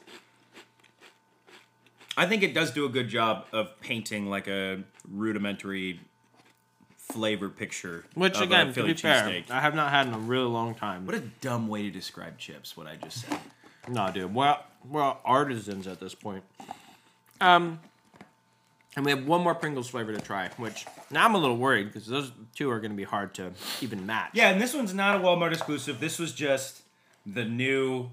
I 2.16 2.27
think 2.27 2.43
it 2.43 2.55
does 2.55 2.71
do 2.71 2.85
a 2.85 2.88
good 2.88 3.09
job 3.09 3.47
of 3.53 3.79
painting 3.81 4.27
like 4.27 4.49
a 4.49 4.83
rudimentary 5.09 6.01
flavor 7.12 7.49
picture. 7.49 8.05
Which 8.14 8.37
of 8.37 8.42
again, 8.42 8.68
a 8.68 8.73
to 8.73 8.85
be 8.85 8.94
fair, 8.94 9.25
cheesesteak. 9.25 9.51
I 9.51 9.61
have 9.61 9.75
not 9.75 9.90
had 9.90 10.07
in 10.07 10.14
a 10.14 10.18
really 10.18 10.49
long 10.49 10.75
time. 10.75 11.07
What 11.07 11.14
a 11.14 11.20
dumb 11.40 11.68
way 11.68 11.83
to 11.83 11.90
describe 11.90 12.38
chips. 12.38 12.77
What 12.77 12.87
I 12.87 12.96
just 12.96 13.27
said. 13.27 13.38
No, 13.88 14.11
dude. 14.12 14.35
We're 14.35 14.57
we're 14.88 15.14
artisans 15.25 15.87
at 15.87 16.01
this 16.01 16.14
point. 16.14 16.44
Um, 17.40 17.81
and 18.96 19.05
we 19.05 19.12
have 19.12 19.27
one 19.27 19.42
more 19.42 19.55
Pringles 19.55 19.88
flavor 19.88 20.12
to 20.12 20.20
try, 20.20 20.51
which 20.57 20.85
now 21.11 21.25
I'm 21.25 21.35
a 21.35 21.38
little 21.38 21.57
worried 21.57 21.87
because 21.87 22.07
those 22.07 22.33
two 22.55 22.70
are 22.70 22.81
going 22.81 22.90
to 22.90 22.96
be 22.96 23.05
hard 23.05 23.35
to 23.35 23.53
even 23.81 24.05
match. 24.05 24.31
Yeah, 24.35 24.51
and 24.51 24.61
this 24.61 24.75
one's 24.75 24.92
not 24.92 25.16
a 25.16 25.18
Walmart 25.20 25.53
exclusive. 25.53 26.01
This 26.01 26.18
was 26.18 26.33
just 26.33 26.83
the 27.25 27.44
new 27.44 28.11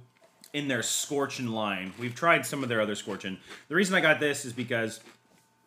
in 0.54 0.68
their 0.68 0.80
Scorchin 0.80 1.50
line. 1.50 1.94
We've 2.00 2.16
tried 2.16 2.46
some 2.46 2.64
of 2.64 2.70
their 2.70 2.80
other 2.80 2.96
Scorchin. 2.96 3.38
The 3.70 3.76
reason 3.76 3.96
I 3.96 4.02
got 4.02 4.20
this 4.20 4.46
is 4.46 4.54
because 4.54 5.02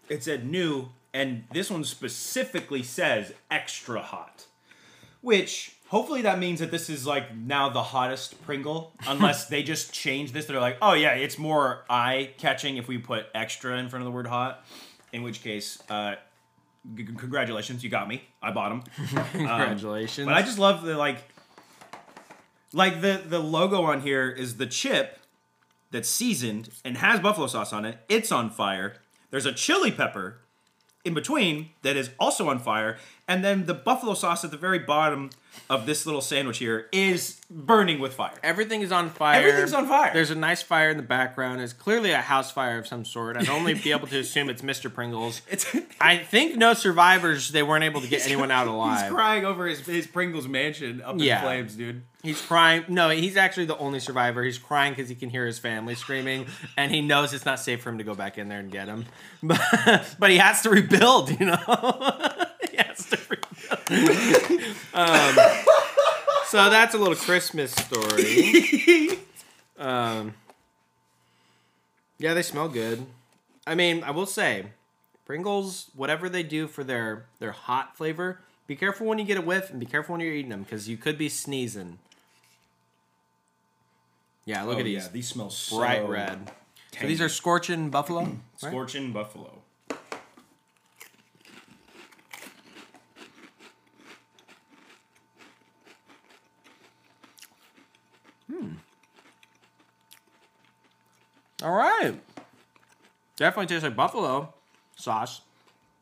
it 0.08 0.22
said 0.22 0.48
new, 0.48 0.88
and 1.12 1.44
this 1.52 1.70
one 1.70 1.84
specifically 1.84 2.82
says 2.82 3.32
extra 3.50 4.00
hot. 4.00 4.46
Which 5.22 5.76
hopefully 5.88 6.22
that 6.22 6.38
means 6.38 6.60
that 6.60 6.70
this 6.70 6.88
is 6.88 7.06
like 7.06 7.34
now 7.36 7.68
the 7.68 7.82
hottest 7.82 8.42
Pringle, 8.44 8.94
unless 9.06 9.46
they 9.46 9.62
just 9.62 9.92
change 9.92 10.32
this. 10.32 10.46
They're 10.46 10.60
like, 10.60 10.78
oh 10.80 10.94
yeah, 10.94 11.12
it's 11.12 11.38
more 11.38 11.84
eye 11.90 12.30
catching 12.38 12.76
if 12.76 12.88
we 12.88 12.98
put 12.98 13.26
extra 13.34 13.76
in 13.76 13.88
front 13.88 14.02
of 14.02 14.06
the 14.06 14.12
word 14.12 14.26
hot. 14.26 14.64
In 15.12 15.22
which 15.22 15.42
case, 15.42 15.82
uh, 15.90 16.14
c- 16.96 17.04
congratulations, 17.04 17.82
you 17.82 17.90
got 17.90 18.06
me. 18.08 18.22
I 18.40 18.52
bought 18.52 18.68
them. 18.68 19.08
Congratulations. 19.32 20.24
But 20.24 20.34
I 20.34 20.42
just 20.42 20.58
love 20.58 20.82
the 20.84 20.96
like, 20.96 21.18
like 22.72 23.00
the 23.00 23.22
the 23.26 23.40
logo 23.40 23.82
on 23.82 24.02
here 24.02 24.30
is 24.30 24.56
the 24.56 24.66
chip 24.66 25.18
that's 25.90 26.08
seasoned 26.08 26.70
and 26.84 26.96
has 26.98 27.20
buffalo 27.20 27.48
sauce 27.48 27.72
on 27.72 27.84
it. 27.84 27.98
It's 28.08 28.30
on 28.30 28.50
fire. 28.50 28.94
There's 29.30 29.46
a 29.46 29.52
chili 29.52 29.90
pepper, 29.90 30.38
in 31.04 31.14
between 31.14 31.70
that 31.82 31.96
is 31.96 32.10
also 32.18 32.48
on 32.48 32.58
fire, 32.58 32.98
and 33.30 33.42
then 33.44 33.64
the 33.66 33.74
buffalo 33.74 34.12
sauce 34.14 34.44
at 34.44 34.50
the 34.50 34.56
very 34.58 34.78
bottom 34.80 35.30
of 35.68 35.86
this 35.86 36.04
little 36.06 36.20
sandwich 36.20 36.58
here 36.58 36.88
is 36.92 37.40
burning 37.50 38.00
with 38.00 38.12
fire. 38.14 38.34
Everything 38.42 38.82
is 38.82 38.90
on 38.92 39.08
fire. 39.10 39.38
Everything's 39.40 39.72
on 39.72 39.86
fire. 39.86 40.12
There's 40.12 40.30
a 40.30 40.34
nice 40.34 40.62
fire 40.62 40.90
in 40.90 40.96
the 40.96 41.02
background. 41.02 41.60
It's 41.60 41.72
clearly 41.72 42.10
a 42.10 42.20
house 42.20 42.50
fire 42.50 42.78
of 42.78 42.86
some 42.88 43.04
sort. 43.04 43.36
I'd 43.36 43.48
only 43.48 43.74
be 43.74 43.92
able 43.92 44.06
to 44.08 44.18
assume 44.18 44.50
it's 44.50 44.62
Mr. 44.62 44.92
Pringles. 44.92 45.42
It's 45.50 45.66
I 46.00 46.16
think 46.18 46.56
no 46.56 46.74
survivors. 46.74 47.50
They 47.50 47.62
weren't 47.62 47.84
able 47.84 48.00
to 48.00 48.08
get 48.08 48.24
anyone 48.26 48.50
out 48.50 48.66
alive. 48.68 49.02
He's 49.02 49.10
crying 49.12 49.44
over 49.44 49.66
his, 49.66 49.80
his 49.80 50.06
Pringles 50.06 50.48
mansion 50.48 51.02
up 51.02 51.16
Yeah. 51.18 51.36
in 51.38 51.42
flames, 51.44 51.74
dude. 51.76 52.02
He's 52.22 52.40
crying. 52.40 52.84
No, 52.88 53.08
he's 53.10 53.36
actually 53.36 53.66
the 53.66 53.78
only 53.78 54.00
survivor. 54.00 54.42
He's 54.42 54.58
crying 54.58 54.92
because 54.92 55.08
he 55.08 55.14
can 55.14 55.30
hear 55.30 55.46
his 55.46 55.58
family 55.58 55.94
screaming, 55.94 56.46
and 56.76 56.92
he 56.92 57.00
knows 57.00 57.32
it's 57.32 57.46
not 57.46 57.58
safe 57.60 57.80
for 57.82 57.88
him 57.90 57.98
to 57.98 58.04
go 58.04 58.14
back 58.14 58.38
in 58.38 58.48
there 58.48 58.58
and 58.58 58.70
get 58.70 58.88
him. 58.88 59.06
But 59.42 59.60
but 60.18 60.30
he 60.30 60.36
has 60.38 60.60
to 60.62 60.70
rebuild. 60.70 61.30
You 61.40 61.46
know, 61.46 61.56
he 63.10 63.16
has 63.16 63.80
to 63.88 64.50
rebuild. 64.50 64.62
um, 64.94 65.34
so 66.46 66.70
that's 66.70 66.94
a 66.94 66.98
little 66.98 67.14
Christmas 67.16 67.72
story. 67.72 69.18
Um, 69.78 70.34
yeah, 72.18 72.34
they 72.34 72.42
smell 72.42 72.68
good. 72.68 73.06
I 73.66 73.74
mean, 73.74 74.02
I 74.04 74.10
will 74.10 74.26
say, 74.26 74.66
Pringles, 75.24 75.90
whatever 75.94 76.28
they 76.28 76.42
do 76.42 76.66
for 76.66 76.84
their 76.84 77.24
their 77.38 77.52
hot 77.52 77.96
flavor, 77.96 78.40
be 78.66 78.76
careful 78.76 79.06
when 79.06 79.18
you 79.18 79.24
get 79.24 79.38
a 79.38 79.40
whiff, 79.42 79.70
and 79.70 79.80
be 79.80 79.86
careful 79.86 80.12
when 80.14 80.20
you're 80.20 80.34
eating 80.34 80.50
them 80.50 80.62
because 80.64 80.88
you 80.88 80.96
could 80.96 81.16
be 81.16 81.28
sneezing. 81.28 81.98
Yeah, 84.44 84.64
look 84.64 84.76
Oh, 84.76 84.80
at 84.80 84.84
these 84.84 85.04
yeah, 85.04 85.08
these 85.12 85.28
smell 85.28 85.52
bright 85.70 86.02
so 86.02 86.08
red. 86.08 86.50
So 87.00 87.06
these 87.06 87.20
are 87.20 87.28
scorching 87.28 87.88
buffalo. 87.90 88.20
right? 88.24 88.38
Scorching 88.56 89.12
buffalo. 89.12 89.59
All 101.62 101.72
right. 101.72 102.14
Definitely 103.36 103.66
tastes 103.66 103.84
like 103.84 103.96
buffalo 103.96 104.52
sauce. 104.96 105.40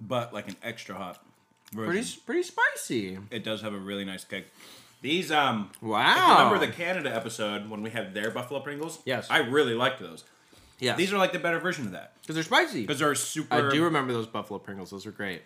but 0.00 0.32
like 0.32 0.48
an 0.48 0.56
extra 0.62 0.94
hot 0.94 1.22
version. 1.72 1.92
Pretty 1.92 2.20
pretty 2.26 2.42
spicy. 2.42 3.18
It 3.30 3.44
does 3.44 3.62
have 3.62 3.74
a 3.74 3.78
really 3.78 4.04
nice 4.04 4.24
kick. 4.24 4.46
These 5.02 5.30
um 5.30 5.70
Wow. 5.80 6.36
remember 6.48 6.64
the 6.66 6.72
Canada 6.72 7.14
episode 7.14 7.68
when 7.70 7.82
we 7.82 7.90
had 7.90 8.14
their 8.14 8.30
buffalo 8.30 8.60
Pringles? 8.60 8.98
Yes. 9.04 9.26
I 9.30 9.38
really 9.38 9.74
liked 9.74 10.00
those. 10.00 10.24
Yeah, 10.80 10.94
These 10.94 11.12
are 11.12 11.18
like 11.18 11.32
the 11.32 11.40
better 11.40 11.58
version 11.58 11.86
of 11.86 11.92
that 11.92 12.12
because 12.22 12.34
they're 12.36 12.44
spicy. 12.44 12.82
because 12.82 13.00
they're 13.00 13.14
super. 13.16 13.54
I 13.54 13.70
do 13.70 13.82
remember 13.84 14.12
those 14.12 14.28
buffalo 14.28 14.60
Pringles. 14.60 14.90
Those 14.90 15.06
are 15.06 15.10
great. 15.10 15.42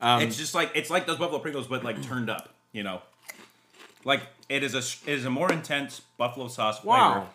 Um, 0.00 0.20
it's 0.22 0.36
just 0.36 0.52
like 0.54 0.72
it's 0.74 0.90
like 0.90 1.06
those 1.06 1.16
buffalo 1.18 1.38
Pringles, 1.38 1.68
but 1.68 1.84
like 1.84 2.02
turned 2.02 2.28
up. 2.28 2.48
You 2.72 2.82
know, 2.82 3.02
like 4.04 4.20
it 4.48 4.62
is 4.64 4.74
a 4.74 4.78
it 5.10 5.14
is 5.14 5.24
a 5.24 5.30
more 5.30 5.50
intense 5.52 6.00
buffalo 6.18 6.48
sauce 6.48 6.80
flavor, 6.80 6.98
Wow. 6.98 7.28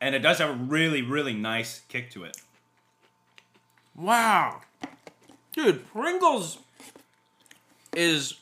And 0.00 0.14
it 0.14 0.20
does 0.20 0.38
have 0.38 0.50
a 0.50 0.54
really 0.54 1.02
really 1.02 1.34
nice 1.34 1.82
kick 1.88 2.10
to 2.12 2.24
it. 2.24 2.36
Wow. 3.96 4.60
Dude, 5.52 5.90
Pringles 5.92 6.58
is 7.94 8.34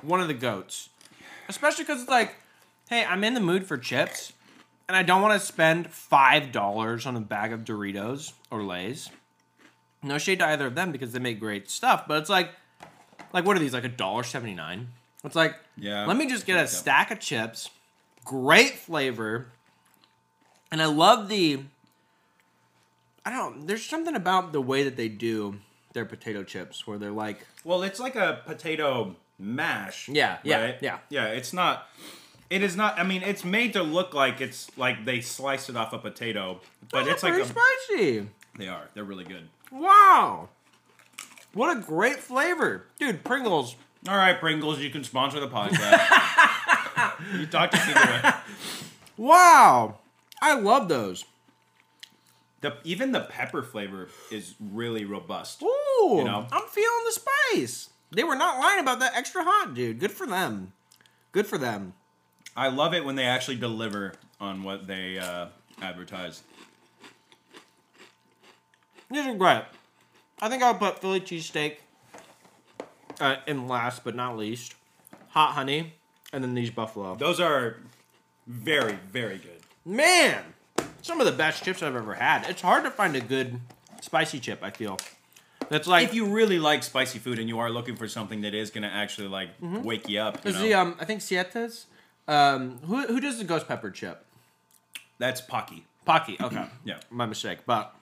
one 0.00 0.20
of 0.20 0.28
the 0.28 0.34
goats. 0.34 0.88
Especially 1.48 1.84
because 1.84 2.00
it's 2.00 2.10
like, 2.10 2.36
hey, 2.88 3.04
I'm 3.04 3.22
in 3.24 3.34
the 3.34 3.40
mood 3.40 3.66
for 3.66 3.76
chips, 3.76 4.32
and 4.88 4.96
I 4.96 5.02
don't 5.02 5.20
want 5.20 5.38
to 5.38 5.46
spend 5.46 5.90
$5 5.90 7.06
on 7.06 7.16
a 7.16 7.20
bag 7.20 7.52
of 7.52 7.64
Doritos 7.64 8.32
or 8.50 8.62
Lay's. 8.62 9.10
No 10.02 10.18
shade 10.18 10.38
to 10.38 10.46
either 10.46 10.66
of 10.66 10.74
them 10.74 10.90
because 10.90 11.12
they 11.12 11.18
make 11.18 11.38
great 11.38 11.70
stuff, 11.70 12.08
but 12.08 12.18
it's 12.18 12.30
like, 12.30 12.50
like 13.32 13.44
what 13.44 13.56
are 13.56 13.60
these, 13.60 13.74
like 13.74 13.84
a 13.84 13.88
dollar 13.88 14.22
seventy 14.22 14.54
nine? 14.54 14.88
It's 15.24 15.36
like, 15.36 15.54
Yeah, 15.76 16.06
let 16.06 16.16
me 16.16 16.26
just 16.26 16.46
get 16.46 16.58
a 16.58 16.66
stack 16.66 17.10
of 17.10 17.20
chips, 17.20 17.70
great 18.24 18.70
flavor, 18.70 19.46
and 20.72 20.82
I 20.82 20.86
love 20.86 21.28
the 21.28 21.60
I 23.24 23.30
don't. 23.30 23.66
There's 23.66 23.84
something 23.84 24.16
about 24.16 24.52
the 24.52 24.60
way 24.60 24.82
that 24.82 24.96
they 24.96 25.08
do 25.08 25.58
their 25.92 26.04
potato 26.04 26.42
chips, 26.42 26.86
where 26.86 26.98
they're 26.98 27.12
like, 27.12 27.46
Well, 27.64 27.82
it's 27.82 28.00
like 28.00 28.16
a 28.16 28.40
potato 28.44 29.14
mash. 29.38 30.08
Yeah, 30.08 30.38
yeah, 30.42 30.64
right? 30.64 30.78
yeah. 30.80 30.98
yeah. 31.08 31.26
It's 31.26 31.52
not. 31.52 31.86
It 32.50 32.62
is 32.62 32.76
not. 32.76 32.98
I 32.98 33.04
mean, 33.04 33.22
it's 33.22 33.44
made 33.44 33.74
to 33.74 33.82
look 33.82 34.12
like 34.12 34.40
it's 34.40 34.76
like 34.76 35.04
they 35.04 35.20
sliced 35.20 35.70
it 35.70 35.76
off 35.76 35.92
a 35.92 35.98
potato, 35.98 36.60
but 36.90 37.04
"Those 37.04 37.14
it's 37.14 37.22
like 37.22 37.34
a, 37.34 37.46
spicy. 37.46 38.28
they 38.58 38.68
are. 38.68 38.88
They're 38.94 39.04
really 39.04 39.24
good. 39.24 39.48
Wow, 39.70 40.48
what 41.54 41.74
a 41.76 41.80
great 41.80 42.16
flavor, 42.16 42.86
dude. 42.98 43.24
Pringles. 43.24 43.76
All 44.08 44.16
right, 44.16 44.38
Pringles, 44.38 44.80
you 44.80 44.90
can 44.90 45.04
sponsor 45.04 45.38
the 45.38 45.46
podcast. 45.46 47.12
you 47.38 47.46
talked 47.46 47.72
to 47.72 47.80
it. 47.86 48.34
Wow, 49.16 49.98
I 50.42 50.54
love 50.54 50.88
those. 50.88 51.24
The 52.62 52.76
even 52.84 53.12
the 53.12 53.20
pepper 53.20 53.62
flavor 53.62 54.08
is 54.30 54.54
really 54.60 55.04
robust. 55.04 55.62
Ooh, 55.62 56.16
You 56.18 56.24
know? 56.24 56.46
I'm 56.52 56.68
feeling 56.68 57.04
the 57.06 57.12
spice. 57.12 57.90
They 58.10 58.24
were 58.24 58.34
not 58.36 58.58
lying 58.58 58.80
about 58.80 58.98
that 59.00 59.14
extra 59.16 59.42
hot, 59.44 59.72
dude. 59.74 59.98
Good 60.00 60.12
for 60.12 60.26
them. 60.26 60.72
Good 61.30 61.46
for 61.46 61.58
them. 61.58 61.94
I 62.56 62.68
love 62.68 62.92
it 62.92 63.04
when 63.04 63.16
they 63.16 63.24
actually 63.24 63.56
deliver 63.56 64.12
on 64.40 64.62
what 64.64 64.86
they 64.86 65.18
uh, 65.18 65.46
advertise. 65.80 66.42
These 69.10 69.26
are 69.26 69.34
great. 69.34 69.62
I 70.40 70.48
think 70.48 70.62
I'll 70.62 70.74
put 70.74 71.00
Philly 71.00 71.20
cheesesteak 71.20 71.76
uh, 73.20 73.36
in 73.46 73.68
last 73.68 74.04
but 74.04 74.14
not 74.14 74.36
least. 74.36 74.74
Hot 75.30 75.52
honey, 75.52 75.94
and 76.32 76.44
then 76.44 76.54
these 76.54 76.70
buffalo. 76.70 77.14
Those 77.14 77.40
are 77.40 77.78
very, 78.46 78.98
very 79.10 79.38
good. 79.38 79.61
Man, 79.84 80.42
some 81.02 81.20
of 81.20 81.26
the 81.26 81.32
best 81.32 81.64
chips 81.64 81.82
I've 81.82 81.96
ever 81.96 82.14
had. 82.14 82.48
It's 82.48 82.62
hard 82.62 82.84
to 82.84 82.90
find 82.90 83.16
a 83.16 83.20
good 83.20 83.60
spicy 84.00 84.38
chip. 84.38 84.60
I 84.62 84.70
feel 84.70 84.98
that's 85.68 85.88
like 85.88 86.04
if 86.08 86.14
you 86.14 86.26
really 86.26 86.58
like 86.58 86.82
spicy 86.82 87.18
food 87.18 87.38
and 87.38 87.48
you 87.48 87.58
are 87.58 87.70
looking 87.70 87.96
for 87.96 88.06
something 88.08 88.42
that 88.42 88.54
is 88.54 88.70
going 88.70 88.82
to 88.82 88.88
actually 88.88 89.28
like 89.28 89.50
wake 89.60 90.08
you 90.08 90.20
up, 90.20 90.44
you 90.44 90.50
is 90.50 90.56
know, 90.56 90.62
the 90.62 90.74
um 90.74 90.96
I 91.00 91.04
think 91.04 91.20
Sietas. 91.20 91.86
Um, 92.28 92.78
who 92.86 93.06
who 93.06 93.18
does 93.20 93.38
the 93.38 93.44
ghost 93.44 93.66
pepper 93.66 93.90
chip? 93.90 94.24
that's 95.18 95.40
Paqui. 95.40 95.82
Paqui. 96.06 96.40
Okay, 96.40 96.66
Yeah. 96.84 96.98
my 97.10 97.26
mistake. 97.26 97.60
But 97.66 97.94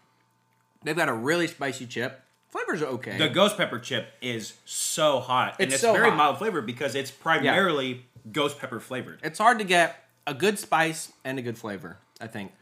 they've 0.82 0.96
got 0.96 1.08
a 1.08 1.14
really 1.14 1.46
spicy 1.46 1.86
chip. 1.86 2.22
Flavors 2.48 2.82
are 2.82 2.86
okay. 2.86 3.16
The 3.16 3.28
ghost 3.28 3.56
pepper 3.56 3.78
chip 3.78 4.08
is 4.20 4.54
so 4.64 5.20
hot, 5.20 5.50
it's 5.50 5.60
and 5.60 5.72
It's 5.72 5.82
so 5.82 5.92
very 5.92 6.08
hot. 6.10 6.16
mild 6.16 6.38
flavor 6.38 6.60
because 6.62 6.94
it's 6.94 7.10
primarily 7.10 8.04
ghost 8.32 8.58
pepper 8.58 8.80
flavored. 8.80 9.20
it's 9.22 9.38
hard 9.38 9.58
to 9.58 9.64
get 9.64 10.04
a 10.30 10.34
good 10.34 10.58
spice 10.58 11.12
and 11.24 11.38
a 11.38 11.42
good 11.42 11.58
flavor. 11.58 11.98
I 12.20 12.28
think 12.28 12.52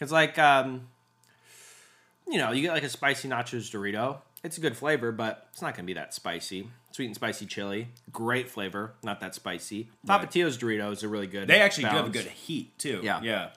it's 0.00 0.12
like 0.12 0.38
um, 0.38 0.88
you 2.28 2.38
know, 2.38 2.50
you 2.50 2.62
get 2.62 2.72
like 2.72 2.82
a 2.82 2.88
spicy 2.88 3.28
nachos 3.28 3.70
Dorito. 3.70 4.18
It's 4.42 4.58
a 4.58 4.60
good 4.60 4.76
flavor, 4.76 5.12
but 5.12 5.46
it's 5.52 5.62
not 5.62 5.74
gonna 5.76 5.86
be 5.86 5.94
that 5.94 6.12
spicy. 6.12 6.68
Sweet 6.90 7.06
and 7.06 7.14
spicy 7.14 7.46
chili, 7.46 7.88
great 8.12 8.50
flavor, 8.50 8.92
not 9.02 9.20
that 9.20 9.34
spicy. 9.34 9.88
Right. 10.04 10.20
Tapatio's 10.20 10.58
Doritos 10.58 11.02
are 11.02 11.08
really 11.08 11.28
good. 11.28 11.48
They 11.48 11.60
actually 11.60 11.84
do 11.84 11.90
have 11.90 12.06
a 12.06 12.10
good 12.10 12.26
heat 12.26 12.76
too. 12.76 13.00
Yeah. 13.02 13.22
yeah. 13.22 13.50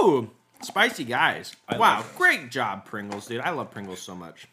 Woo! 0.00 0.30
Spicy 0.60 1.04
guys. 1.04 1.56
I 1.68 1.78
wow, 1.78 2.04
great 2.16 2.50
job, 2.50 2.84
Pringles, 2.84 3.26
dude. 3.26 3.40
I 3.40 3.50
love 3.50 3.70
Pringles 3.70 4.00
so 4.00 4.14
much. 4.14 4.46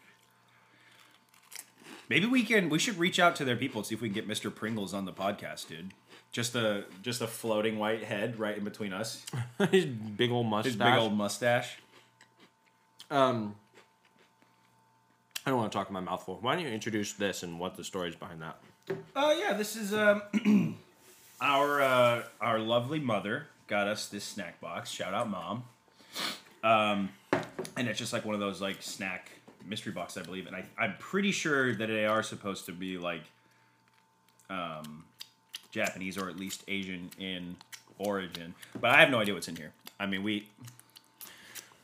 Maybe 2.10 2.26
we 2.28 2.44
can. 2.44 2.70
We 2.70 2.80
should 2.80 2.98
reach 2.98 3.20
out 3.20 3.36
to 3.38 3.46
their 3.46 3.56
people 3.56 3.80
and 3.80 3.88
see 3.88 3.96
if 3.96 4.02
we 4.02 4.10
can 4.10 4.16
get 4.16 4.28
Mr. 4.28 4.54
Pringles 4.54 4.94
on 4.94 5.06
the 5.06 5.14
podcast, 5.14 5.68
dude. 5.68 5.92
Just 6.36 6.54
a 6.54 6.84
just 7.02 7.22
a 7.22 7.28
floating 7.28 7.80
white 7.80 8.04
head 8.04 8.38
right 8.38 8.58
in 8.58 8.66
between 8.66 8.92
us. 8.92 9.26
His 9.72 9.86
big 9.86 10.32
old 10.32 10.46
mustache. 10.48 10.66
His 10.66 10.76
big 10.76 10.94
old 10.96 11.14
mustache. 11.14 11.78
Um, 13.10 13.56
I 15.46 15.50
don't 15.50 15.60
want 15.60 15.72
to 15.72 15.78
talk 15.78 15.88
in 15.88 15.94
my 15.94 16.02
mouth 16.02 16.26
full. 16.26 16.38
Why 16.42 16.56
don't 16.56 16.66
you 16.66 16.70
introduce 16.70 17.14
this 17.14 17.44
and 17.44 17.58
what 17.58 17.78
the 17.78 17.86
story 17.86 18.10
is 18.10 18.18
behind 18.18 18.42
that? 18.42 18.58
Uh, 19.16 19.34
yeah, 19.40 19.54
this 19.54 19.78
is 19.78 19.94
um, 19.94 20.78
our 21.40 21.82
uh, 21.82 22.24
our 22.42 22.60
lovely 22.60 23.00
mother 23.00 23.48
got 23.68 23.88
us 23.88 24.10
this 24.10 24.26
snack 24.26 24.60
box. 24.60 24.92
Shout 24.92 25.14
out, 25.14 25.30
mom. 25.30 25.64
Um, 26.66 27.12
and 27.78 27.88
it's 27.88 27.98
just 27.98 28.12
like 28.12 28.26
one 28.26 28.36
of 28.36 28.42
those 28.42 28.60
like 28.60 28.84
snack 28.84 29.32
mystery 29.66 29.94
boxes, 29.94 30.24
I 30.24 30.26
believe. 30.26 30.48
And 30.48 30.56
I, 30.58 30.66
I'm 30.78 30.96
pretty 31.00 31.32
sure 31.32 31.74
that 31.74 31.88
they 31.88 32.06
are 32.06 32.24
supposed 32.24 32.66
to 32.66 32.74
be 32.74 32.98
like 32.98 33.24
um, 34.50 35.06
Japanese 35.76 36.18
or 36.18 36.30
at 36.30 36.38
least 36.38 36.64
Asian 36.68 37.12
in 37.20 37.58
origin. 38.00 38.56
But 38.80 38.92
I 38.92 39.02
have 39.02 39.10
no 39.10 39.20
idea 39.20 39.34
what's 39.34 39.48
in 39.50 39.56
here. 39.58 39.72
I 40.00 40.06
mean, 40.06 40.24
we. 40.24 40.48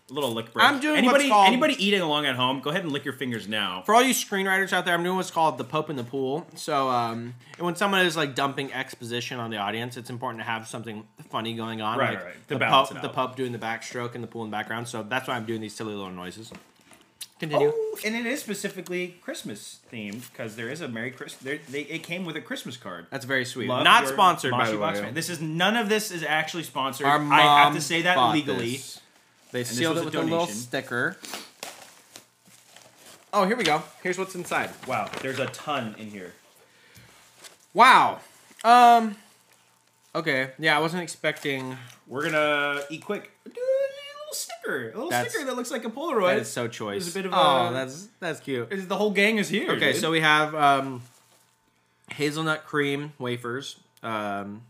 A 0.09 0.13
little 0.13 0.31
lick 0.31 0.51
break. 0.51 0.65
I'm 0.65 0.81
doing 0.81 0.95
what's 1.05 1.15
anybody. 1.23 1.29
called- 1.29 1.47
Anybody 1.47 1.85
eating 1.85 2.01
along 2.01 2.25
at 2.25 2.35
home? 2.35 2.59
Go 2.59 2.69
ahead 2.69 2.83
and 2.83 2.91
lick 2.91 3.05
your 3.05 3.13
fingers 3.13 3.47
now. 3.47 3.81
For 3.85 3.95
all 3.95 4.03
you 4.03 4.13
screenwriters 4.13 4.73
out 4.73 4.83
there, 4.83 4.93
I'm 4.93 5.03
doing 5.03 5.15
what's 5.15 5.31
called 5.31 5.57
the 5.57 5.63
Pope 5.63 5.89
in 5.89 5.95
the 5.95 6.03
pool. 6.03 6.45
So, 6.55 6.89
um, 6.89 7.33
and 7.57 7.65
when 7.65 7.77
someone 7.77 8.05
is 8.05 8.17
like 8.17 8.35
dumping 8.35 8.73
exposition 8.73 9.39
on 9.39 9.51
the 9.51 9.57
audience, 9.57 9.95
it's 9.95 10.09
important 10.09 10.41
to 10.41 10.45
have 10.45 10.67
something 10.67 11.07
funny 11.29 11.53
going 11.55 11.81
on, 11.81 11.97
Right, 11.97 12.15
like 12.15 12.25
right, 12.25 12.33
to 12.49 12.55
the 12.55 12.59
balance 12.59 12.89
Pope, 12.89 12.97
it 12.97 13.01
the 13.03 13.07
out. 13.07 13.15
Pope 13.15 13.35
doing 13.37 13.53
the 13.53 13.57
backstroke 13.57 14.13
and 14.15 14.21
the 14.21 14.27
pool 14.27 14.43
in 14.43 14.51
the 14.51 14.55
background. 14.57 14.89
So 14.89 15.01
that's 15.01 15.29
why 15.29 15.35
I'm 15.37 15.45
doing 15.45 15.61
these 15.61 15.73
silly 15.75 15.93
little 15.93 16.11
noises. 16.11 16.51
Continue. 17.41 17.73
Oh, 17.75 17.97
and 18.05 18.15
it 18.15 18.27
is 18.27 18.39
specifically 18.39 19.15
Christmas 19.23 19.79
themed 19.91 20.31
because 20.31 20.55
there 20.55 20.69
is 20.69 20.79
a 20.79 20.87
Merry 20.87 21.09
Christmas. 21.09 21.59
They, 21.67 21.81
it 21.81 22.03
came 22.03 22.23
with 22.23 22.35
a 22.35 22.41
Christmas 22.41 22.77
card. 22.77 23.07
That's 23.09 23.25
very 23.25 23.45
sweet. 23.45 23.67
Love 23.67 23.83
Not 23.83 24.03
your 24.03 24.13
sponsored 24.13 24.51
by 24.51 24.69
the 24.69 24.77
way. 24.77 24.93
fan. 24.93 25.15
This 25.15 25.27
is 25.27 25.41
none 25.41 25.75
of 25.75 25.89
this 25.89 26.11
is 26.11 26.23
actually 26.23 26.61
sponsored. 26.61 27.07
Our 27.07 27.19
I 27.19 27.63
have 27.63 27.73
to 27.73 27.81
say 27.81 28.03
that 28.03 28.15
bought 28.15 28.35
legally. 28.35 28.73
this. 28.73 29.01
They 29.51 29.63
this 29.63 29.75
sealed 29.75 29.95
was 29.95 30.01
it 30.01 30.03
a 30.03 30.05
with 30.05 30.15
a 30.15 30.19
little 30.21 30.37
donation. 30.45 30.55
sticker. 30.55 31.17
Oh, 33.33 33.45
here 33.47 33.55
we 33.57 33.63
go. 33.63 33.81
Here's 34.03 34.19
what's 34.19 34.35
inside. 34.35 34.69
Wow, 34.87 35.09
there's 35.23 35.39
a 35.39 35.47
ton 35.47 35.95
in 35.97 36.11
here. 36.11 36.33
Wow. 37.73 38.19
Um. 38.63 39.15
Okay. 40.13 40.51
Yeah, 40.59 40.77
I 40.77 40.79
wasn't 40.79 41.01
expecting. 41.01 41.75
We're 42.05 42.29
gonna 42.29 42.81
eat 42.91 43.03
quick. 43.03 43.31
Little 44.32 44.36
sticker, 44.36 44.82
a 44.82 44.93
little 44.95 45.09
That's- 45.09 45.32
sticker 45.32 45.45
that 45.45 45.55
looks 45.55 45.71
like 45.71 45.84
a 45.84 45.89
Polaroid. 45.89 46.36
That 46.36 46.39
is 46.39 46.49
so 46.51 46.67
choice. 46.67 47.03
There's 47.03 47.15
a 47.15 47.19
bit 47.19 47.25
of 47.25 47.34
oh, 47.34 47.67
a- 47.67 47.73
that's 47.73 48.07
that's 48.19 48.39
cute. 48.39 48.67
It's- 48.71 48.88
the 48.88 48.95
whole 48.95 49.11
gang 49.11 49.38
is 49.38 49.49
here. 49.49 49.71
Okay, 49.71 49.91
dude. 49.91 50.01
so 50.01 50.09
we 50.09 50.21
have 50.21 50.55
um, 50.55 51.01
hazelnut 52.11 52.65
cream 52.65 53.11
wafers, 53.19 53.75
um, 54.03 54.61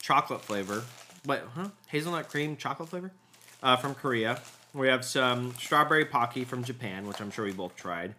chocolate 0.00 0.40
flavor. 0.40 0.82
Wait, 1.26 1.40
huh? 1.54 1.68
Hazelnut 1.88 2.28
cream 2.30 2.56
chocolate 2.56 2.88
flavor 2.88 3.12
uh, 3.62 3.76
from 3.76 3.94
Korea. 3.94 4.40
We 4.72 4.88
have 4.88 5.04
some 5.04 5.54
strawberry 5.58 6.06
pocky 6.06 6.44
from 6.44 6.64
Japan, 6.64 7.06
which 7.06 7.20
I'm 7.20 7.30
sure 7.30 7.44
we 7.44 7.52
both 7.52 7.76
tried. 7.76 8.14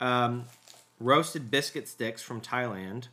Um, 0.00 0.46
roasted 0.98 1.50
biscuit 1.50 1.86
sticks 1.88 2.22
from 2.22 2.40
Thailand. 2.40 3.08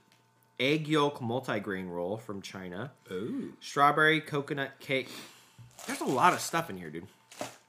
Egg 0.59 0.87
yolk 0.87 1.19
multigrain 1.19 1.89
roll 1.89 2.17
from 2.17 2.41
China. 2.41 2.91
Ooh. 3.11 3.53
Strawberry 3.59 4.21
coconut 4.21 4.79
cake. 4.79 5.09
There's 5.85 6.01
a 6.01 6.05
lot 6.05 6.33
of 6.33 6.41
stuff 6.41 6.69
in 6.69 6.77
here, 6.77 6.89
dude. 6.89 7.07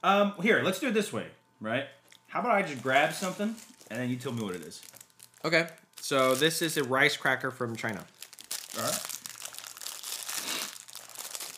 Um, 0.03 0.33
here, 0.41 0.61
let's 0.63 0.79
do 0.79 0.87
it 0.87 0.93
this 0.93 1.13
way, 1.13 1.27
right? 1.61 1.85
How 2.27 2.39
about 2.41 2.51
I 2.51 2.61
just 2.61 2.81
grab 2.81 3.13
something 3.13 3.55
and 3.89 3.99
then 3.99 4.09
you 4.09 4.15
tell 4.15 4.31
me 4.31 4.43
what 4.43 4.55
it 4.55 4.61
is? 4.61 4.81
Okay, 5.43 5.67
so 5.99 6.35
this 6.35 6.61
is 6.61 6.77
a 6.77 6.83
rice 6.83 7.17
cracker 7.17 7.51
from 7.51 7.75
China. 7.75 8.05
All 8.77 8.83
right. 8.83 8.99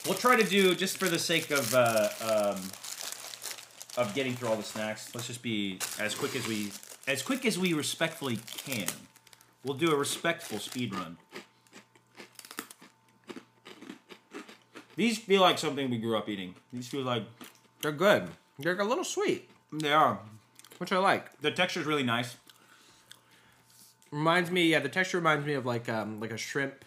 We'll 0.05 0.15
try 0.15 0.35
to 0.35 0.43
do 0.43 0.73
just 0.73 0.97
for 0.97 1.07
the 1.07 1.19
sake 1.19 1.51
of 1.51 1.73
uh, 1.75 2.09
um, 2.21 2.61
of 3.97 4.11
getting 4.15 4.33
through 4.33 4.49
all 4.49 4.55
the 4.55 4.63
snacks. 4.63 5.13
Let's 5.13 5.27
just 5.27 5.43
be 5.43 5.79
as 5.99 6.15
quick 6.15 6.35
as 6.35 6.47
we 6.47 6.71
as 7.07 7.21
quick 7.21 7.45
as 7.45 7.59
we 7.59 7.73
respectfully 7.73 8.39
can. 8.57 8.87
We'll 9.63 9.77
do 9.77 9.91
a 9.91 9.95
respectful 9.95 10.57
speed 10.59 10.95
run. 10.95 11.17
These 14.95 15.17
feel 15.19 15.41
like 15.41 15.57
something 15.57 15.89
we 15.89 15.97
grew 15.97 16.17
up 16.17 16.27
eating. 16.29 16.55
These 16.73 16.87
feel 16.89 17.01
like 17.03 17.23
They're 17.81 17.91
good. 17.91 18.27
They're 18.59 18.79
a 18.79 18.83
little 18.85 19.03
sweet, 19.03 19.49
they 19.71 19.91
are. 19.91 20.19
which 20.77 20.91
I 20.91 20.97
like. 20.97 21.41
The 21.41 21.51
texture's 21.51 21.85
really 21.85 22.03
nice. 22.03 22.35
Reminds 24.11 24.51
me, 24.51 24.67
yeah, 24.67 24.79
the 24.79 24.89
texture 24.89 25.17
reminds 25.17 25.45
me 25.45 25.53
of 25.53 25.65
like 25.65 25.87
um 25.87 26.19
like 26.19 26.31
a 26.31 26.37
shrimp, 26.37 26.83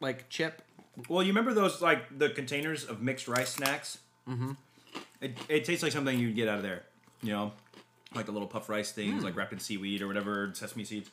like 0.00 0.28
chip. 0.28 0.62
Well, 1.08 1.22
you 1.22 1.28
remember 1.28 1.54
those 1.54 1.80
like 1.80 2.18
the 2.18 2.30
containers 2.30 2.84
of 2.84 3.00
mixed 3.00 3.28
rice 3.28 3.50
snacks? 3.50 3.98
Mm-hmm. 4.28 4.52
It, 5.20 5.38
it 5.48 5.64
tastes 5.64 5.82
like 5.82 5.92
something 5.92 6.18
you'd 6.18 6.34
get 6.36 6.48
out 6.48 6.56
of 6.58 6.62
there. 6.62 6.82
You 7.22 7.30
know, 7.32 7.52
like 8.14 8.26
the 8.26 8.32
little 8.32 8.48
puff 8.48 8.68
rice 8.68 8.90
things, 8.92 9.22
like 9.24 9.36
wrapped 9.36 9.52
in 9.52 9.60
seaweed 9.60 10.02
or 10.02 10.08
whatever, 10.08 10.50
sesame 10.54 10.84
seeds. 10.84 11.10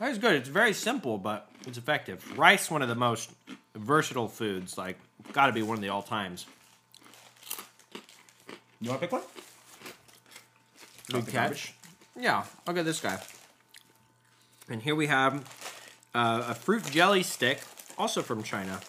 That 0.00 0.10
is 0.10 0.18
good. 0.18 0.34
It's 0.34 0.48
very 0.48 0.74
simple, 0.74 1.16
but 1.18 1.48
it's 1.66 1.78
effective. 1.78 2.36
Rice, 2.36 2.70
one 2.70 2.82
of 2.82 2.88
the 2.88 2.94
most 2.94 3.30
versatile 3.74 4.28
foods. 4.28 4.76
Like, 4.76 4.98
got 5.32 5.46
to 5.46 5.52
be 5.52 5.62
one 5.62 5.76
of 5.76 5.82
the 5.82 5.88
all 5.88 6.02
times. 6.02 6.46
You 8.80 8.90
want 8.90 9.00
to 9.00 9.06
pick 9.06 9.12
one? 9.12 9.22
Good 11.10 11.24
the 11.26 11.30
catch. 11.32 11.74
Yeah, 12.18 12.44
I'll 12.66 12.74
get 12.74 12.84
this 12.84 13.00
guy. 13.00 13.18
And 14.68 14.82
here 14.82 14.94
we 14.94 15.06
have 15.06 15.34
uh, 16.14 16.44
a 16.48 16.54
fruit 16.54 16.84
jelly 16.90 17.22
stick, 17.22 17.60
also 17.96 18.22
from 18.22 18.42
China. 18.42 18.80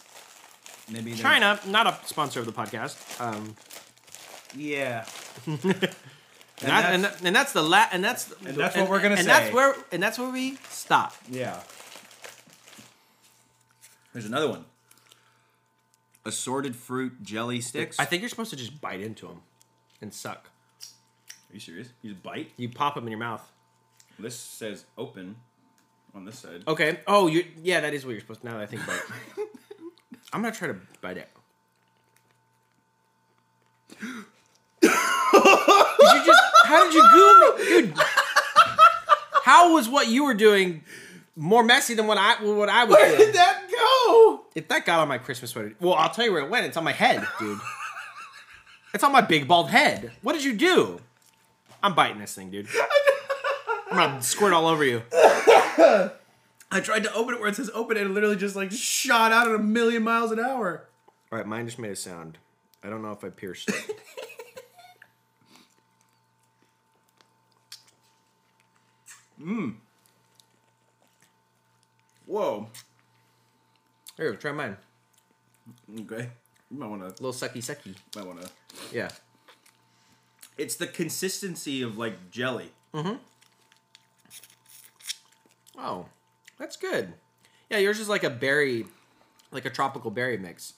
Maybe 0.91 1.11
they're- 1.11 1.21
China, 1.21 1.59
not 1.67 1.87
a 1.87 1.97
sponsor 2.07 2.39
of 2.39 2.45
the 2.45 2.51
podcast. 2.51 2.95
Um, 3.21 3.55
Yeah. 4.55 5.05
and, 5.45 5.59
that, 5.61 6.93
and, 6.93 7.03
that- 7.03 7.21
and 7.23 7.35
that's 7.35 7.53
the 7.53 7.61
la- 7.61 7.87
and 7.91 8.03
that's 8.03 8.31
And 8.45 8.55
that's 8.57 8.75
what 8.75 8.89
we're 8.89 9.01
gonna 9.01 9.15
and 9.15 9.25
say. 9.25 9.27
that's 9.27 9.53
where 9.53 9.75
and 9.91 10.01
that's 10.01 10.17
where 10.17 10.29
we 10.29 10.57
stop. 10.69 11.13
Yeah. 11.29 11.61
There's 14.13 14.25
another 14.25 14.49
one. 14.49 14.65
Assorted 16.27 16.75
fruit 16.75 17.23
jelly 17.23 17.61
sticks. 17.61 17.97
I 17.97 18.03
think 18.03 18.21
you're 18.21 18.27
supposed 18.27 18.49
to 18.49 18.57
just 18.57 18.81
bite 18.81 18.99
into 18.99 19.27
them 19.27 19.41
and 20.01 20.13
suck. 20.13 20.49
Are 21.49 21.53
you 21.53 21.59
serious? 21.61 21.87
You 22.01 22.11
just 22.11 22.21
bite. 22.21 22.51
You 22.57 22.67
pop 22.67 22.95
them 22.95 23.05
in 23.05 23.11
your 23.11 23.19
mouth. 23.19 23.49
This 24.19 24.35
says 24.35 24.83
open 24.97 25.37
on 26.13 26.25
this 26.25 26.37
side. 26.39 26.63
Okay. 26.67 26.99
Oh, 27.07 27.27
you 27.27 27.45
yeah, 27.63 27.79
that 27.79 27.93
is 27.93 28.05
what 28.05 28.11
you're 28.11 28.19
supposed 28.19 28.41
to. 28.41 28.47
Now 28.47 28.57
that 28.57 28.63
I 28.63 28.65
think 28.65 28.83
about 28.83 28.97
it, 28.97 29.47
I'm 30.33 30.41
gonna 30.41 30.53
try 30.53 30.67
to 30.67 30.75
bite 30.99 31.15
it. 31.15 31.29
did 34.81 34.89
you 34.91 36.25
just? 36.25 36.41
How 36.65 36.83
did 36.83 36.93
you 36.93 37.09
goo 37.09 37.39
me, 37.57 37.65
dude? 37.87 37.93
How 39.43 39.73
was 39.75 39.87
what 39.87 40.09
you 40.09 40.25
were 40.25 40.33
doing 40.33 40.83
more 41.37 41.63
messy 41.63 41.93
than 41.93 42.05
what 42.05 42.17
I 42.17 42.43
what 42.43 42.67
I 42.67 42.83
was 42.83 42.97
doing? 42.97 43.17
Did 43.17 43.35
that 43.35 43.61
go? 43.71 44.41
If 44.57 44.67
that 44.69 44.87
got 44.87 44.99
on 44.99 45.07
my 45.07 45.19
Christmas 45.19 45.51
sweater, 45.51 45.75
well, 45.79 45.93
I'll 45.93 46.09
tell 46.09 46.25
you 46.25 46.31
where 46.31 46.41
it 46.41 46.49
went. 46.49 46.65
It's 46.65 46.77
on 46.77 46.83
my 46.83 46.91
head, 46.91 47.23
dude. 47.37 47.59
it's 48.93 49.03
on 49.03 49.11
my 49.11 49.21
big 49.21 49.47
bald 49.47 49.69
head. 49.69 50.13
What 50.23 50.33
did 50.33 50.43
you 50.43 50.53
do? 50.53 50.99
I'm 51.83 51.93
biting 51.93 52.17
this 52.17 52.33
thing, 52.33 52.49
dude. 52.49 52.67
I'm 53.91 53.97
gonna 53.97 54.23
squirt 54.23 54.53
all 54.53 54.65
over 54.65 54.83
you. 54.83 55.03
I 55.11 56.09
tried 56.81 57.03
to 57.03 57.13
open 57.13 57.35
it 57.35 57.39
where 57.39 57.49
it 57.49 57.55
says 57.55 57.69
open, 57.75 57.97
and 57.97 58.09
it 58.09 58.13
literally 58.13 58.35
just 58.35 58.55
like 58.55 58.71
shot 58.71 59.31
out 59.31 59.47
at 59.47 59.53
a 59.53 59.59
million 59.59 60.01
miles 60.01 60.31
an 60.31 60.39
hour. 60.39 60.85
All 61.31 61.37
right, 61.37 61.45
mine 61.45 61.67
just 61.67 61.77
made 61.77 61.91
a 61.91 61.95
sound. 61.95 62.39
I 62.83 62.89
don't 62.89 63.03
know 63.03 63.11
if 63.11 63.23
I 63.23 63.29
pierced 63.29 63.69
it. 63.69 63.75
Mmm. 69.39 69.75
Whoa. 72.25 72.69
Here, 74.17 74.35
try 74.35 74.51
mine. 74.51 74.77
Okay. 76.01 76.29
You 76.71 76.77
might 76.79 76.87
want 76.87 77.01
to. 77.01 77.07
A 77.07 77.19
little 77.23 77.31
sucky 77.33 77.57
sucky. 77.59 77.95
Might 78.15 78.25
want 78.25 78.41
to. 78.41 78.49
Yeah. 78.91 79.09
It's 80.57 80.75
the 80.75 80.87
consistency 80.87 81.81
of 81.81 81.97
like 81.97 82.31
jelly. 82.31 82.71
Mm-hmm. 82.93 83.15
Oh, 85.77 86.07
that's 86.57 86.75
good. 86.77 87.13
Yeah, 87.69 87.77
yours 87.77 87.99
is 87.99 88.09
like 88.09 88.23
a 88.23 88.29
berry, 88.29 88.85
like 89.51 89.65
a 89.65 89.69
tropical 89.69 90.09
berry 90.09 90.37
mix. 90.37 90.73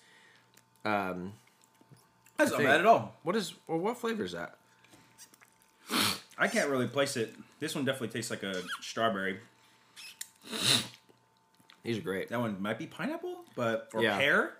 Um, 0.84 1.34
That's 2.38 2.52
not 2.52 2.58
think- 2.58 2.70
bad 2.70 2.80
at 2.82 2.86
all. 2.86 3.16
what 3.24 3.36
is? 3.36 3.54
Well, 3.68 3.78
what 3.80 3.98
flavor 3.98 4.24
is 4.24 4.34
that? 4.34 4.56
I 6.38 6.48
can't 6.48 6.70
really 6.70 6.88
place 6.88 7.16
it. 7.18 7.34
This 7.60 7.76
one 7.76 7.86
definitely 7.86 8.10
tastes 8.10 8.32
like 8.32 8.44
a 8.44 8.62
strawberry. 8.82 9.40
These 11.84 11.98
are 11.98 12.02
great. 12.02 12.30
That 12.30 12.40
one 12.40 12.62
might 12.62 12.78
be 12.78 12.88
pineapple, 12.88 13.38
but 13.56 13.90
or 13.94 14.02
Yeah. 14.04 14.18
pear. 14.18 14.58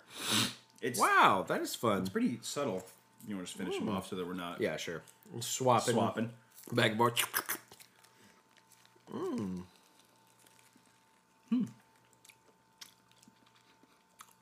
It's 0.80 0.98
Wow, 0.98 1.44
that 1.48 1.60
is 1.60 1.74
fun. 1.74 2.00
it's 2.00 2.08
pretty 2.10 2.38
subtle. 2.42 2.82
You 3.28 3.36
want 3.36 3.46
to 3.46 3.52
just 3.52 3.58
finish 3.58 3.78
them 3.78 3.88
off 3.90 4.08
so 4.08 4.16
that 4.16 4.26
we're 4.26 4.32
not 4.34 4.60
Yeah, 4.60 4.76
sure. 4.78 5.02
Swapping. 5.40 5.94
swapping. 5.94 6.30
Back 6.72 6.90
and 6.92 6.98
forth. 6.98 7.60
Mm. 9.12 9.64
Hmm. 11.50 11.64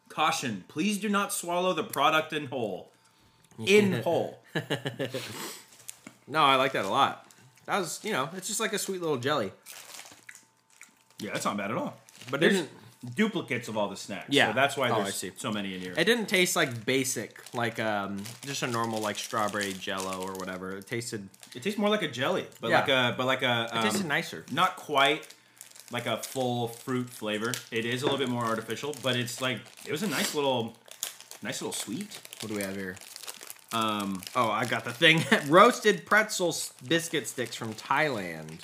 Caution: 0.09 0.65
Please 0.69 0.99
do 0.99 1.09
not 1.09 1.33
swallow 1.33 1.73
the 1.75 1.85
product 1.85 2.33
in 2.33 2.47
whole. 2.47 2.91
In 3.59 4.03
whole. 4.03 4.41
No, 6.31 6.43
I 6.45 6.57
like 6.57 6.73
that 6.73 6.85
a 6.85 6.89
lot. 6.91 7.27
That 7.65 7.79
was, 7.79 8.01
you 8.05 8.13
know, 8.13 8.29
it's 8.37 8.49
just 8.49 8.61
like 8.61 8.75
a 8.75 8.79
sweet 8.79 9.01
little 9.01 9.17
jelly. 9.17 9.51
Yeah, 11.21 11.33
that's 11.33 11.47
not 11.47 11.57
bad 11.57 11.71
at 11.71 11.77
all. 11.79 11.97
But 12.31 12.43
it 12.43 12.53
There's 12.53 12.67
duplicates 13.15 13.69
of 13.69 13.77
all 13.77 13.89
the 13.89 13.97
snacks. 13.97 14.27
Yeah. 14.31 14.49
so 14.49 14.55
that's 14.55 14.77
why 14.77 14.91
Oh, 14.91 14.97
I 15.01 15.03
there's 15.05 15.15
see. 15.15 15.31
so 15.37 15.53
many 15.53 15.75
in 15.75 15.81
here. 15.81 15.95
it 15.97 16.05
didn't 16.05 16.27
taste 16.27 16.57
like 16.57 16.85
basic, 16.85 17.41
like 17.55 17.79
um, 17.79 18.23
just 18.45 18.63
a 18.63 18.67
normal 18.67 19.01
like 19.01 19.17
strawberry 19.17 19.73
jello 19.73 20.21
or 20.21 20.33
whatever. 20.35 20.77
It 20.79 20.87
tasted, 20.87 21.29
It 21.55 21.63
tastes 21.63 21.79
more 21.79 21.89
like 21.91 22.03
a 22.03 22.09
jelly, 22.09 22.47
but 22.61 22.71
Yeah. 22.71 22.81
like 22.81 22.89
a 22.89 23.15
but 23.17 23.27
like 23.27 23.43
a 23.43 23.69
it 23.73 23.77
um, 23.77 23.85
tasted 23.85 24.07
nicer. 24.07 24.45
not 24.51 24.77
quite 24.77 25.27
like 25.93 26.07
a 26.07 26.17
full 26.19 26.69
fruit 26.69 27.09
flavor. 27.09 27.53
It 27.71 27.85
is 27.87 28.03
a 28.03 28.05
little 28.07 28.19
bit 28.19 28.29
more 28.29 28.45
artificial, 28.45 28.95
but 29.03 29.15
it's 29.17 29.41
like 29.41 29.61
it 29.87 29.93
was 29.93 30.03
a 30.03 30.09
nice 30.09 30.35
little 30.35 30.77
nice 31.43 31.63
little 31.63 31.73
sweet. 31.73 32.09
What 32.41 32.49
do 32.49 32.57
we 32.57 32.63
have 32.63 32.75
here? 32.75 32.97
Um 33.73 34.21
Oh, 34.35 34.51
I 34.51 34.65
got 34.65 34.85
the 34.85 34.93
thing. 34.93 35.23
Roasted 35.49 36.05
pretzel 36.05 36.55
biscuit 36.87 37.29
sticks 37.29 37.55
from 37.55 37.75
Thailand. 37.75 38.61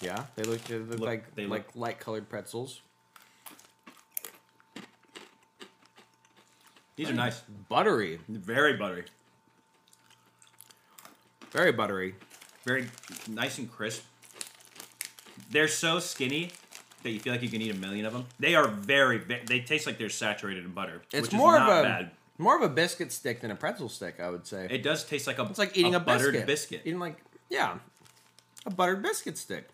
Yeah, 0.00 0.24
they 0.34 0.42
look, 0.44 0.62
they 0.64 0.78
look, 0.78 0.90
Look- 0.98 1.00
like 1.08 1.34
they 1.34 1.46
like 1.46 1.66
look- 1.68 1.76
light 1.76 2.00
colored 2.00 2.28
pretzels. 2.28 2.80
these 6.96 7.08
are 7.10 7.14
nice. 7.14 7.40
Buttery, 7.68 8.20
Very 8.28 8.74
buttery. 8.74 9.04
very 11.52 11.72
buttery. 11.72 12.14
Very 12.64 12.88
nice 13.28 13.58
and 13.58 13.70
crisp. 13.70 14.04
They're 15.50 15.66
so 15.68 15.98
skinny 15.98 16.50
that 17.02 17.10
you 17.10 17.18
feel 17.18 17.32
like 17.32 17.42
you 17.42 17.48
can 17.48 17.60
eat 17.62 17.70
a 17.74 17.78
million 17.78 18.04
of 18.06 18.12
them. 18.12 18.26
They 18.38 18.54
are 18.54 18.68
very, 18.68 19.18
ve- 19.18 19.40
they 19.46 19.60
taste 19.60 19.86
like 19.86 19.98
they're 19.98 20.10
saturated 20.10 20.64
in 20.64 20.72
butter. 20.72 21.02
It's 21.12 21.32
more 21.32 21.56
of 21.56 21.62
a 21.66 21.82
bad. 21.82 22.10
more 22.38 22.56
of 22.56 22.62
a 22.62 22.68
biscuit 22.68 23.10
stick 23.12 23.40
than 23.40 23.50
a 23.50 23.56
pretzel 23.56 23.88
stick, 23.88 24.20
I 24.20 24.28
would 24.30 24.46
say. 24.46 24.68
It 24.70 24.82
does 24.82 25.04
taste 25.04 25.26
like 25.26 25.38
a 25.38 25.42
it's 25.44 25.58
like 25.58 25.76
eating 25.76 25.94
a, 25.94 26.00
buttered 26.00 26.32
biscuit. 26.34 26.46
biscuit. 26.46 26.80
Eating 26.84 27.00
like 27.00 27.16
yeah, 27.48 27.78
a 28.66 28.70
buttered 28.70 29.02
biscuit 29.02 29.38
stick. 29.38 29.68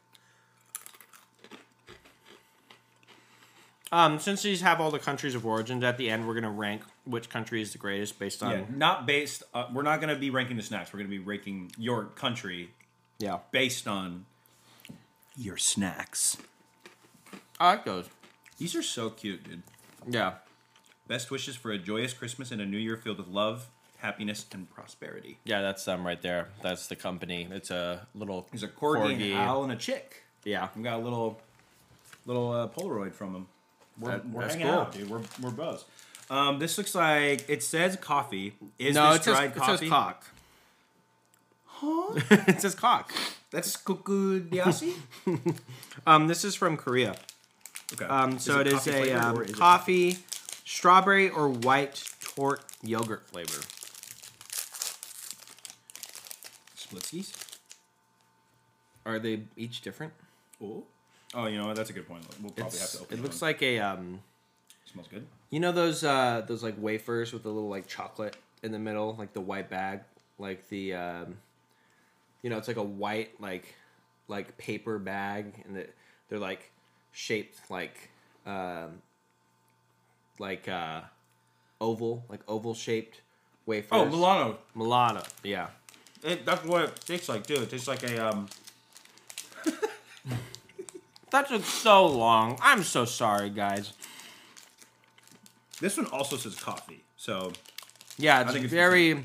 Um, 3.92 4.18
since 4.18 4.42
these 4.42 4.62
have 4.62 4.80
all 4.80 4.90
the 4.90 4.98
countries 4.98 5.34
of 5.34 5.46
origins 5.46 5.84
at 5.84 5.96
the 5.96 6.10
end, 6.10 6.26
we're 6.26 6.34
gonna 6.34 6.50
rank 6.50 6.82
which 7.06 7.30
country 7.30 7.62
is 7.62 7.72
the 7.72 7.78
greatest 7.78 8.18
based 8.18 8.42
on 8.42 8.50
Yeah, 8.50 8.64
not 8.68 9.06
based. 9.06 9.42
Uh, 9.54 9.66
we're 9.72 9.82
not 9.82 10.00
going 10.00 10.12
to 10.12 10.20
be 10.20 10.30
ranking 10.30 10.56
the 10.56 10.62
snacks. 10.62 10.92
We're 10.92 10.98
going 10.98 11.10
to 11.10 11.16
be 11.16 11.22
ranking 11.22 11.70
your 11.78 12.04
country 12.04 12.70
yeah. 13.18 13.38
based 13.52 13.86
on 13.86 14.26
your 15.36 15.56
snacks. 15.56 16.36
I 17.58 17.68
like 17.70 17.84
those. 17.84 18.08
These 18.58 18.74
are 18.74 18.82
so 18.82 19.10
cute, 19.10 19.44
dude. 19.44 19.62
Yeah. 20.08 20.34
Best 21.06 21.30
wishes 21.30 21.56
for 21.56 21.70
a 21.70 21.78
joyous 21.78 22.12
Christmas 22.12 22.50
and 22.50 22.60
a 22.60 22.66
new 22.66 22.78
year 22.78 22.96
filled 22.96 23.18
with 23.18 23.28
love, 23.28 23.68
happiness, 23.98 24.44
and 24.52 24.68
prosperity. 24.68 25.38
Yeah, 25.44 25.62
that's 25.62 25.84
them 25.84 26.04
right 26.04 26.20
there. 26.20 26.48
That's 26.62 26.88
the 26.88 26.96
company. 26.96 27.46
It's 27.50 27.70
a 27.70 28.06
little. 28.14 28.48
There's 28.50 28.64
a 28.64 28.68
corgi, 28.68 29.16
Corgi. 29.16 29.32
an 29.32 29.36
owl, 29.36 29.62
and 29.62 29.72
a 29.72 29.76
chick. 29.76 30.24
Yeah. 30.44 30.68
We 30.76 30.82
got 30.82 30.98
a 30.98 31.02
little, 31.02 31.40
little 32.26 32.50
uh, 32.50 32.68
Polaroid 32.68 33.14
from 33.14 33.32
them. 33.32 33.46
We're, 33.98 34.10
That- 34.12 34.28
we're 34.28 34.48
hanging 34.48 34.66
cool. 34.66 34.74
out, 34.76 34.92
dude. 34.92 35.08
We're 35.10 35.22
we're 35.40 35.50
bros. 35.50 35.84
Um, 36.28 36.58
this 36.58 36.76
looks 36.76 36.94
like 36.94 37.48
it 37.48 37.62
says 37.62 37.96
coffee. 37.96 38.54
Is 38.78 38.94
no, 38.94 39.12
this 39.12 39.20
it 39.20 39.24
says, 39.24 39.34
dried 39.36 39.50
it 39.50 39.56
coffee? 39.56 39.76
says 39.78 39.88
cock. 39.88 40.24
Huh? 41.66 42.20
it 42.48 42.60
says 42.60 42.74
cock. 42.74 43.12
That's 43.50 43.76
Couque 43.76 44.50
D'asse. 44.50 44.84
Um, 46.06 46.26
this 46.28 46.44
is 46.44 46.54
from 46.54 46.76
Korea. 46.76 47.16
Okay. 47.92 48.04
Um, 48.04 48.38
so 48.38 48.60
it 48.60 48.66
it 48.68 48.72
is 48.74 48.86
a 48.88 49.12
um, 49.12 49.40
is 49.42 49.50
it 49.50 49.56
coffee, 49.56 50.18
strawberry 50.64 51.30
or 51.30 51.48
white 51.48 52.02
tort 52.20 52.62
yogurt 52.82 53.24
flavor. 53.28 53.60
Splitskies. 56.76 57.32
Are 59.04 59.18
they 59.18 59.42
each 59.56 59.80
different? 59.82 60.12
Oh. 60.62 60.84
Oh, 61.36 61.46
you 61.46 61.58
know 61.58 61.66
what? 61.66 61.76
That's 61.76 61.90
a 61.90 61.92
good 61.92 62.08
point. 62.08 62.24
We'll 62.40 62.50
probably 62.50 62.78
have 62.78 62.90
to 62.92 63.00
open 63.00 63.18
it 63.18 63.22
looks 63.22 63.42
one. 63.42 63.50
like 63.50 63.62
a 63.62 63.78
um, 63.80 64.20
smells 64.90 65.06
good. 65.06 65.26
you 65.50 65.60
know 65.60 65.70
those 65.70 66.02
uh 66.02 66.42
those 66.48 66.62
like 66.62 66.74
wafers 66.78 67.34
with 67.34 67.42
the 67.42 67.50
little 67.50 67.68
like 67.68 67.86
chocolate 67.86 68.36
in 68.62 68.72
the 68.72 68.78
middle, 68.78 69.14
like 69.18 69.34
the 69.34 69.40
white 69.42 69.68
bag, 69.68 70.00
like 70.38 70.66
the 70.70 70.94
um, 70.94 71.36
you 72.42 72.48
know, 72.48 72.56
it's 72.56 72.68
like 72.68 72.78
a 72.78 72.82
white 72.82 73.38
like 73.38 73.74
like 74.28 74.56
paper 74.56 74.98
bag, 74.98 75.62
and 75.68 75.76
it, 75.76 75.94
they're 76.30 76.38
like 76.38 76.72
shaped 77.12 77.70
like 77.70 78.10
um 78.46 79.02
like 80.38 80.68
uh 80.68 81.02
oval, 81.82 82.24
like 82.30 82.40
oval 82.48 82.72
shaped 82.72 83.20
wafers. 83.66 83.90
Oh, 83.92 84.06
Milano. 84.06 84.58
Milano, 84.74 85.22
yeah. 85.44 85.68
It, 86.22 86.46
that's 86.46 86.64
what 86.64 86.84
it 86.84 87.00
tastes 87.04 87.28
like 87.28 87.46
too. 87.46 87.56
It 87.56 87.68
tastes 87.68 87.88
like 87.88 88.02
a 88.04 88.26
um. 88.26 88.48
That 91.30 91.48
took 91.48 91.64
so 91.64 92.06
long. 92.06 92.58
I'm 92.62 92.82
so 92.82 93.04
sorry, 93.04 93.50
guys. 93.50 93.92
This 95.80 95.96
one 95.96 96.06
also 96.06 96.36
says 96.36 96.54
coffee, 96.58 97.02
so 97.16 97.52
Yeah, 98.16 98.42
it's 98.42 98.52
think 98.52 98.64
it's 98.64 98.72
very, 98.72 99.24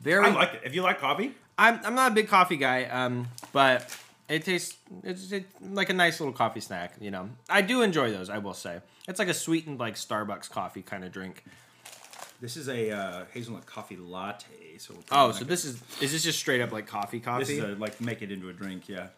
very. 0.00 0.24
I 0.26 0.30
like 0.30 0.54
it. 0.54 0.60
If 0.64 0.74
you 0.74 0.82
like 0.82 1.00
coffee, 1.00 1.34
I'm 1.58 1.80
I'm 1.84 1.94
not 1.94 2.12
a 2.12 2.14
big 2.14 2.28
coffee 2.28 2.56
guy, 2.56 2.84
um, 2.84 3.28
but 3.52 3.96
it 4.28 4.44
tastes 4.44 4.76
it's 5.02 5.32
it, 5.32 5.46
like 5.60 5.90
a 5.90 5.94
nice 5.94 6.20
little 6.20 6.32
coffee 6.34 6.60
snack. 6.60 6.94
You 7.00 7.10
know, 7.10 7.30
I 7.48 7.62
do 7.62 7.82
enjoy 7.82 8.12
those. 8.12 8.30
I 8.30 8.38
will 8.38 8.54
say 8.54 8.80
it's 9.08 9.18
like 9.18 9.28
a 9.28 9.34
sweetened 9.34 9.80
like 9.80 9.94
Starbucks 9.94 10.50
coffee 10.50 10.82
kind 10.82 11.04
of 11.04 11.10
drink. 11.10 11.42
this 12.40 12.56
is 12.56 12.68
a 12.68 12.90
uh, 12.92 13.24
hazelnut 13.32 13.66
coffee 13.66 13.96
latte. 13.96 14.78
So 14.78 14.94
Oh, 15.10 15.32
so 15.32 15.44
this 15.44 15.64
is 15.64 15.82
is 16.00 16.12
this 16.12 16.22
just 16.22 16.38
straight 16.38 16.60
up 16.60 16.70
like 16.70 16.86
coffee 16.86 17.18
coffee? 17.18 17.44
this 17.44 17.50
is 17.50 17.64
a, 17.64 17.68
like 17.68 18.00
make 18.00 18.22
it 18.22 18.30
into 18.30 18.48
a 18.50 18.52
drink. 18.52 18.88
Yeah, 18.88 19.08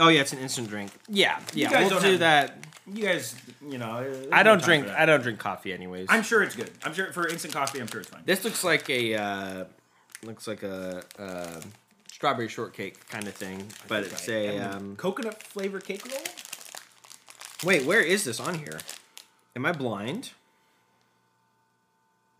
oh 0.00 0.08
yeah, 0.08 0.20
it's 0.20 0.32
an 0.32 0.38
instant 0.40 0.68
drink. 0.68 0.90
Yeah, 1.08 1.40
yeah, 1.54 1.70
guys 1.70 1.80
we'll 1.90 2.00
don't 2.00 2.02
do 2.02 2.10
have- 2.12 2.20
that. 2.20 2.58
you 2.92 3.04
guys, 3.04 3.34
you 3.66 3.78
know, 3.78 4.02
there's 4.02 4.26
I 4.32 4.42
no 4.42 4.50
don't 4.50 4.58
time 4.60 4.66
drink. 4.66 4.84
for 4.84 4.90
that. 4.90 4.98
I 5.00 5.06
don't 5.06 5.22
drink 5.22 5.38
coffee 5.38 5.72
anyways. 5.72 6.06
I'm 6.10 6.22
sure 6.22 6.42
it's 6.42 6.56
good. 6.56 6.70
I'm 6.84 6.92
sure 6.94 7.12
for 7.12 7.26
instant 7.28 7.54
coffee, 7.54 7.80
I'm 7.80 7.86
sure 7.86 8.00
it's 8.00 8.10
fine. 8.10 8.22
This 8.24 8.44
looks 8.44 8.62
like 8.64 8.88
a 8.90 9.14
uh, 9.14 9.64
looks 10.22 10.46
like 10.46 10.62
a 10.62 11.02
uh, 11.18 11.60
strawberry 12.12 12.48
shortcake 12.48 13.06
kind 13.08 13.26
of 13.26 13.34
thing, 13.34 13.66
but 13.88 14.04
it's 14.04 14.28
a 14.28 14.58
um, 14.58 14.96
coconut 14.96 15.42
flavor 15.42 15.80
cake 15.80 16.04
roll. 16.10 16.20
wait. 17.64 17.84
Where 17.86 18.00
is 18.00 18.24
this 18.24 18.40
on 18.40 18.54
here? 18.58 18.78
Am 19.56 19.64
I 19.66 19.72
blind? 19.72 20.30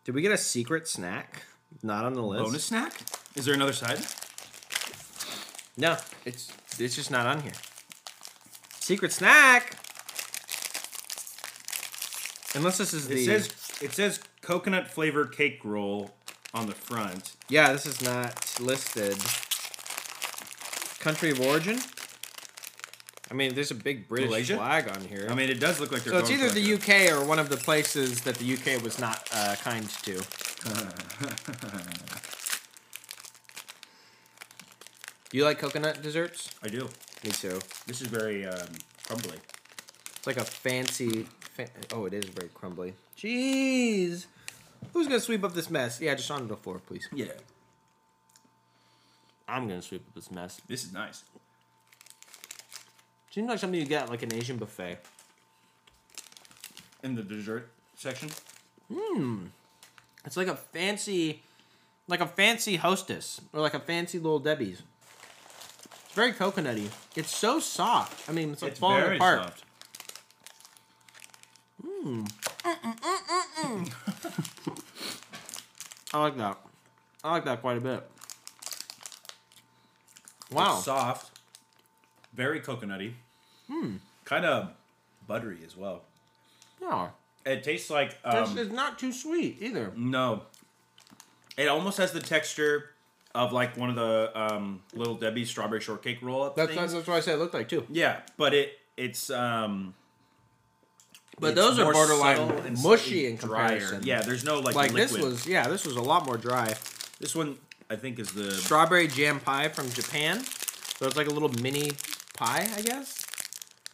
Did 0.05 0.15
we 0.15 0.21
get 0.23 0.33
a 0.33 0.37
secret 0.39 0.87
snack? 0.87 1.45
Not 1.83 2.05
on 2.05 2.13
the 2.15 2.23
list. 2.23 2.45
Bonus 2.45 2.65
snack. 2.65 2.93
Is 3.35 3.45
there 3.47 3.55
another 3.55 3.73
side? 3.73 4.01
No, 5.77 5.97
it's 6.25 6.53
it's 6.81 6.95
just 6.97 7.11
not 7.11 7.27
on 7.27 7.41
here. 7.43 7.53
Secret 8.81 9.13
snack. 9.13 9.77
Unless 12.55 12.79
this 12.79 12.95
is 12.95 13.07
It 13.07 13.15
the 13.15 13.25
says 13.27 13.49
it 13.83 13.93
says 13.93 14.21
coconut 14.41 14.89
flavor 14.89 15.27
cake 15.27 15.61
roll 15.65 16.13
on 16.53 16.67
the 16.67 16.75
front. 16.75 17.33
yeah. 17.49 17.73
This 17.73 17.87
is 17.87 18.01
not 18.03 18.61
listed. 18.61 19.17
Country 21.01 21.31
of 21.31 21.41
origin. 21.41 21.81
I 23.31 23.35
mean, 23.35 23.55
there's 23.55 23.71
a 23.73 23.75
big 23.75 24.07
British 24.09 24.29
Malaysia? 24.29 24.57
flag 24.57 24.89
on 24.95 25.01
here. 25.03 25.27
I 25.31 25.35
mean, 25.35 25.49
it 25.51 25.59
does 25.59 25.81
look 25.81 25.91
like 25.91 26.05
they're. 26.05 26.13
So 26.13 26.19
it's 26.21 26.31
either 26.31 26.51
the 26.51 26.73
like 26.77 26.89
a- 26.89 27.09
UK 27.09 27.13
or 27.13 27.25
one 27.27 27.39
of 27.41 27.49
the 27.49 27.57
places 27.57 28.21
that 28.23 28.37
the 28.37 28.55
UK 28.55 28.83
was 28.83 28.99
not 29.01 29.29
uh, 29.35 29.57
kind 29.63 29.89
to. 30.05 30.23
Do 35.35 35.39
you 35.39 35.45
like 35.45 35.59
coconut 35.59 36.01
desserts? 36.01 36.49
I 36.63 36.69
do. 36.69 36.89
Me 37.25 37.31
too. 37.33 37.59
This 37.89 38.01
is 38.01 38.07
very 38.07 38.47
um, 38.47 38.69
crumbly. 39.05 39.37
It's 40.15 40.29
like 40.29 40.37
a 40.37 40.45
fancy. 40.45 41.27
Fa- 41.41 41.67
oh, 41.93 42.05
it 42.05 42.15
is 42.15 42.27
very 42.27 42.51
crumbly. 42.51 42.95
Jeez. 43.19 44.27
Who's 44.93 45.09
gonna 45.09 45.19
sweep 45.19 45.43
up 45.43 45.53
this 45.53 45.69
mess? 45.69 46.01
Yeah, 46.01 46.15
just 46.15 46.31
on 46.31 46.47
the 46.47 46.57
floor, 46.57 46.81
please. 46.87 47.09
Yeah. 47.13 47.33
I'm 49.49 49.67
gonna 49.67 49.83
sweep 49.83 50.07
up 50.07 50.15
this 50.15 50.31
mess. 50.31 50.61
This 50.69 50.85
is 50.85 50.93
nice. 50.93 51.25
Seems 53.33 53.49
like 53.49 53.59
something 53.59 53.81
you 53.81 53.87
get 53.87 54.05
at, 54.05 54.11
like 54.11 54.23
an 54.23 54.33
Asian 54.33 54.57
buffet. 54.57 54.99
In 57.03 57.17
the 57.17 57.25
dessert 57.25 57.71
section. 57.97 58.29
Mmm. 58.89 59.49
It's 60.25 60.37
like 60.37 60.47
a 60.47 60.55
fancy, 60.55 61.43
like 62.07 62.21
a 62.21 62.29
fancy 62.29 62.77
hostess 62.77 63.41
or 63.53 63.61
like 63.61 63.75
a 63.75 63.81
fancy 63.81 64.21
Little 64.21 64.39
Debbie's. 64.39 64.83
Very 66.15 66.33
coconutty. 66.33 66.89
It's 67.17 67.35
so 67.37 67.59
soft. 67.61 68.29
I 68.29 68.33
mean, 68.33 68.53
it's 68.53 68.63
like 68.63 68.73
It's 68.73 68.81
falling 68.81 69.03
very 69.03 69.17
apart. 69.17 69.41
soft. 69.43 69.65
I 76.13 76.19
like 76.21 76.37
that. 76.37 76.57
I 77.23 77.33
like 77.33 77.45
that 77.45 77.61
quite 77.61 77.79
a 77.79 77.81
bit. 77.81 78.09
Wow. 80.53 80.77
It's 80.77 80.85
soft. 80.85 81.39
Very 82.35 82.61
coconutty. 82.61 83.15
Hmm. 83.69 83.97
Kind 84.25 84.45
of 84.45 84.71
buttery 85.27 85.59
as 85.67 85.77
well. 85.77 86.03
Yeah. 86.81 87.09
It 87.47 87.63
tastes 87.63 87.91
like 87.91 88.17
It's, 88.25 88.51
um, 88.51 88.59
it's 88.59 88.73
not 88.73 88.99
too 88.99 89.13
sweet 89.13 89.59
either. 89.61 89.93
no. 89.97 90.43
It 91.57 91.69
almost 91.69 91.99
has 91.99 92.11
the 92.11 92.21
texture 92.21 92.91
of 93.35 93.53
like 93.53 93.77
one 93.77 93.91
of 93.91 93.97
the 93.97 94.31
um, 94.35 94.83
Little 94.95 95.15
Debbie 95.17 95.45
strawberry 95.45 95.81
shortcake 95.81 96.23
roll 96.23 96.43
up 96.45 96.57
That's, 96.57 96.75
that's, 96.75 96.93
that's 96.93 97.07
what 97.07 97.17
I 97.17 97.21
said 97.21 97.35
it 97.35 97.39
looked 97.39 97.55
like 97.55 97.69
too. 97.69 97.85
Yeah, 97.91 98.21
but 98.37 98.55
it 98.55 98.79
it's 98.97 99.29
um 99.31 99.95
But 101.41 101.49
it's 101.53 101.57
those 101.61 101.79
are 101.81 101.93
borderline 101.93 102.39
and 102.65 102.81
mushy 102.83 103.27
in 103.27 103.37
drier. 103.37 103.79
comparison. 103.81 104.03
Yeah, 104.05 104.23
there's 104.23 104.45
no 104.45 104.61
like, 104.61 104.75
Like 104.77 104.93
liquid. 104.93 105.17
this 105.21 105.25
was, 105.25 105.47
yeah, 105.47 105.67
this 105.69 105.85
was 105.85 105.97
a 105.97 106.03
lot 106.03 106.25
more 106.27 106.37
dry. 106.37 106.75
This 107.19 107.35
one 107.35 107.57
I 107.91 107.97
think 107.97 108.19
is 108.19 108.33
the 108.33 108.53
Strawberry 108.53 109.09
jam 109.09 109.41
pie 109.41 109.69
from 109.69 109.91
Japan. 109.91 110.43
So 110.99 111.07
it's 111.07 111.17
like 111.17 111.27
a 111.27 111.31
little 111.31 111.51
mini 111.61 111.91
pie, 112.37 112.69
I 112.77 112.83
guess. 112.83 113.27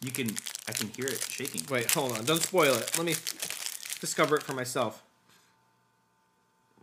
you 0.01 0.11
can 0.11 0.29
I 0.67 0.71
can 0.73 0.89
hear 0.89 1.07
it 1.07 1.19
shaking. 1.29 1.63
Wait, 1.69 1.89
hold 1.91 2.15
on. 2.15 2.25
Don't 2.25 2.41
spoil 2.43 2.75
it. 2.75 2.95
Let 2.95 3.05
me 3.05 3.15
discover 3.99 4.35
it 4.35 4.43
for 4.43 4.53
myself. 4.53 5.01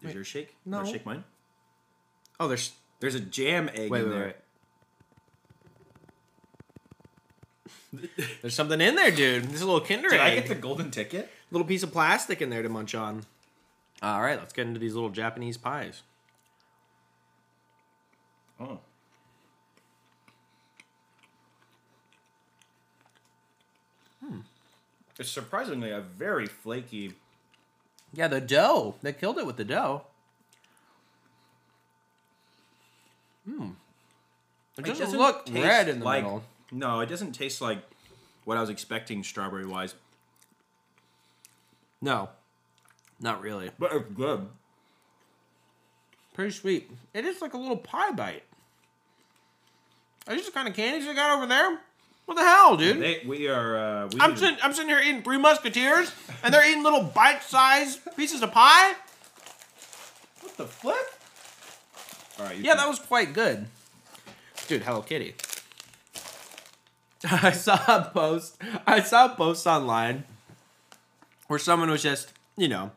Did 0.02 0.14
yours 0.14 0.26
shake? 0.26 0.54
No. 0.66 0.80
Or 0.80 0.86
shake 0.86 1.06
mine? 1.06 1.24
Oh, 2.40 2.48
there's. 2.48 2.72
There's 3.00 3.14
a 3.14 3.20
jam 3.20 3.70
egg 3.74 3.90
Wait, 3.90 4.02
in 4.02 4.10
wait, 4.10 4.14
there. 4.16 4.34
wait. 7.94 8.26
There's 8.42 8.54
something 8.54 8.80
in 8.80 8.96
there, 8.96 9.10
dude. 9.10 9.44
There's 9.44 9.62
a 9.62 9.66
little 9.66 9.80
Kinder 9.80 10.08
Did 10.10 10.20
I 10.20 10.34
get 10.34 10.46
the 10.48 10.54
golden 10.54 10.90
ticket? 10.90 11.30
little 11.50 11.66
piece 11.66 11.82
of 11.82 11.92
plastic 11.92 12.42
in 12.42 12.50
there 12.50 12.62
to 12.62 12.68
munch 12.68 12.94
on. 12.94 13.24
All 14.02 14.20
right, 14.20 14.38
let's 14.38 14.52
get 14.52 14.66
into 14.66 14.78
these 14.80 14.94
little 14.94 15.10
Japanese 15.10 15.56
pies. 15.56 16.02
Oh. 18.60 18.80
Hmm. 24.24 24.40
It's 25.18 25.30
surprisingly 25.30 25.90
a 25.90 26.00
very 26.00 26.46
flaky. 26.46 27.14
Yeah, 28.12 28.28
the 28.28 28.40
dough. 28.40 28.96
They 29.02 29.12
killed 29.12 29.38
it 29.38 29.46
with 29.46 29.56
the 29.56 29.64
dough. 29.64 30.02
Hmm. 33.48 33.70
It 34.76 34.84
doesn't, 34.84 35.04
doesn't 35.06 35.18
look 35.18 35.46
red 35.50 35.88
in 35.88 36.00
the 36.00 36.04
like- 36.04 36.22
middle. 36.22 36.44
No, 36.70 37.00
it 37.00 37.06
doesn't 37.06 37.32
taste 37.32 37.60
like 37.62 37.78
what 38.44 38.58
I 38.58 38.60
was 38.60 38.68
expecting 38.68 39.22
strawberry 39.24 39.64
wise, 39.66 39.94
No, 42.02 42.28
not 43.20 43.40
really. 43.40 43.70
but 43.78 43.92
it's 43.92 44.04
good. 44.14 44.46
Pretty 46.34 46.50
sweet. 46.52 46.90
It 47.14 47.24
is 47.24 47.40
like 47.40 47.54
a 47.54 47.58
little 47.58 47.76
pie 47.78 48.12
bite. 48.12 48.44
Are 50.26 50.34
these 50.34 50.44
the 50.46 50.52
kind 50.52 50.68
of 50.68 50.74
candies 50.74 51.06
they 51.06 51.14
got 51.14 51.36
over 51.36 51.46
there? 51.46 51.80
What 52.26 52.36
the 52.36 52.44
hell, 52.44 52.76
dude? 52.76 53.00
They, 53.00 53.22
we 53.26 53.48
are. 53.48 53.76
Uh, 54.04 54.08
we 54.12 54.20
I'm 54.20 54.36
sitting, 54.36 54.58
I'm 54.62 54.74
sitting 54.74 54.90
here 54.90 55.00
eating 55.00 55.22
Three 55.22 55.38
Musketeers, 55.38 56.12
and 56.42 56.52
they're 56.52 56.68
eating 56.68 56.82
little 56.82 57.02
bite-sized 57.02 58.00
pieces 58.16 58.42
of 58.42 58.52
pie. 58.52 58.92
What 60.42 60.56
the 60.58 60.66
flip? 60.66 60.96
Right. 62.38 62.56
Yeah, 62.58 62.70
can- 62.72 62.76
that 62.78 62.88
was 62.88 62.98
quite 62.98 63.32
good. 63.32 63.66
Dude, 64.66 64.82
Hello 64.82 65.02
Kitty. 65.02 65.34
I 67.24 67.50
saw 67.52 67.74
a 67.88 68.10
post. 68.12 68.56
I 68.86 69.00
saw 69.00 69.26
a 69.26 69.36
post 69.36 69.66
online 69.66 70.24
where 71.48 71.58
someone 71.58 71.90
was 71.90 72.02
just, 72.02 72.32
you 72.56 72.68
know, 72.68 72.90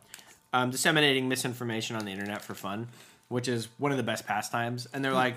um, 0.54 0.70
disseminating 0.70 1.28
misinformation 1.30 1.96
on 1.96 2.06
the 2.06 2.12
internet 2.12 2.42
for 2.44 2.54
fun, 2.54 2.88
which 3.30 3.48
is 3.48 3.68
one 3.78 3.92
of 3.92 3.98
the 3.98 4.04
best 4.04 4.28
pastimes. 4.28 4.88
And 4.94 5.04
they're 5.04 5.14
like, 5.14 5.36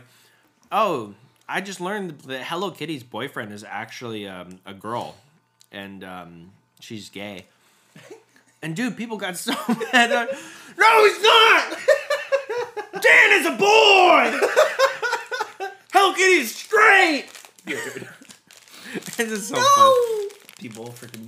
"Oh, 0.72 1.14
I 1.48 1.60
just 1.60 1.80
learned 1.80 2.20
that 2.22 2.42
Hello 2.42 2.70
Kitty's 2.70 3.04
boyfriend 3.04 3.52
is 3.52 3.64
actually 3.64 4.26
um, 4.28 4.58
a 4.66 4.74
girl, 4.74 5.14
and 5.72 6.02
um, 6.04 6.50
she's 6.80 7.08
gay." 7.08 7.46
And 8.62 8.74
dude, 8.74 8.96
people 8.96 9.18
got 9.18 9.36
so 9.36 9.52
mad. 9.92 10.08
No, 10.10 11.04
he's 11.04 11.22
not. 11.22 11.76
Dan 13.00 13.32
is 13.40 13.46
a 13.46 13.50
boy. 13.52 14.38
Hello 15.92 16.14
Kitty 16.14 16.40
is 16.42 16.54
straight. 16.54 17.26
Dude. 17.66 18.08
This 19.16 19.32
is 19.32 19.48
so 19.48 19.56
fun. 19.56 20.28
People 20.56 20.84
freaking. 20.86 21.26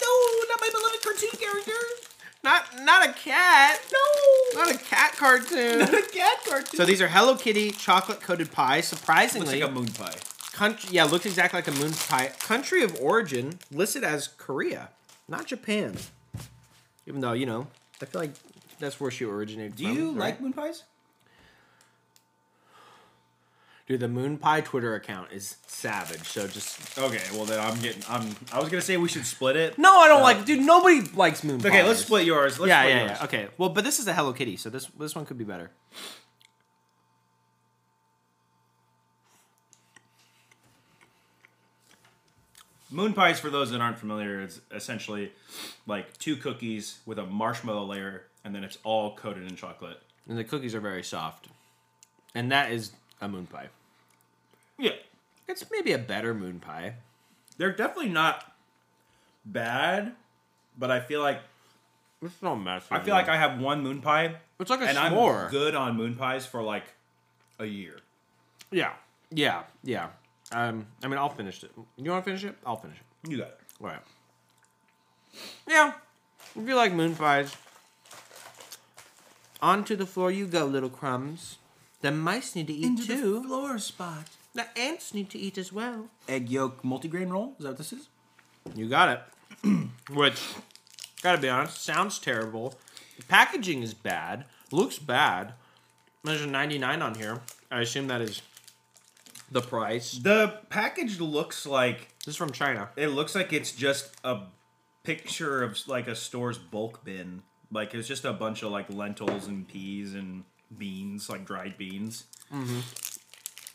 No, 0.00 0.10
not 0.48 0.58
my 0.58 0.70
beloved 0.72 1.02
cartoon 1.02 1.28
character. 1.38 1.72
Not 2.42 2.64
not 2.82 3.06
a 3.06 3.12
cat. 3.12 3.78
No. 3.92 4.62
Not 4.62 4.74
a 4.74 4.78
cat 4.78 5.12
cartoon. 5.18 5.80
Not 5.80 5.92
a 5.92 6.00
cat 6.10 6.38
cartoon. 6.48 6.78
so 6.78 6.86
these 6.86 7.02
are 7.02 7.08
Hello 7.08 7.36
Kitty 7.36 7.72
chocolate 7.72 8.22
coated 8.22 8.50
pies. 8.52 8.88
Surprisingly, 8.88 9.60
looks 9.60 9.60
Surprisingly, 9.60 9.60
like 9.60 9.70
a 9.70 9.74
moon 9.74 9.88
pie. 9.92 10.18
country 10.54 10.88
yeah, 10.92 11.04
looks 11.04 11.26
exactly 11.26 11.58
like 11.58 11.68
a 11.68 11.72
moon 11.78 11.92
pie. 11.92 12.32
Country 12.40 12.82
of 12.82 12.98
origin 13.02 13.58
listed 13.70 14.02
as 14.02 14.28
Korea, 14.28 14.88
not 15.28 15.44
Japan. 15.46 15.94
Even 17.06 17.20
though, 17.20 17.32
you 17.34 17.44
know, 17.44 17.66
I 18.00 18.06
feel 18.06 18.22
like 18.22 18.32
that's 18.78 19.00
where 19.00 19.10
she 19.10 19.24
originated 19.24 19.76
Do 19.76 19.84
from. 19.84 19.96
you 19.96 20.06
right? 20.12 20.16
like 20.18 20.40
moon 20.40 20.52
pies? 20.52 20.84
Dude, 23.86 24.00
the 24.00 24.08
Moon 24.08 24.36
Pie 24.36 24.60
Twitter 24.60 24.94
account 24.94 25.32
is 25.32 25.56
savage. 25.66 26.20
So 26.24 26.46
just 26.46 26.98
Okay, 26.98 27.22
well 27.32 27.46
then 27.46 27.58
I'm 27.58 27.80
getting. 27.80 28.02
I'm. 28.06 28.36
I 28.52 28.60
was 28.60 28.68
gonna 28.68 28.82
say 28.82 28.98
we 28.98 29.08
should 29.08 29.24
split 29.24 29.56
it. 29.56 29.78
No, 29.78 29.98
I 30.00 30.08
don't 30.08 30.20
Uh, 30.20 30.24
like 30.24 30.44
dude, 30.44 30.60
nobody 30.60 31.00
likes 31.14 31.42
Moon. 31.42 31.64
Okay, 31.64 31.82
let's 31.82 32.00
split 32.00 32.26
yours. 32.26 32.58
Let's 32.58 32.68
yeah, 32.68 32.82
split 32.82 32.94
yeah, 32.94 33.06
yours. 33.06 33.16
yeah. 33.18 33.24
Okay. 33.24 33.48
Well, 33.56 33.70
but 33.70 33.84
this 33.84 33.98
is 33.98 34.06
a 34.06 34.12
Hello 34.12 34.34
Kitty, 34.34 34.58
so 34.58 34.68
this 34.68 34.84
this 34.98 35.14
one 35.14 35.24
could 35.24 35.38
be 35.38 35.44
better. 35.44 35.70
Moon 42.90 43.12
pies, 43.12 43.38
for 43.38 43.50
those 43.50 43.70
that 43.70 43.80
aren't 43.80 43.98
familiar, 43.98 44.40
is 44.42 44.60
essentially 44.72 45.30
like 45.86 46.16
two 46.18 46.36
cookies 46.36 47.00
with 47.04 47.18
a 47.18 47.26
marshmallow 47.26 47.84
layer, 47.84 48.24
and 48.44 48.54
then 48.54 48.64
it's 48.64 48.78
all 48.84 49.14
coated 49.16 49.48
in 49.48 49.56
chocolate. 49.56 50.00
And 50.28 50.36
the 50.38 50.44
cookies 50.44 50.74
are 50.74 50.80
very 50.80 51.02
soft. 51.02 51.48
And 52.34 52.50
that 52.52 52.70
is 52.72 52.92
a 53.20 53.28
moon 53.28 53.46
pie. 53.46 53.68
Yeah, 54.78 54.92
It's 55.48 55.64
maybe 55.70 55.92
a 55.92 55.98
better 55.98 56.34
moon 56.34 56.60
pie. 56.60 56.94
they're 57.56 57.72
definitely 57.72 58.10
not 58.10 58.52
bad, 59.44 60.12
but 60.78 60.90
I 60.90 61.00
feel 61.00 61.20
like 61.20 61.40
It's 62.22 62.40
not 62.42 62.56
massive. 62.56 62.92
I 62.92 63.00
feel 63.00 63.14
like 63.14 63.28
I 63.28 63.36
have 63.36 63.58
one 63.60 63.82
moon 63.82 64.00
pie, 64.02 64.36
It's 64.60 64.70
like 64.70 64.80
a 64.82 64.84
and 64.88 64.96
s'more. 64.98 65.44
I'm 65.46 65.50
good 65.50 65.74
on 65.74 65.96
moon 65.96 66.14
pies 66.14 66.46
for 66.46 66.62
like 66.62 66.84
a 67.58 67.64
year. 67.66 67.96
Yeah. 68.70 68.92
Yeah. 69.30 69.62
Yeah. 69.82 70.08
Um, 70.52 70.86
I 71.02 71.08
mean, 71.08 71.18
I'll 71.18 71.28
finish 71.28 71.62
it. 71.64 71.70
You 71.96 72.10
want 72.10 72.24
to 72.24 72.30
finish 72.30 72.44
it? 72.44 72.56
I'll 72.64 72.76
finish 72.76 72.96
it. 72.98 73.30
You 73.30 73.38
got 73.38 73.48
it. 73.48 73.60
All 73.80 73.86
right. 73.88 74.00
Yeah. 75.68 75.92
If 76.56 76.66
you 76.68 76.74
like 76.74 76.92
moon 76.92 77.14
pies, 77.16 77.54
onto 79.60 79.96
the 79.96 80.06
floor 80.06 80.30
you 80.30 80.46
go, 80.46 80.64
little 80.64 80.88
crumbs. 80.90 81.58
The 82.00 82.12
mice 82.12 82.54
need 82.54 82.68
to 82.68 82.72
eat 82.72 83.06
too. 83.06 83.40
The 83.40 83.48
floor 83.48 83.78
spot. 83.78 84.28
The 84.54 84.66
ants 84.78 85.12
need 85.14 85.30
to 85.30 85.38
eat 85.38 85.58
as 85.58 85.72
well. 85.72 86.06
Egg 86.28 86.48
yolk 86.50 86.82
multigrain 86.82 87.30
roll. 87.30 87.54
Is 87.58 87.64
that 87.64 87.70
what 87.70 87.78
this 87.78 87.92
is? 87.92 88.08
You 88.74 88.88
got 88.88 89.20
it. 89.64 89.88
Which, 90.10 90.40
gotta 91.22 91.38
be 91.40 91.48
honest, 91.48 91.82
sounds 91.82 92.18
terrible. 92.18 92.74
The 93.16 93.24
packaging 93.24 93.82
is 93.82 93.94
bad. 93.94 94.44
Looks 94.70 94.98
bad. 94.98 95.54
There's 96.24 96.42
a 96.42 96.46
99 96.46 97.02
on 97.02 97.14
here. 97.14 97.40
I 97.70 97.80
assume 97.80 98.06
that 98.08 98.20
is 98.20 98.42
the 99.50 99.60
price. 99.62 100.12
The 100.12 100.58
package 100.70 101.20
looks 101.20 101.66
like 101.66 102.08
This 102.24 102.34
is 102.34 102.36
from 102.36 102.52
China. 102.52 102.90
it 102.96 103.08
looks 103.08 103.34
like 103.34 103.52
it's 103.52 103.72
just 103.72 104.14
a 104.24 104.40
picture 105.04 105.62
of 105.62 105.78
like 105.88 106.06
a 106.06 106.14
store's 106.14 106.58
bulk 106.58 107.04
bin. 107.04 107.42
Like 107.70 107.94
it's 107.94 108.08
just 108.08 108.24
a 108.24 108.32
bunch 108.32 108.62
of 108.62 108.70
like 108.70 108.92
lentils 108.92 109.46
and 109.46 109.66
peas 109.68 110.14
and 110.14 110.44
beans, 110.76 111.28
like 111.28 111.44
dried 111.44 111.76
beans. 111.76 112.24
Mm-hmm. 112.52 112.80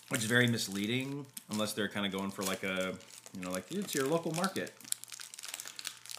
Which 0.09 0.21
is 0.21 0.27
very 0.27 0.47
misleading 0.47 1.25
unless 1.49 1.73
they're 1.73 1.87
kind 1.87 2.05
of 2.05 2.11
going 2.11 2.31
for 2.31 2.43
like 2.43 2.63
a, 2.63 2.93
you 3.35 3.41
know, 3.41 3.51
like 3.51 3.71
it's 3.71 3.95
your 3.95 4.05
local 4.05 4.31
market. 4.33 4.73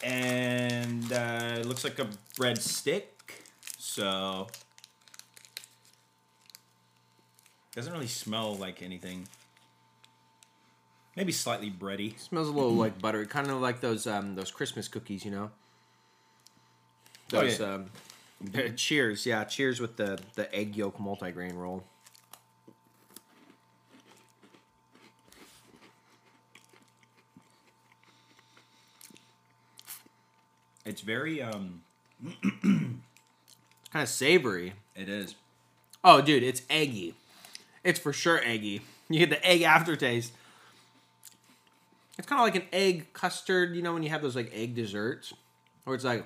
And 0.03 1.11
uh, 1.11 1.55
it 1.59 1.65
looks 1.65 1.83
like 1.83 1.99
a 1.99 2.07
bread 2.35 2.61
stick, 2.61 3.43
so 3.77 4.47
doesn't 7.75 7.91
really 7.91 8.07
smell 8.07 8.55
like 8.55 8.81
anything. 8.81 9.27
Maybe 11.15 11.31
slightly 11.31 11.71
bready. 11.71 12.17
smells 12.19 12.47
a 12.47 12.51
little 12.51 12.73
like 12.73 13.01
butter, 13.01 13.25
kind 13.25 13.49
of 13.49 13.61
like 13.61 13.81
those 13.81 14.05
um 14.07 14.35
those 14.35 14.51
Christmas 14.51 14.87
cookies, 14.87 15.25
you 15.25 15.31
know. 15.31 15.51
Oh, 17.33 17.41
yeah. 17.41 17.55
um, 17.65 18.75
cheers, 18.75 19.25
yeah, 19.25 19.43
cheers 19.43 19.79
with 19.79 19.97
the 19.97 20.19
the 20.35 20.53
egg 20.53 20.75
yolk 20.75 20.97
multigrain 20.97 21.55
roll. 21.55 21.83
It's 30.85 31.01
very 31.01 31.41
um 31.41 31.81
Kind 32.61 33.01
of 33.93 34.09
savory. 34.09 34.73
it 34.95 35.09
is. 35.09 35.35
Oh, 36.03 36.21
dude, 36.21 36.43
it's 36.43 36.61
eggy. 36.69 37.15
It's 37.83 37.99
for 37.99 38.13
sure 38.13 38.39
eggy. 38.43 38.81
You 39.09 39.19
get 39.19 39.29
the 39.29 39.45
egg 39.45 39.61
aftertaste. 39.61 40.33
It's 42.17 42.27
kind 42.27 42.39
of 42.39 42.45
like 42.45 42.55
an 42.55 42.67
egg 42.71 43.13
custard, 43.13 43.75
you 43.75 43.81
know, 43.81 43.93
when 43.93 44.03
you 44.03 44.09
have 44.09 44.21
those 44.21 44.35
like 44.35 44.51
egg 44.53 44.75
desserts, 44.75 45.33
where 45.83 45.95
it's 45.95 46.03
like, 46.05 46.25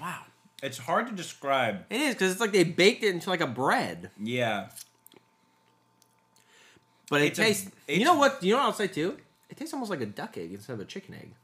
wow, 0.00 0.22
It's 0.62 0.78
hard 0.78 1.06
to 1.08 1.12
describe. 1.12 1.84
it 1.90 2.00
is 2.00 2.14
because 2.14 2.32
it's 2.32 2.40
like 2.40 2.52
they 2.52 2.64
baked 2.64 3.02
it 3.02 3.08
into 3.14 3.30
like 3.30 3.40
a 3.40 3.46
bread, 3.46 4.10
Yeah. 4.20 4.68
but 7.10 7.22
it 7.22 7.26
It's 7.26 7.38
a- 7.38 7.42
tastes. 7.42 7.70
you 7.88 8.04
know 8.04 8.14
what? 8.14 8.42
You 8.42 8.52
know 8.52 8.58
what 8.58 8.66
I'll 8.66 8.72
say 8.72 8.88
too? 8.88 9.18
It 9.50 9.56
tastes 9.56 9.72
almost 9.74 9.90
like 9.90 10.00
a 10.00 10.06
duck 10.06 10.36
egg 10.38 10.52
instead 10.52 10.72
of 10.74 10.80
a 10.80 10.84
chicken 10.84 11.14
egg. 11.14 11.34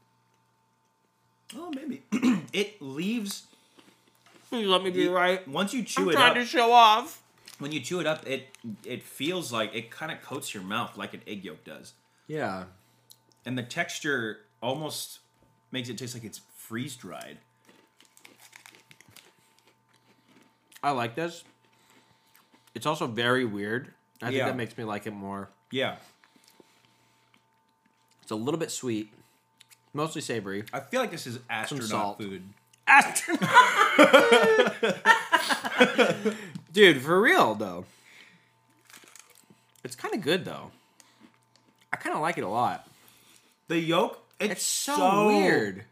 Oh, 1.55 1.71
maybe. 1.71 2.03
it 2.53 2.81
leaves 2.81 3.43
You 4.51 4.69
let 4.69 4.83
me 4.83 4.89
be 4.89 5.07
right. 5.07 5.47
once 5.47 5.73
you 5.73 5.83
chew 5.83 6.03
I'm 6.03 6.09
it 6.09 6.13
trying 6.13 6.29
up. 6.31 6.35
to 6.35 6.45
show 6.45 6.71
off. 6.73 7.21
When 7.59 7.71
you 7.71 7.79
chew 7.79 7.99
it 7.99 8.07
up, 8.07 8.25
it 8.27 8.47
it 8.83 9.03
feels 9.03 9.51
like 9.51 9.73
it 9.75 9.91
kind 9.91 10.11
of 10.11 10.21
coats 10.21 10.53
your 10.53 10.63
mouth 10.63 10.97
like 10.97 11.13
an 11.13 11.21
egg 11.27 11.43
yolk 11.45 11.63
does, 11.63 11.93
Yeah. 12.27 12.65
and 13.45 13.55
the 13.57 13.61
texture 13.63 14.39
almost 14.63 15.19
makes 15.71 15.87
it 15.87 15.97
taste 15.97 16.15
like 16.15 16.23
it's 16.23 16.41
freeze 16.57 16.95
dried. 16.95 17.37
I 20.83 20.91
like 20.91 21.15
this. 21.15 21.43
It's 22.73 22.85
also 22.85 23.07
very 23.07 23.45
weird. 23.45 23.89
I 24.21 24.27
think 24.27 24.37
Yeah. 24.37 24.45
that 24.47 24.55
makes 24.57 24.77
me 24.77 24.83
like 24.83 25.05
it 25.07 25.11
more. 25.11 25.49
Yeah. 25.71 25.97
It's 28.21 28.31
a 28.31 28.35
little 28.35 28.59
bit 28.59 28.71
sweet, 28.71 29.11
mostly 29.93 30.21
savory. 30.21 30.63
I 30.73 30.79
feel 30.79 31.01
like 31.01 31.11
this 31.11 31.27
is 31.27 31.39
astronaut 31.49 31.87
salt. 31.89 32.17
food. 32.17 32.43
Dude, 36.73 37.01
for 37.01 37.19
real 37.21 37.55
though. 37.55 37.85
It's 39.83 39.95
kind 39.95 40.13
of 40.13 40.21
good 40.21 40.45
though. 40.45 40.71
I 41.91 41.97
kind 41.97 42.15
of 42.15 42.21
like 42.21 42.37
it 42.37 42.43
a 42.43 42.47
lot. 42.49 42.87
The 43.67 43.77
yolk, 43.79 44.19
it's, 44.39 44.51
It's 44.53 44.63
so, 44.65 45.27
weird. 45.27 45.83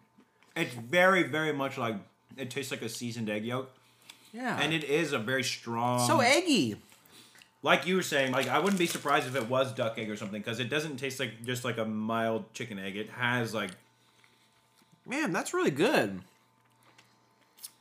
It's 0.56 0.74
very, 0.74 1.24
very 1.24 1.52
much 1.54 1.78
like 1.78 1.96
it 2.38 2.50
tastes 2.50 2.72
like 2.72 2.82
a 2.82 2.90
seasoned 2.90 3.30
egg 3.30 3.46
yolk, 3.46 3.70
Yeah. 4.34 4.59
and 4.61 4.73
it 4.73 4.84
is 4.84 5.13
a 5.13 5.19
very 5.19 5.43
strong. 5.43 6.05
so 6.07 6.19
eggy. 6.19 6.77
like 7.63 7.88
you 7.88 7.95
were 7.95 8.03
saying, 8.03 8.32
like 8.32 8.47
I 8.47 8.59
wouldn't 8.59 8.80
be 8.80 8.88
surprised 8.88 9.27
if 9.27 9.36
it 9.36 9.49
was 9.49 9.73
duck 9.73 9.97
egg 9.97 10.09
or 10.09 10.15
something 10.15 10.41
because 10.41 10.59
it 10.59 10.69
doesn't 10.69 10.97
taste 10.97 11.19
like 11.19 11.43
just 11.43 11.65
like 11.65 11.77
a 11.77 11.86
mild 11.86 12.53
chicken 12.53 12.80
egg. 12.80 12.95
It 12.97 13.09
has 13.09 13.53
like 13.53 13.71
Man, 15.05 15.34
that's 15.34 15.53
really 15.55 15.71
good. 15.71 16.21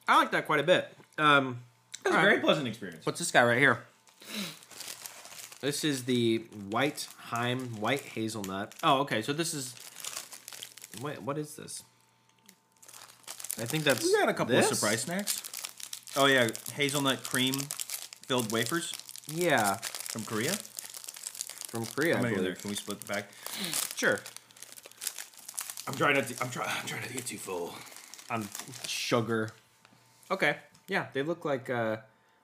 I 0.08 0.16
like 0.16 0.30
that 0.30 0.46
quite 0.46 0.60
a 0.60 0.62
bit. 0.62 0.90
Um, 1.18 1.60
it's 2.00 2.10
a 2.10 2.16
right. 2.16 2.22
very 2.22 2.40
pleasant 2.40 2.66
experience. 2.66 3.04
what's 3.04 3.18
this 3.18 3.30
guy 3.30 3.44
right 3.44 3.58
here? 3.58 3.84
This 5.60 5.84
is 5.84 6.04
the 6.04 6.38
white 6.70 7.06
Heim 7.18 7.80
white 7.80 8.00
hazelnut. 8.00 8.74
Oh, 8.82 9.00
okay. 9.00 9.20
So 9.20 9.32
this 9.34 9.52
is. 9.52 9.74
Wait, 11.02 11.20
what 11.20 11.36
is 11.36 11.56
this? 11.56 11.82
I 13.60 13.66
think 13.66 13.84
that's. 13.84 14.02
We 14.02 14.12
got 14.14 14.28
a 14.28 14.34
couple 14.34 14.54
this? 14.54 14.70
of 14.70 14.78
surprise 14.78 15.02
snacks. 15.02 15.42
Oh 16.20 16.26
yeah, 16.26 16.48
hazelnut 16.74 17.22
cream 17.22 17.54
filled 18.26 18.50
wafers 18.50 18.92
Yeah, 19.32 19.74
from 19.76 20.24
Korea. 20.24 20.52
from 21.68 21.86
Korea. 21.86 22.14
How 22.16 22.20
I 22.20 22.22
many 22.24 22.34
are 22.34 22.38
there? 22.38 22.44
believe. 22.54 22.60
Can 22.60 22.70
we 22.70 22.76
split 22.76 23.00
the 23.00 23.06
bag? 23.06 23.24
Sure. 23.94 24.18
I'm 25.86 25.94
trying 25.94 26.16
not 26.16 26.26
to. 26.26 26.34
I'm 26.42 26.50
trying. 26.50 26.68
I'm 26.68 26.86
trying 26.86 27.02
not 27.02 27.08
to 27.10 27.14
get 27.14 27.26
too 27.26 27.38
full. 27.38 27.72
On 28.30 28.48
sugar. 28.86 29.50
Okay. 30.28 30.56
Yeah, 30.88 31.06
they 31.12 31.22
look 31.22 31.44
like 31.44 31.70
uh, 31.70 31.98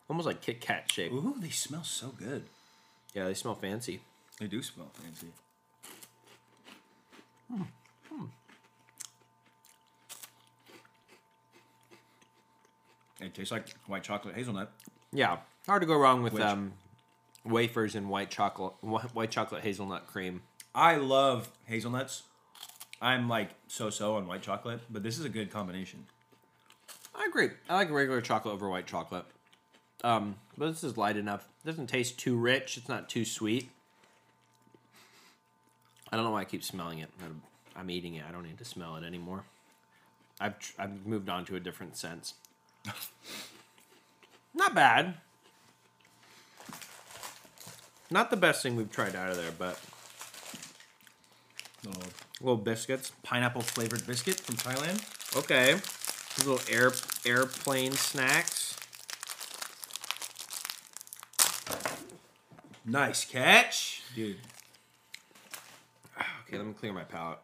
almost 0.09 0.27
like 0.27 0.41
Kit 0.41 0.61
Kat 0.61 0.91
shape. 0.93 1.13
Ooh, 1.13 1.35
they 1.41 1.51
smell 1.51 1.83
so 1.83 2.09
good. 2.17 2.45
Yeah, 3.13 3.25
they 3.25 3.35
smell 3.35 3.55
fancy. 3.57 4.01
They 4.39 4.47
do 4.47 4.63
smell 4.63 4.91
fancy. 4.95 5.29
It 13.25 13.35
tastes 13.35 13.53
like 13.53 13.69
white 13.87 14.03
chocolate 14.03 14.35
hazelnut. 14.35 14.71
Yeah, 15.13 15.39
hard 15.67 15.83
to 15.83 15.87
go 15.87 15.97
wrong 15.97 16.23
with 16.23 16.35
Which- 16.35 16.43
um, 16.43 16.73
wafers 17.45 17.95
and 17.95 18.09
white 18.09 18.31
chocolate, 18.31 18.75
wh- 18.83 19.15
white 19.15 19.31
chocolate 19.31 19.63
hazelnut 19.63 20.07
cream. 20.07 20.43
I 20.75 20.97
love 20.97 21.51
hazelnuts. 21.67 22.25
I'm 23.01 23.29
like 23.29 23.51
so 23.69 23.91
so 23.91 24.17
on 24.17 24.27
white 24.27 24.43
chocolate, 24.43 24.81
but 24.91 25.03
this 25.03 25.19
is 25.19 25.25
a 25.25 25.29
good 25.29 25.51
combination. 25.51 26.07
I 27.15 27.27
agree. 27.29 27.51
I 27.69 27.75
like 27.75 27.91
regular 27.91 28.21
chocolate 28.21 28.55
over 28.55 28.69
white 28.69 28.87
chocolate. 28.87 29.25
Um, 30.03 30.37
but 30.59 30.67
this 30.71 30.83
is 30.85 30.97
light 30.97 31.17
enough. 31.17 31.49
It 31.65 31.69
doesn't 31.69 31.87
taste 31.87 32.19
too 32.19 32.37
rich. 32.37 32.77
It's 32.77 32.89
not 32.89 33.09
too 33.09 33.25
sweet. 33.25 33.71
I 36.13 36.17
don't 36.17 36.25
know 36.25 36.33
why 36.33 36.41
I 36.43 36.45
keep 36.45 36.63
smelling 36.63 36.99
it. 36.99 37.11
I'm, 37.25 37.43
I'm 37.77 37.91
eating 37.91 38.15
it. 38.15 38.25
I 38.29 38.33
don't 38.33 38.43
need 38.45 38.59
to 38.59 38.65
smell 38.65 38.97
it 38.97 39.05
anymore. 39.05 39.45
I've 40.41 40.59
tr- 40.59 40.73
I've 40.79 41.07
moved 41.07 41.29
on 41.29 41.45
to 41.47 41.57
a 41.57 41.61
different 41.61 41.97
sense. 41.97 42.35
Not 44.55 44.75
bad. 44.75 45.15
Not 48.11 48.31
the 48.31 48.37
best 48.37 48.63
thing 48.63 48.77
we've 48.77 48.91
tried 48.91 49.17
out 49.17 49.31
of 49.31 49.37
there, 49.37 49.53
but 49.59 49.81
Little 51.85 52.03
little 52.41 52.57
biscuits. 52.57 53.13
pineapple 53.23 53.61
flavored 53.63 54.07
biscuit 54.07 54.41
from 54.41 54.57
Thailand. 54.57 55.03
Okay. 55.37 55.75
These 55.75 56.47
little 56.47 56.75
air 56.75 56.93
airplane 57.27 57.93
snacks. 57.93 58.77
Nice 62.85 63.25
catch, 63.25 64.03
dude. 64.15 64.39
Okay, 66.47 66.59
let 66.59 66.67
me 66.67 66.75
clear 66.75 66.93
my 66.93 67.05
palate. 67.05 67.39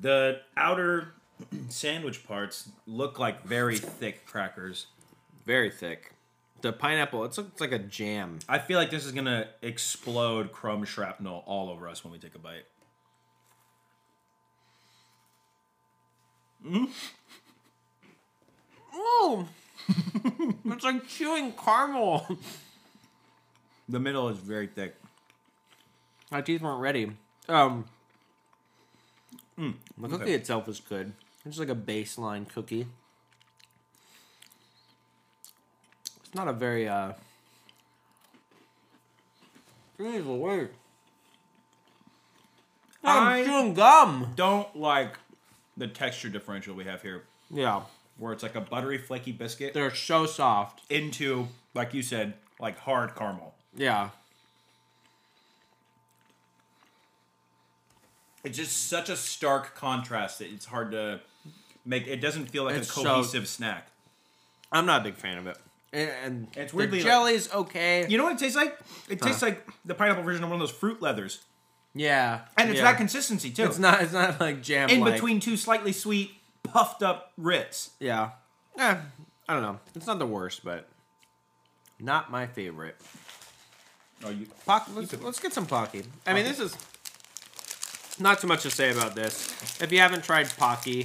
The 0.00 0.40
outer 0.56 1.14
sandwich 1.68 2.26
parts 2.26 2.70
look 2.86 3.18
like 3.18 3.44
very 3.44 3.76
thick 3.76 4.26
crackers. 4.26 4.86
Very 5.44 5.70
thick. 5.70 6.12
The 6.62 6.72
pineapple, 6.72 7.24
it's, 7.24 7.38
it's 7.38 7.60
like 7.60 7.72
a 7.72 7.78
jam. 7.78 8.38
I 8.48 8.58
feel 8.58 8.78
like 8.78 8.90
this 8.90 9.04
is 9.04 9.12
gonna 9.12 9.48
explode 9.62 10.52
chrome 10.52 10.84
shrapnel 10.84 11.44
all 11.46 11.70
over 11.70 11.88
us 11.88 12.02
when 12.02 12.12
we 12.12 12.18
take 12.18 12.34
a 12.34 12.38
bite. 12.38 12.64
Oh, 18.94 19.46
it's 20.64 20.84
like 20.84 21.06
chewing 21.06 21.52
caramel. 21.52 22.26
The 23.88 24.00
middle 24.00 24.28
is 24.28 24.38
very 24.38 24.66
thick. 24.66 24.96
My 26.32 26.40
teeth 26.40 26.60
weren't 26.60 26.80
ready. 26.80 27.12
Um, 27.48 27.84
the 29.56 30.08
cookie 30.08 30.22
okay. 30.24 30.34
itself 30.34 30.68
is 30.68 30.80
good. 30.80 31.12
It's 31.46 31.56
just 31.56 31.68
like 31.68 31.76
a 31.76 31.80
baseline 31.80 32.48
cookie. 32.48 32.86
It's 36.24 36.34
not 36.34 36.48
a 36.48 36.52
very 36.52 36.88
uh. 36.88 37.12
Jeez 39.98 40.26
Louise. 40.26 40.68
I- 43.04 43.18
I'm 43.38 43.46
chewing 43.46 43.74
gum. 43.74 44.32
Don't 44.34 44.74
like 44.76 45.14
the 45.76 45.86
texture 45.86 46.28
differential 46.28 46.74
we 46.74 46.84
have 46.84 47.02
here, 47.02 47.22
Yeah, 47.50 47.82
where 48.18 48.32
it's 48.32 48.42
like 48.42 48.56
a 48.56 48.60
buttery, 48.60 48.98
flaky 48.98 49.30
biscuit 49.30 49.72
they're 49.72 49.94
so 49.94 50.26
soft. 50.26 50.80
into, 50.90 51.46
like 51.74 51.94
you 51.94 52.02
said, 52.02 52.34
like 52.58 52.76
hard 52.78 53.14
caramel. 53.14 53.54
Yeah, 53.76 54.10
It's 58.46 58.56
just 58.56 58.88
such 58.88 59.08
a 59.08 59.16
stark 59.16 59.74
contrast 59.74 60.38
that 60.38 60.48
it's 60.52 60.66
hard 60.66 60.92
to 60.92 61.20
make. 61.84 62.06
It 62.06 62.20
doesn't 62.20 62.46
feel 62.46 62.62
like 62.62 62.76
It's 62.76 62.88
a 62.88 62.92
so- 62.92 63.02
cohesive 63.02 63.48
snack. 63.48 63.88
I'm 64.70 64.86
not 64.86 65.00
a 65.00 65.04
big 65.04 65.16
fan 65.16 65.38
of 65.38 65.46
it. 65.48 65.58
And, 65.92 66.10
and 66.24 66.48
It's 66.56 66.70
the 66.70 66.78
weirdly 66.78 66.98
like- 66.98 67.06
jelly's 67.06 67.52
okay. 67.52 68.06
You 68.08 68.18
know 68.18 68.24
what 68.24 68.34
it 68.34 68.38
tastes 68.38 68.56
like? 68.56 68.78
It 69.08 69.20
tastes 69.20 69.42
like 69.42 69.66
the 69.84 69.94
pineapple 69.94 70.22
version 70.22 70.44
of 70.44 70.50
one 70.50 70.60
of 70.60 70.68
those 70.68 70.76
fruit 70.76 71.02
leathers, 71.02 71.40
yeah, 71.92 72.42
and 72.56 72.70
it's 72.70 72.78
yeah. 72.78 72.84
that 72.84 72.98
consistency 72.98 73.50
too. 73.50 73.64
It's 73.64 73.78
not. 73.78 74.00
It's 74.02 74.12
not 74.12 74.38
like 74.40 74.62
jam. 74.62 74.90
in 74.90 75.02
between 75.02 75.40
two 75.40 75.56
slightly 75.56 75.92
sweet, 75.92 76.32
puffed 76.62 77.02
up 77.02 77.32
Ritz. 77.36 77.90
Yeah. 77.98 78.30
Eh, 78.78 78.96
I 79.48 79.52
don't 79.52 79.62
know. 79.62 79.80
It's 79.94 80.06
not 80.06 80.18
the 80.18 80.26
worst, 80.26 80.64
but 80.64 80.88
not 81.98 82.30
my 82.30 82.46
favorite. 82.46 82.96
Oh, 84.24 84.30
you 84.30 84.46
let's, 84.66 85.22
let's 85.22 85.40
get 85.40 85.52
some 85.52 85.66
Pocky. 85.66 86.04
I 86.26 86.32
mean, 86.32 86.44
this 86.44 86.60
is 86.60 86.76
not 88.18 88.40
too 88.40 88.46
much 88.46 88.62
to 88.62 88.70
say 88.70 88.90
about 88.90 89.14
this. 89.14 89.80
If 89.80 89.92
you 89.92 89.98
haven't 89.98 90.24
tried 90.24 90.48
Pocky, 90.56 91.00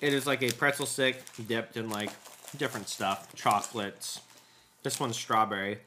it 0.00 0.12
is 0.12 0.26
like 0.26 0.42
a 0.42 0.50
pretzel 0.52 0.86
stick 0.86 1.22
dipped 1.46 1.76
in 1.76 1.88
like 1.90 2.10
different 2.56 2.88
stuff, 2.88 3.34
chocolates. 3.34 4.20
This 4.82 4.98
one's 5.00 5.16
strawberry. 5.16 5.78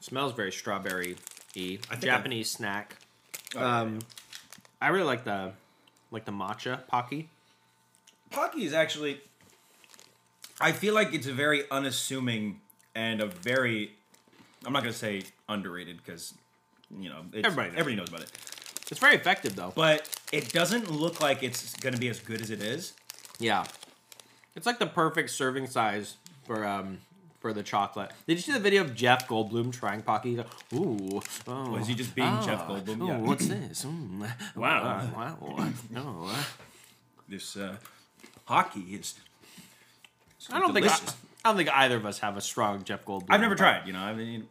smells 0.00 0.32
very 0.32 0.52
strawberry 0.52 1.16
y. 1.56 1.78
Think 1.82 2.02
Japanese 2.02 2.50
snack. 2.50 2.96
Oh, 3.56 3.64
Um, 3.64 3.98
I 4.80 4.88
really 4.88 5.04
like 5.04 5.24
the 5.24 5.52
like 6.10 6.24
the 6.24 6.32
matcha 6.32 6.86
Pocky. 6.86 7.28
Pocky 8.30 8.64
is 8.64 8.72
actually. 8.72 9.20
I 10.60 10.72
feel 10.72 10.94
like 10.94 11.14
it's 11.14 11.26
a 11.26 11.32
very 11.32 11.64
unassuming 11.70 12.60
and 12.94 13.20
a 13.20 13.26
very. 13.26 13.92
I'm 14.64 14.72
not 14.72 14.82
gonna 14.82 14.92
say 14.92 15.22
underrated 15.48 15.96
because, 16.04 16.34
you 16.98 17.08
know, 17.08 17.22
it's, 17.32 17.46
Everybody 17.46 17.70
knows. 17.70 17.78
everybody 17.80 17.96
knows 17.96 18.08
about 18.08 18.20
it. 18.22 18.32
It's 18.90 19.00
very 19.00 19.14
effective 19.14 19.54
though. 19.56 19.72
But 19.74 20.08
it 20.32 20.52
doesn't 20.52 20.90
look 20.90 21.20
like 21.20 21.42
it's 21.42 21.74
gonna 21.76 21.98
be 21.98 22.08
as 22.08 22.18
good 22.18 22.40
as 22.40 22.50
it 22.50 22.60
is. 22.62 22.94
Yeah. 23.38 23.64
It's 24.56 24.66
like 24.66 24.78
the 24.78 24.86
perfect 24.86 25.30
serving 25.30 25.68
size 25.68 26.16
for 26.44 26.66
um 26.66 26.98
for 27.40 27.52
the 27.52 27.62
chocolate. 27.62 28.10
Did 28.26 28.34
you 28.34 28.42
see 28.42 28.52
the 28.52 28.58
video 28.58 28.82
of 28.82 28.94
Jeff 28.94 29.26
Goldblum 29.26 29.72
trying 29.72 30.02
Pocky? 30.02 30.30
He's 30.30 30.38
like, 30.38 30.48
Ooh, 30.74 31.22
oh, 31.46 31.70
Was 31.70 31.86
he 31.86 31.94
just 31.94 32.14
being 32.14 32.40
Jeff 32.42 32.66
Goldblum? 32.66 32.98
Oh, 33.00 33.06
Yeah. 33.06 33.18
what's 33.18 33.46
this? 33.46 33.84
Mm, 33.84 34.30
Wow. 34.56 35.08
wow, 35.16 35.38
wow. 35.40 35.68
No, 35.88 36.26
uh, 36.28 36.42
This 37.28 37.56
uh, 37.56 37.76
hockey 38.44 38.80
is. 38.80 39.14
I 40.50 40.58
don't 40.58 40.74
think 40.74 40.86
I. 40.86 40.98
I 41.42 41.48
don't 41.48 41.56
think 41.56 41.70
either 41.70 41.96
of 41.96 42.04
us 42.04 42.18
have 42.18 42.36
a 42.36 42.40
strong 42.42 42.84
Jeff 42.84 43.06
Goldblum. 43.06 43.26
I've 43.30 43.40
never 43.40 43.54
tried. 43.54 43.86
You 43.86 43.94
know, 43.94 44.00
I 44.00 44.12
mean, 44.12 44.46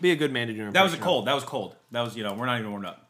Be 0.00 0.12
a 0.12 0.16
good 0.16 0.32
man 0.32 0.46
to 0.46 0.52
do. 0.52 0.70
that 0.70 0.82
was 0.82 0.94
a 0.94 0.98
cold. 0.98 1.26
That 1.26 1.34
was 1.34 1.42
cold. 1.42 1.74
That 1.90 2.02
was 2.02 2.16
you 2.16 2.22
know, 2.22 2.34
we're 2.34 2.46
not 2.46 2.58
even 2.60 2.70
warmed 2.70 2.86
up. 2.86 3.01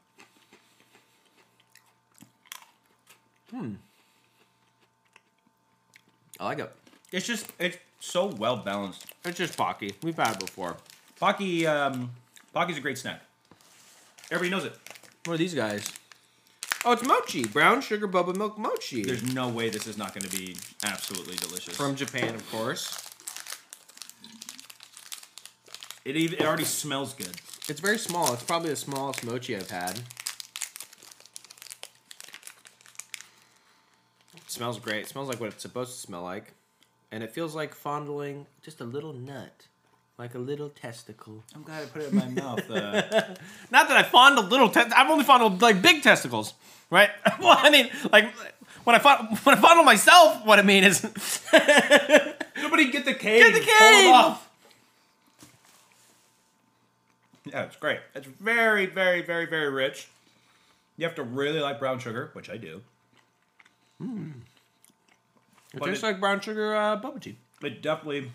I 6.41 6.45
like 6.45 6.59
it. 6.59 6.73
It's 7.13 7.27
just 7.27 7.53
it's 7.59 7.77
so 8.01 8.27
well 8.27 8.57
balanced. 8.57 9.07
It's 9.25 9.39
just 9.39 9.57
Pocky. 9.57 9.95
We've 10.03 10.17
had 10.17 10.35
it 10.35 10.41
before. 10.41 10.77
Pocky, 11.21 11.67
um, 11.67 12.11
Pocky's 12.53 12.79
a 12.79 12.81
great 12.81 12.99
snack. 12.99 13.23
Everybody 14.31 14.51
knows 14.51 14.65
it. 14.65 14.77
What 15.25 15.35
are 15.35 15.37
these 15.37 15.55
guys? 15.55 15.89
Oh, 16.85 16.93
it's 16.93 17.05
mochi. 17.05 17.45
Brown 17.45 17.81
sugar 17.81 18.09
boba 18.09 18.35
milk 18.35 18.59
mochi. 18.59 19.05
There's 19.05 19.33
no 19.35 19.49
way 19.49 19.69
this 19.69 19.87
is 19.87 19.97
not 19.97 20.15
going 20.15 20.29
to 20.29 20.37
be 20.37 20.57
absolutely 20.85 21.37
delicious. 21.37 21.77
From 21.77 21.95
Japan, 21.95 22.35
of 22.35 22.51
course. 22.51 23.09
it, 26.05 26.17
even, 26.17 26.41
it 26.41 26.45
already 26.45 26.65
smells 26.65 27.15
good. 27.15 27.29
It's 27.29 27.71
It's 27.71 27.81
very 27.81 27.99
small. 27.99 28.33
It's 28.35 28.43
probably 28.43 28.71
the 28.71 28.77
smallest 28.77 29.25
mochi 29.25 29.57
I've 29.57 29.71
had. 29.71 30.01
Smells 34.63 34.79
great. 34.79 35.01
It 35.01 35.09
smells 35.09 35.29
like 35.29 35.41
what 35.41 35.49
it's 35.53 35.63
supposed 35.63 35.93
to 35.93 35.99
smell 35.99 36.23
like. 36.23 36.53
And 37.11 37.25
it 37.25 37.33
feels 37.33 37.53
like 37.55 37.75
fondling 37.75 38.47
just 38.63 38.81
a 38.81 38.85
little 38.85 39.13
nut. 39.13 39.67
Like 40.19 40.37
a 40.37 40.39
little 40.39 40.69
testicle. 40.69 41.43
I'm 41.55 41.65
glad 41.65 41.83
I 41.83 41.87
put 41.87 42.03
it 42.03 42.13
in 42.13 42.17
my 42.17 42.29
mouth. 42.43 42.71
Uh, 42.71 43.03
Not 43.73 43.89
that 43.89 43.97
I 43.97 44.05
fondled 44.05 44.51
little 44.51 44.69
test. 44.69 44.97
I've 44.97 45.11
only 45.11 45.25
fondled 45.25 45.61
like 45.63 45.83
big 45.83 46.03
testicles, 46.05 46.55
right? 46.91 47.11
well, 47.41 47.57
I 47.59 47.71
mean, 47.71 47.91
like 48.13 48.33
when 48.85 48.95
I 48.95 49.01
fond- 49.01 49.37
when 49.43 49.59
I 49.59 49.61
fondle 49.61 49.85
myself, 49.85 50.45
what 50.47 50.61
I 50.61 50.63
mean 50.63 50.85
is 50.85 51.03
Nobody 52.63 52.91
get 52.93 53.05
the 53.05 53.15
cage. 53.15 53.43
Get 53.43 53.55
the 53.55 53.61
Pull 53.61 53.87
'em 53.87 53.93
cage! 54.05 54.15
off. 54.15 54.49
Yeah, 57.47 57.63
it's 57.65 57.77
great. 57.77 57.99
It's 58.15 58.27
very, 58.27 58.87
very, 58.87 59.23
very, 59.23 59.47
very 59.47 59.71
rich. 59.71 60.07
You 60.97 61.05
have 61.07 61.17
to 61.17 61.25
really 61.25 61.59
like 61.59 61.81
brown 61.81 61.99
sugar, 61.99 62.31
which 62.35 62.49
I 62.49 62.57
do. 62.59 62.81
It 65.75 65.79
But 65.81 65.87
tastes 65.87 66.03
it- 66.03 66.07
like 66.07 66.21
brown 66.21 66.41
sugar 66.41 66.75
uh, 66.75 66.97
bubble 66.97 67.21
tea. 67.21 67.37
It 67.63 67.81
definitely 67.83 68.31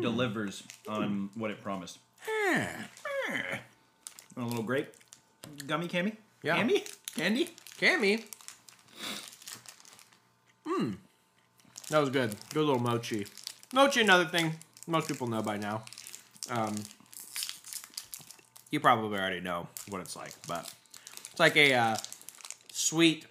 delivers 0.00 0.62
on 0.88 1.30
what 1.34 1.50
it 1.50 1.62
promised. 1.62 1.98
Hmm. 2.26 2.64
A 4.36 4.44
little 4.44 4.62
grape 4.62 4.88
gummy 5.66 5.88
candy. 5.88 6.16
Yeah. 6.42 6.56
Candy? 6.56 6.84
Candy? 7.16 7.50
Cammy. 7.80 8.24
Hmm. 10.66 10.92
That 11.90 11.98
was 11.98 12.10
good. 12.10 12.34
Good 12.52 12.64
little 12.64 12.78
mochi. 12.78 13.26
Mochi, 13.72 14.00
another 14.00 14.24
thing 14.24 14.54
most 14.86 15.08
people 15.08 15.26
know 15.26 15.42
by 15.42 15.56
now. 15.56 15.84
Um, 16.50 16.74
you 18.70 18.80
probably 18.80 19.18
already 19.18 19.40
know 19.40 19.68
what 19.88 20.00
it's 20.00 20.16
like, 20.16 20.32
but 20.48 20.72
it's 21.30 21.40
like 21.40 21.56
a 21.56 21.74
uh, 21.74 21.96
sweet, 22.72 23.26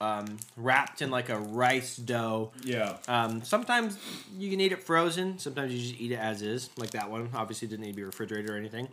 um, 0.00 0.36
wrapped 0.56 1.00
in 1.02 1.10
like 1.10 1.28
a 1.28 1.38
rice 1.38 1.96
dough. 1.96 2.52
Yeah. 2.62 2.96
Um, 3.08 3.42
sometimes 3.42 3.98
you 4.36 4.50
can 4.50 4.60
eat 4.60 4.72
it 4.72 4.82
frozen. 4.82 5.38
Sometimes 5.38 5.72
you 5.72 5.80
just 5.80 6.00
eat 6.00 6.12
it 6.12 6.18
as 6.18 6.42
is, 6.42 6.70
like 6.76 6.90
that 6.90 7.10
one. 7.10 7.30
Obviously, 7.34 7.68
didn't 7.68 7.84
need 7.84 7.92
to 7.92 7.96
be 7.96 8.04
refrigerated 8.04 8.50
or 8.50 8.56
anything. 8.56 8.88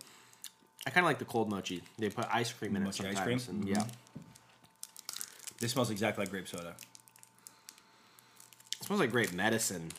I 0.85 0.89
kind 0.89 1.05
of 1.05 1.09
like 1.09 1.19
the 1.19 1.25
cold 1.25 1.49
mochi. 1.49 1.81
They 1.97 2.09
put 2.09 2.25
ice 2.33 2.51
cream 2.51 2.75
in 2.75 2.81
it 2.81 2.85
Mochi 2.85 3.07
ice 3.07 3.15
sometimes. 3.15 3.45
cream? 3.45 3.59
and 3.61 3.69
yeah. 3.69 3.83
This 5.59 5.71
smells 5.71 5.89
exactly 5.89 6.23
like 6.23 6.31
grape 6.31 6.47
soda. 6.47 6.75
It 8.79 8.85
smells 8.85 8.99
like 8.99 9.11
grape 9.11 9.31
medicine. 9.31 9.89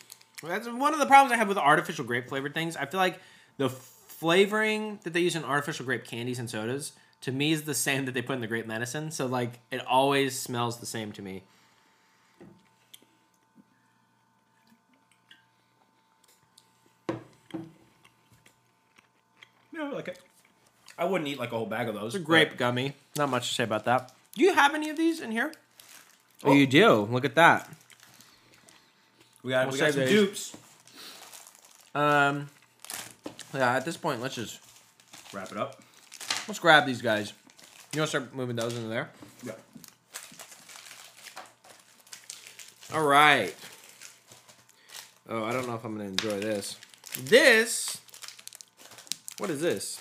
That's 0.42 0.68
one 0.68 0.92
of 0.92 0.98
the 1.00 1.07
problems 1.07 1.32
I 1.32 1.36
have 1.36 1.48
with 1.48 1.57
artificial 1.57 2.05
grape 2.05 2.28
flavored 2.28 2.52
things. 2.52 2.76
I 2.76 2.84
feel 2.84 3.00
like 3.00 3.18
the 3.57 3.70
flavoring 3.70 4.98
that 5.05 5.12
they 5.14 5.20
use 5.20 5.36
in 5.36 5.44
artificial 5.44 5.86
grape 5.86 6.05
candies 6.05 6.38
and 6.38 6.50
sodas 6.50 6.92
to 7.24 7.32
me 7.32 7.52
is 7.52 7.62
the 7.62 7.74
same 7.74 8.04
that 8.04 8.12
they 8.12 8.20
put 8.20 8.34
in 8.34 8.42
the 8.42 8.46
grape 8.46 8.66
medicine. 8.66 9.10
So 9.10 9.24
like 9.24 9.58
it 9.70 9.84
always 9.86 10.38
smells 10.38 10.78
the 10.78 10.84
same 10.84 11.10
to 11.12 11.22
me. 11.22 11.42
Yeah, 19.72 19.84
I 19.84 19.90
like 19.90 20.08
it. 20.08 20.18
I 20.98 21.06
wouldn't 21.06 21.26
eat 21.26 21.38
like 21.38 21.50
a 21.52 21.56
whole 21.56 21.64
bag 21.64 21.88
of 21.88 21.94
those. 21.94 22.14
It's 22.14 22.22
a 22.22 22.24
grape 22.24 22.58
gummy. 22.58 22.92
Not 23.16 23.30
much 23.30 23.48
to 23.48 23.54
say 23.54 23.64
about 23.64 23.86
that. 23.86 24.12
Do 24.34 24.44
you 24.44 24.52
have 24.52 24.74
any 24.74 24.90
of 24.90 24.98
these 24.98 25.20
in 25.20 25.30
here? 25.32 25.52
Oh, 26.44 26.52
you 26.52 26.66
do. 26.66 27.08
Look 27.10 27.24
at 27.24 27.34
that. 27.36 27.72
We 29.42 29.50
got, 29.50 29.66
We'll 29.66 29.72
we 29.72 29.78
got 29.80 29.92
some 29.92 30.00
these. 30.00 30.10
dupes. 30.10 30.56
Um 31.94 32.50
Yeah, 33.54 33.76
at 33.76 33.86
this 33.86 33.96
point, 33.96 34.20
let's 34.20 34.34
just 34.34 34.60
Wrap 35.32 35.50
it 35.50 35.56
up. 35.56 35.84
Let's 36.49 36.59
grab 36.59 36.86
these 36.86 37.03
guys. 37.03 37.32
You 37.92 38.01
want 38.01 38.11
to 38.11 38.18
start 38.18 38.34
moving 38.34 38.57
those 38.57 38.76
into 38.76 38.88
there? 38.88 39.11
Yeah. 39.45 39.53
All 42.92 43.05
right. 43.05 43.55
Oh, 45.28 45.45
I 45.45 45.53
don't 45.53 45.66
know 45.66 45.74
if 45.74 45.84
I'm 45.84 45.97
gonna 45.97 46.09
enjoy 46.09 46.38
this. 46.38 46.76
This. 47.22 47.99
What 49.38 49.51
is 49.51 49.61
this? 49.61 50.01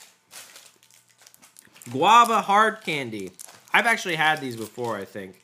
Guava 1.91 2.41
hard 2.41 2.81
candy. 2.81 3.31
I've 3.73 3.85
actually 3.85 4.15
had 4.15 4.41
these 4.41 4.55
before. 4.55 4.97
I 4.97 5.05
think. 5.05 5.41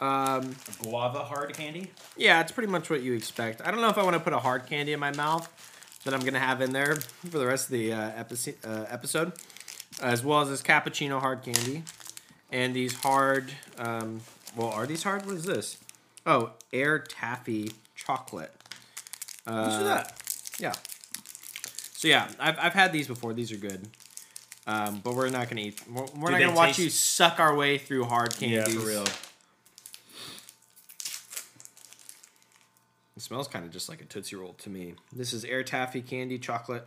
Um, 0.00 0.56
Guava 0.82 1.20
hard 1.20 1.54
candy. 1.54 1.92
yeah, 2.16 2.40
it's 2.40 2.50
pretty 2.50 2.70
much 2.70 2.90
what 2.90 3.02
you 3.02 3.12
expect. 3.12 3.62
I 3.64 3.70
don't 3.70 3.80
know 3.80 3.88
if 3.88 3.98
I 3.98 4.02
want 4.02 4.14
to 4.14 4.20
put 4.20 4.32
a 4.32 4.40
hard 4.40 4.66
candy 4.66 4.92
in 4.92 4.98
my 4.98 5.12
mouth 5.12 5.48
that 6.04 6.12
I'm 6.12 6.20
gonna 6.20 6.40
have 6.40 6.60
in 6.60 6.72
there 6.72 6.96
for 6.96 7.38
the 7.38 7.46
rest 7.46 7.66
of 7.66 7.72
the 7.72 7.92
uh, 7.92 8.10
uh, 8.64 8.86
episode, 8.88 9.32
as 10.00 10.24
well 10.24 10.40
as 10.40 10.48
this 10.48 10.62
cappuccino 10.62 11.20
hard 11.20 11.42
candy, 11.42 11.82
and 12.50 12.74
these 12.74 12.94
hard. 12.94 13.52
Um, 13.78 14.20
well, 14.56 14.68
are 14.68 14.86
these 14.86 15.02
hard? 15.02 15.26
What 15.26 15.34
is 15.36 15.44
this? 15.44 15.78
Oh, 16.26 16.50
air 16.72 16.98
taffy 16.98 17.72
chocolate. 17.96 18.52
What's 19.44 19.74
Uh, 19.74 19.82
that? 19.84 20.22
Yeah. 20.58 20.72
So 21.94 22.08
yeah, 22.08 22.28
I've, 22.38 22.58
I've 22.58 22.72
had 22.74 22.92
these 22.92 23.06
before. 23.08 23.32
These 23.32 23.52
are 23.52 23.56
good. 23.56 23.88
Um, 24.66 25.00
but 25.02 25.14
we're 25.14 25.28
not 25.30 25.48
gonna 25.48 25.62
eat. 25.62 25.80
We're, 25.90 26.06
we're 26.16 26.30
not 26.30 26.40
gonna 26.40 26.54
watch 26.54 26.68
taste- 26.76 26.78
you 26.78 26.90
suck 26.90 27.40
our 27.40 27.54
way 27.56 27.78
through 27.78 28.04
hard 28.04 28.34
Yeah, 28.40 28.64
for 28.64 28.78
real. 28.86 29.04
It 33.16 33.20
smells 33.22 33.46
kind 33.48 33.64
of 33.64 33.70
just 33.70 33.88
like 33.88 34.00
a 34.00 34.04
Tootsie 34.04 34.36
Roll 34.36 34.54
to 34.54 34.70
me. 34.70 34.94
This 35.12 35.32
is 35.32 35.44
Air 35.44 35.62
Taffy 35.62 36.00
Candy 36.00 36.38
Chocolate 36.38 36.86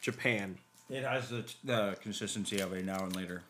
Japan. 0.00 0.58
It 0.88 1.02
has 1.02 1.30
the, 1.30 1.44
the 1.64 1.96
consistency 2.00 2.60
of 2.60 2.72
a 2.72 2.82
now 2.82 3.02
and 3.04 3.14
later. 3.14 3.42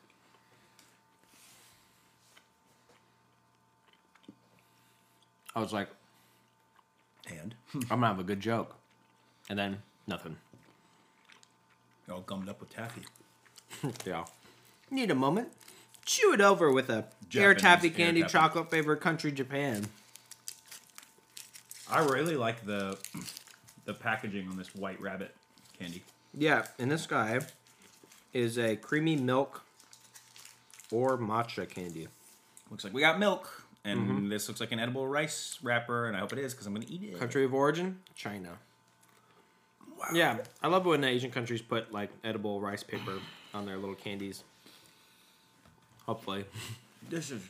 I 5.55 5.61
was 5.61 5.73
like, 5.73 5.89
And 7.29 7.55
I'm 7.75 7.81
gonna 7.89 8.07
have 8.09 8.19
a 8.19 8.25
good 8.25 8.41
joke. 8.41 8.75
And 9.49 9.59
then 9.59 9.79
nothing. 10.07 10.37
You're 12.07 12.17
all 12.17 12.23
gummed 12.23 12.49
up 12.49 12.61
with 12.61 12.71
taffy. 12.71 13.03
Yeah. 14.07 14.25
Need 14.91 15.11
a 15.11 15.15
moment. 15.15 15.49
Chew 16.05 16.33
it 16.33 16.41
over 16.41 16.71
with 16.73 16.89
a 16.89 17.05
Air 17.35 17.53
Japanese 17.53 17.63
Taffy 17.63 17.89
Air 17.89 17.95
Candy 17.95 18.21
Taffy. 18.23 18.33
Chocolate 18.33 18.71
Favorite 18.71 19.01
Country 19.01 19.33
Japan. 19.33 19.87
I 21.91 22.01
really 22.01 22.37
like 22.37 22.65
the 22.65 22.97
the 23.85 23.93
packaging 23.93 24.49
on 24.49 24.57
this 24.57 24.75
white 24.75 25.01
rabbit 25.01 25.35
candy. 25.79 26.03
Yeah, 26.37 26.67
and 26.79 26.91
this 26.91 27.07
guy 27.07 27.41
is 28.35 28.59
a 28.59 28.77
creamy 28.77 29.17
milk 29.17 29.63
or 30.93 31.17
matcha 31.17 31.69
candy. 31.69 32.09
Looks 32.71 32.85
like 32.85 32.93
we 32.93 33.01
got 33.01 33.19
milk, 33.19 33.65
and 33.85 34.01
mm-hmm. 34.01 34.29
this 34.29 34.47
looks 34.47 34.61
like 34.61 34.73
an 34.73 34.79
edible 34.79 35.09
rice 35.09 35.59
wrapper, 35.63 36.07
and 36.07 36.17
I 36.17 36.21
hope 36.21 36.35
it 36.35 36.39
is 36.39 36.53
because 36.53 36.67
I'm 36.67 36.75
gonna 36.75 36.87
eat 36.89 37.03
it. 37.03 37.19
Country 37.19 37.45
of 37.45 37.55
origin, 37.55 38.01
China. 38.15 38.59
Wow. 39.99 40.09
Yeah, 40.13 40.39
I 40.63 40.69
love 40.69 40.85
when 40.85 41.03
Asian 41.05 41.31
countries 41.31 41.63
put 41.63 41.91
like 41.91 42.11
edible 42.23 42.61
rice 42.61 42.83
paper 42.83 43.19
on 43.55 43.65
their 43.65 43.79
little 43.79 43.95
candies. 43.95 44.45
Hopefully. 46.05 46.45
This 47.09 47.31
is 47.31 47.41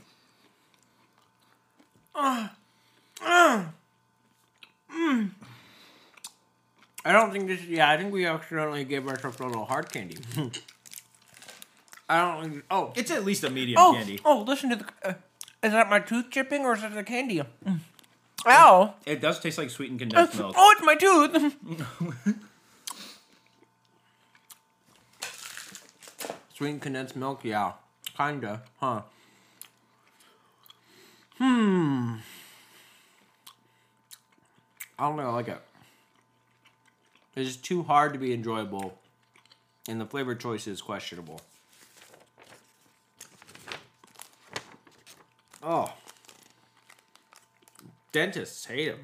ah, 2.14 2.52
ah, 3.22 3.72
mm. 4.92 5.30
I 7.06 7.12
don't 7.12 7.30
think 7.30 7.46
this. 7.46 7.62
Yeah, 7.64 7.88
I 7.88 7.96
think 7.96 8.12
we 8.12 8.26
accidentally 8.26 8.82
gave 8.82 9.06
ourselves 9.06 9.38
a 9.38 9.46
little 9.46 9.64
hard 9.64 9.92
candy. 9.92 10.16
I 12.08 12.18
don't. 12.20 12.50
think- 12.50 12.64
Oh, 12.68 12.92
it's 12.96 13.12
at 13.12 13.24
least 13.24 13.44
a 13.44 13.50
medium 13.50 13.78
oh, 13.78 13.92
candy. 13.94 14.20
oh! 14.24 14.42
Listen 14.46 14.70
to 14.70 14.76
the. 14.76 14.86
Uh, 15.04 15.14
is 15.62 15.70
that 15.70 15.88
my 15.88 16.00
tooth 16.00 16.30
chipping 16.30 16.62
or 16.64 16.74
is 16.74 16.82
it 16.82 16.92
the 16.94 17.04
candy? 17.04 17.42
Mm. 17.64 17.78
Ow! 18.48 18.94
It 19.06 19.20
does 19.20 19.38
taste 19.38 19.56
like 19.56 19.70
sweetened 19.70 20.00
condensed 20.00 20.36
milk. 20.36 20.54
Oh, 20.56 20.74
it's 20.76 20.84
my 20.84 20.96
tooth. 20.96 21.56
Sweet 26.54 26.80
condensed 26.80 27.14
milk, 27.14 27.44
yeah, 27.44 27.72
kinda, 28.16 28.62
huh? 28.80 29.02
Hmm. 31.38 32.14
I 34.98 35.06
don't 35.08 35.16
know. 35.16 35.28
I 35.28 35.32
like 35.34 35.48
it. 35.48 35.60
It's 37.36 37.56
too 37.56 37.82
hard 37.82 38.14
to 38.14 38.18
be 38.18 38.32
enjoyable, 38.32 38.98
and 39.86 40.00
the 40.00 40.06
flavor 40.06 40.34
choice 40.34 40.66
is 40.66 40.80
questionable. 40.80 41.42
Oh. 45.62 45.92
Dentists 48.12 48.64
hate 48.64 48.94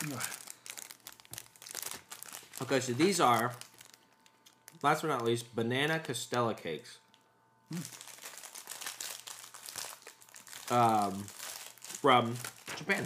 them. 0.00 0.18
Okay, 2.62 2.78
so 2.78 2.92
these 2.92 3.20
are, 3.20 3.52
last 4.80 5.02
but 5.02 5.08
not 5.08 5.24
least, 5.24 5.54
banana 5.54 6.00
castella 6.02 6.56
cakes. 6.56 6.98
Um, 10.70 11.24
from 11.84 12.36
Japan. 12.76 13.04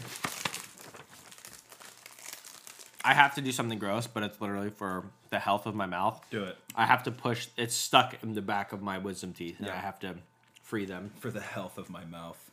I 3.09 3.15
have 3.15 3.35
to 3.37 3.41
do 3.41 3.53
something 3.53 3.79
gross, 3.79 4.07
but 4.07 4.23
it's 4.23 4.39
literally 4.39 4.69
for 4.69 5.07
the 5.31 5.39
health 5.39 5.65
of 5.65 5.75
my 5.75 5.87
mouth. 5.87 6.23
Do 6.31 6.45
it 6.45 6.59
I 6.77 6.85
have 6.85 7.05
to 7.05 7.11
push. 7.11 7.49
It's 7.57 7.75
stuck 7.75 8.23
in 8.23 8.35
the 8.35 8.43
back 8.43 8.75
of 8.75 8.83
my 8.83 8.99
wisdom 8.99 9.33
teeth, 9.33 9.57
and 9.59 9.67
Yeah. 9.69 9.73
I 9.73 9.79
have 9.79 9.99
to 10.01 10.17
free 10.63 10.85
them. 10.85 11.13
for 11.19 11.31
the 11.31 11.41
health 11.41 11.79
of 11.79 11.89
my 11.89 12.05
mouth. 12.05 12.51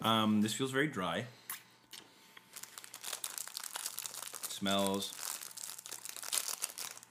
Um, 0.00 0.40
this 0.42 0.52
feels 0.52 0.72
very 0.72 0.88
dry. 0.88 1.26
Smells. 4.48 5.12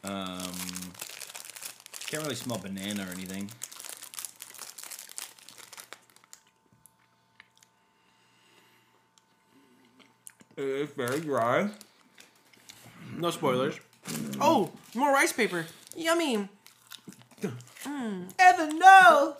Um, 0.03 0.51
can't 2.07 2.21
really 2.23 2.35
smell 2.35 2.57
banana 2.57 3.03
or 3.07 3.11
anything. 3.13 3.49
It's 10.57 10.93
very 10.93 11.19
dry. 11.21 11.69
No 13.17 13.31
spoilers. 13.31 13.79
Oh, 14.39 14.71
more 14.93 15.11
rice 15.11 15.33
paper. 15.33 15.65
Yummy. 15.95 16.47
Evan, 17.83 18.79
no. 18.79 19.37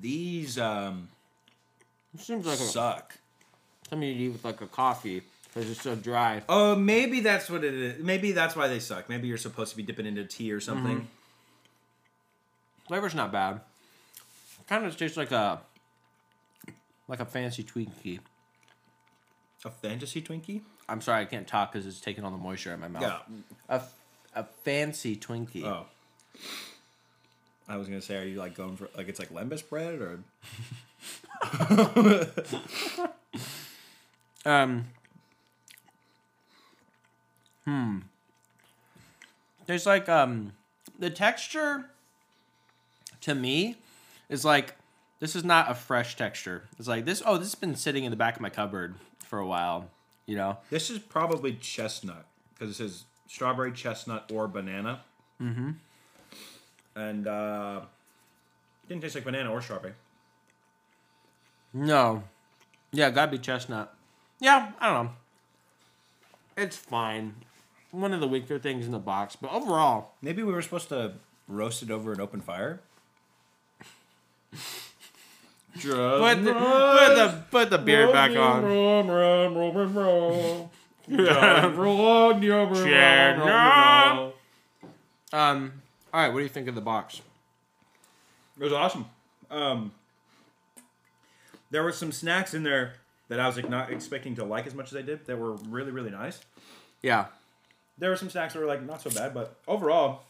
These 0.00 0.58
um, 0.58 1.08
seems 2.18 2.46
like 2.46 2.58
a, 2.58 2.62
suck. 2.62 3.14
something 3.88 4.08
you'd 4.08 4.16
eat 4.16 4.28
with 4.30 4.44
like 4.44 4.60
a 4.62 4.66
coffee 4.66 5.22
because 5.52 5.70
it's 5.70 5.82
so 5.82 5.94
dry. 5.94 6.42
Oh, 6.48 6.76
maybe 6.76 7.20
that's 7.20 7.50
what 7.50 7.64
it 7.64 7.74
is. 7.74 8.02
Maybe 8.02 8.32
that's 8.32 8.54
why 8.54 8.68
they 8.68 8.78
suck. 8.78 9.08
Maybe 9.08 9.28
you're 9.28 9.38
supposed 9.38 9.70
to 9.72 9.76
be 9.76 9.82
dipping 9.82 10.06
into 10.06 10.24
tea 10.24 10.52
or 10.52 10.60
something. 10.60 11.08
Flavor's 12.86 13.14
not 13.14 13.32
bad. 13.32 13.60
Kind 14.68 14.84
of 14.84 14.96
tastes 14.96 15.16
like 15.16 15.32
a 15.32 15.60
like 17.08 17.20
a 17.20 17.24
fancy 17.24 17.64
Twinkie. 17.64 18.20
A 19.64 19.70
fantasy 19.70 20.22
Twinkie? 20.22 20.62
I'm 20.88 21.00
sorry, 21.00 21.22
I 21.22 21.24
can't 21.24 21.46
talk 21.46 21.72
because 21.72 21.86
it's 21.86 22.00
taking 22.00 22.24
all 22.24 22.30
the 22.30 22.38
moisture 22.38 22.72
in 22.72 22.80
my 22.80 22.88
mouth. 22.88 23.02
Yeah. 23.02 23.18
A, 23.68 23.82
a 24.34 24.44
fancy 24.64 25.16
Twinkie. 25.16 25.64
Oh. 25.64 25.86
I 27.68 27.76
was 27.76 27.88
gonna 27.88 28.00
say, 28.00 28.16
are 28.16 28.26
you 28.26 28.38
like 28.38 28.54
going 28.54 28.76
for 28.76 28.88
like 28.96 29.08
it's 29.08 29.18
like 29.18 29.30
lembas 29.30 29.68
bread 29.68 30.00
or? 30.00 30.20
Um. 34.46 34.86
Hmm. 37.70 37.98
There's 39.66 39.86
like 39.86 40.08
um, 40.08 40.54
the 40.98 41.08
texture. 41.08 41.86
To 43.20 43.34
me, 43.34 43.76
is 44.28 44.44
like 44.44 44.74
this 45.20 45.36
is 45.36 45.44
not 45.44 45.70
a 45.70 45.74
fresh 45.74 46.16
texture. 46.16 46.64
It's 46.80 46.88
like 46.88 47.04
this. 47.04 47.22
Oh, 47.24 47.36
this 47.36 47.48
has 47.48 47.54
been 47.54 47.76
sitting 47.76 48.02
in 48.02 48.10
the 48.10 48.16
back 48.16 48.34
of 48.34 48.40
my 48.40 48.50
cupboard 48.50 48.96
for 49.24 49.38
a 49.38 49.46
while. 49.46 49.88
You 50.26 50.34
know. 50.34 50.58
This 50.68 50.90
is 50.90 50.98
probably 50.98 51.52
chestnut 51.52 52.26
because 52.54 52.70
it 52.70 52.74
says 52.74 53.04
strawberry, 53.28 53.70
chestnut, 53.70 54.32
or 54.32 54.48
banana. 54.48 55.02
Mm-hmm. 55.40 55.70
And 56.96 57.28
uh, 57.28 57.82
didn't 58.88 59.02
taste 59.02 59.14
like 59.14 59.24
banana 59.24 59.52
or 59.52 59.62
strawberry. 59.62 59.94
No. 61.72 62.24
Yeah, 62.90 63.10
gotta 63.10 63.30
be 63.30 63.38
chestnut. 63.38 63.94
Yeah, 64.40 64.72
I 64.80 64.92
don't 64.92 65.04
know. 65.04 65.12
It's 66.56 66.76
fine. 66.76 67.36
One 67.90 68.12
of 68.12 68.20
the 68.20 68.28
weaker 68.28 68.58
things 68.58 68.86
in 68.86 68.92
the 68.92 68.98
box, 68.98 69.36
but 69.36 69.50
overall, 69.50 70.12
Maybe 70.22 70.42
we 70.42 70.52
were 70.52 70.62
supposed 70.62 70.88
to 70.90 71.14
roast 71.48 71.82
it 71.82 71.90
over 71.90 72.12
an 72.12 72.20
open 72.20 72.40
fire. 72.40 72.80
Just 75.74 75.86
put 75.86 76.44
the, 76.44 76.52
put 76.52 77.14
the 77.14 77.44
put 77.50 77.70
the 77.70 77.78
beard 77.78 78.12
back 78.12 78.32
on. 78.36 78.64
Um. 85.32 85.72
All 86.12 86.20
right. 86.20 86.28
What 86.28 86.38
do 86.40 86.42
you 86.42 86.48
think 86.48 86.66
of 86.68 86.74
the 86.74 86.80
box? 86.80 87.20
It 88.58 88.64
was 88.64 88.72
awesome. 88.72 89.06
Um, 89.50 89.92
there 91.70 91.82
were 91.84 91.92
some 91.92 92.10
snacks 92.12 92.52
in 92.52 92.64
there 92.64 92.94
that 93.28 93.38
I 93.38 93.46
was 93.46 93.56
like 93.56 93.70
not 93.70 93.92
expecting 93.92 94.34
to 94.36 94.44
like 94.44 94.66
as 94.66 94.74
much 94.74 94.88
as 94.92 94.96
I 94.98 95.02
did. 95.02 95.24
That 95.26 95.38
were 95.38 95.52
really 95.52 95.92
really 95.92 96.10
nice. 96.10 96.40
Yeah, 97.00 97.26
There 98.00 98.10
were 98.10 98.16
some 98.16 98.30
snacks 98.30 98.54
that 98.54 98.60
were 98.60 98.66
like 98.66 98.82
not 98.82 99.00
so 99.00 99.10
bad, 99.10 99.32
but 99.32 99.54
overall, 99.68 100.22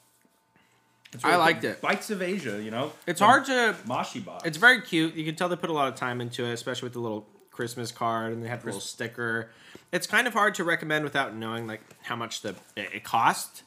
it's 1.13 1.25
I 1.25 1.31
really 1.31 1.41
liked 1.41 1.61
good. 1.63 1.71
it. 1.71 1.81
Bites 1.81 2.11
of 2.11 2.21
Asia, 2.21 2.63
you 2.63 2.71
know. 2.71 2.93
it's 3.07 3.21
hard 3.21 3.47
to. 3.47 3.75
Mashi 3.87 4.25
box. 4.25 4.45
It's 4.45 4.59
very 4.59 4.83
cute. 4.83 5.15
You 5.15 5.25
can 5.25 5.35
tell 5.35 5.49
they 5.49 5.57
put 5.57 5.71
a 5.71 5.73
lot 5.73 5.89
of 5.89 5.95
time 5.95 6.21
into 6.21 6.45
it, 6.45 6.53
especially 6.53 6.87
with 6.87 6.93
the 6.93 7.01
little 7.01 7.27
Christmas 7.51 7.93
card 7.93 8.33
and 8.33 8.43
they 8.43 8.49
have 8.49 8.63
a 8.63 8.67
little 8.67 8.81
sticker. 8.81 9.51
It's 9.93 10.07
kind 10.07 10.27
of 10.27 10.33
hard 10.33 10.55
to 10.57 10.65
recommend 10.65 11.05
without 11.05 11.35
knowing 11.35 11.67
like 11.67 11.81
how 12.03 12.17
much 12.17 12.43
the 12.43 12.55
it 12.77 13.05
cost. 13.05 13.63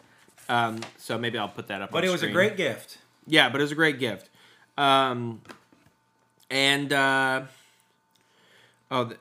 Um, 0.50 0.82
so 0.98 1.18
maybe 1.18 1.38
I'll 1.38 1.48
put 1.48 1.68
that 1.68 1.82
up. 1.82 1.92
but 1.92 2.04
it 2.04 2.10
was 2.10 2.24
a 2.24 2.30
great 2.30 2.58
gift. 2.58 2.98
Yeah, 3.28 3.50
but 3.50 3.62
it 3.62 3.64
was 3.64 3.72
a 3.72 3.76
great 3.76 4.00
gift. 4.00 4.30
Um, 4.78 5.42
and 6.50 6.92
uh, 6.92 7.44
oh, 8.92 9.04
the, 9.06 9.18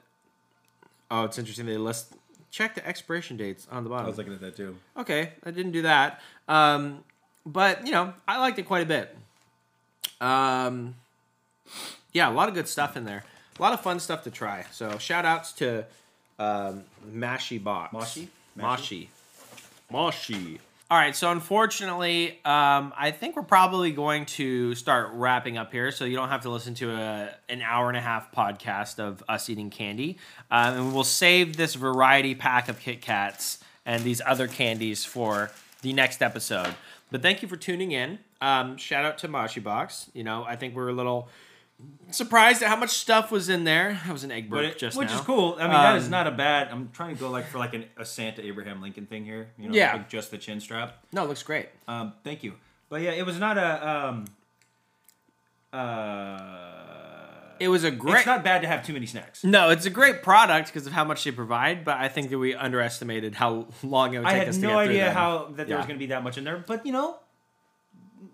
oh, 1.11 1.25
it's 1.25 1.39
interesting. 1.39 1.67
They 1.67 1.77
list 1.77 2.15
check 2.53 2.77
the 2.77 2.87
expiration 2.87 3.37
dates 3.37 3.67
on 3.73 3.83
the 3.83 3.91
bottom. 3.91 4.07
I 4.07 4.09
was 4.09 4.19
looking 4.19 4.35
at 4.35 4.41
that 4.43 4.57
too. 4.57 4.77
okay, 4.97 5.31
I 5.43 5.51
didn't 5.51 5.73
do 5.73 5.83
that. 5.83 6.21
Um, 6.47 7.03
but 7.45 7.85
you 7.85 7.93
know, 7.93 8.13
I 8.29 8.39
liked 8.39 8.61
it 8.61 8.65
quite 8.65 8.85
a 8.85 8.87
bit. 8.87 9.17
Um, 10.21 10.95
yeah, 12.13 12.31
a 12.31 12.35
lot 12.35 12.49
of 12.49 12.55
good 12.55 12.69
stuff 12.69 12.97
in 12.97 13.05
there. 13.05 13.25
A 13.59 13.63
lot 13.63 13.73
of 13.73 13.81
fun 13.81 13.99
stuff 13.99 14.23
to 14.25 14.31
try. 14.31 14.65
So 14.71 14.99
shout 14.99 15.25
outs 15.25 15.53
to 15.55 15.85
um, 16.39 16.85
Mashi 17.11 17.63
Box. 17.63 17.93
Mashi? 17.93 18.29
Mashi. 18.57 19.09
Mashi. 19.91 20.59
All 20.93 20.99
right, 20.99 21.17
so 21.17 21.31
unfortunately, 21.31 22.33
um, 22.45 22.93
I 22.95 23.13
think 23.19 23.35
we're 23.35 23.45
probably 23.45 23.93
going 23.93 24.27
to 24.27 24.75
start 24.75 25.09
wrapping 25.15 25.57
up 25.57 25.73
here, 25.73 25.91
so 25.91 26.05
you 26.05 26.17
don't 26.17 26.29
have 26.29 26.43
to 26.43 26.51
listen 26.51 26.75
to 26.75 26.91
a, 26.91 27.35
an 27.49 27.63
hour 27.63 27.89
and 27.89 27.97
a 27.97 28.01
half 28.03 28.31
podcast 28.31 28.99
of 28.99 29.25
us 29.27 29.49
eating 29.49 29.71
candy. 29.71 30.19
Um, 30.51 30.75
and 30.75 30.95
we'll 30.95 31.03
save 31.03 31.57
this 31.57 31.77
variety 31.77 32.35
pack 32.35 32.69
of 32.69 32.79
Kit 32.79 33.01
Kats 33.01 33.65
and 33.87 34.05
these 34.05 34.21
other 34.27 34.47
candies 34.47 35.03
for 35.03 35.51
the 35.81 35.95
next 35.95 36.21
episode. 36.21 36.75
But 37.11 37.23
thank 37.23 37.41
you 37.41 37.49
for 37.49 37.57
tuning 37.57 37.93
in. 37.93 38.19
Um, 38.43 38.77
shout 38.77 39.07
out 39.07 39.17
to 39.21 39.29
Mashi 39.29 39.63
Box. 39.63 40.11
You 40.13 40.25
know, 40.25 40.45
I 40.45 40.57
think 40.57 40.77
we're 40.77 40.91
a 40.91 40.93
little 40.93 41.31
surprised 42.11 42.63
at 42.63 42.69
how 42.69 42.77
much 42.77 42.91
stuff 42.91 43.31
was 43.31 43.49
in 43.49 43.65
there. 43.65 43.99
That 44.05 44.13
was 44.13 44.23
an 44.25 44.31
egg 44.31 44.51
burp 44.51 44.65
it- 44.65 44.79
just 44.79 44.97
which 44.97 45.09
now. 45.09 45.15
is 45.15 45.21
cool. 45.23 45.57
I 45.59 45.63
mean, 45.63 45.73
that 45.73 45.97
is 45.97 46.05
Um, 46.07 46.11
not 46.11 46.27
a 46.27 46.31
bad. 46.31 46.69
I'm 46.71 46.91
trying 46.93 47.15
to 47.15 47.21
go 47.21 47.31
like 47.31 47.47
for 47.47 47.59
like 47.59 47.75
an, 47.75 47.87
a 47.97 48.05
Santa 48.05 48.45
Abraham 48.45 48.83
Lincoln 48.83 49.07
thing 49.07 49.25
here. 49.25 49.51
You 49.59 49.69
know, 49.69 49.75
Yeah. 49.75 49.93
like 49.95 50.09
just 50.09 50.31
the 50.31 50.39
chin 50.39 50.61
strap. 50.61 50.99
No, 51.13 51.25
it 51.25 51.29
looks 51.29 51.43
great. 51.43 51.69
Um, 51.89 52.13
thank 52.25 52.43
you. 52.45 52.55
But 52.89 53.01
yeah, 53.03 53.13
it 53.13 53.25
was 53.25 53.39
not 53.39 53.57
a. 53.57 53.89
Um, 53.89 54.25
uh, 55.73 56.39
It 57.59 57.69
was 57.69 57.85
a 57.85 57.91
great. 57.91 58.17
It's 58.19 58.27
not 58.27 58.43
bad 58.45 58.63
to 58.63 58.69
have 58.69 58.85
too 58.85 58.93
many 58.93 59.07
snacks. 59.07 59.45
No, 59.45 59.71
it's 59.71 59.87
a 59.87 59.91
great 59.91 60.23
product 60.23 60.67
because 60.69 60.87
of 60.87 60.93
how 60.93 61.05
much 61.05 61.23
they 61.25 61.31
provide, 61.31 61.85
but 61.85 61.97
I 61.97 62.09
think 62.09 62.31
that 62.31 62.39
we 62.39 62.55
underestimated 62.55 63.35
how 63.37 63.69
long 63.83 64.15
it 64.15 64.19
would 64.19 64.27
I 64.27 64.33
take 64.33 64.39
had 64.41 64.49
us 64.49 64.57
to 64.57 64.61
no 64.63 64.69
get 64.69 64.75
through 64.75 64.91
idea 64.91 65.13
how 65.13 65.47
that 65.57 65.69
there 65.69 65.77
was 65.77 65.87
going 65.87 65.97
to 65.99 66.03
be 66.03 66.07
that 66.09 66.23
much 66.25 66.37
in 66.39 66.45
there. 66.45 66.59
But 66.67 66.85
you 66.85 66.93
know, 66.93 67.19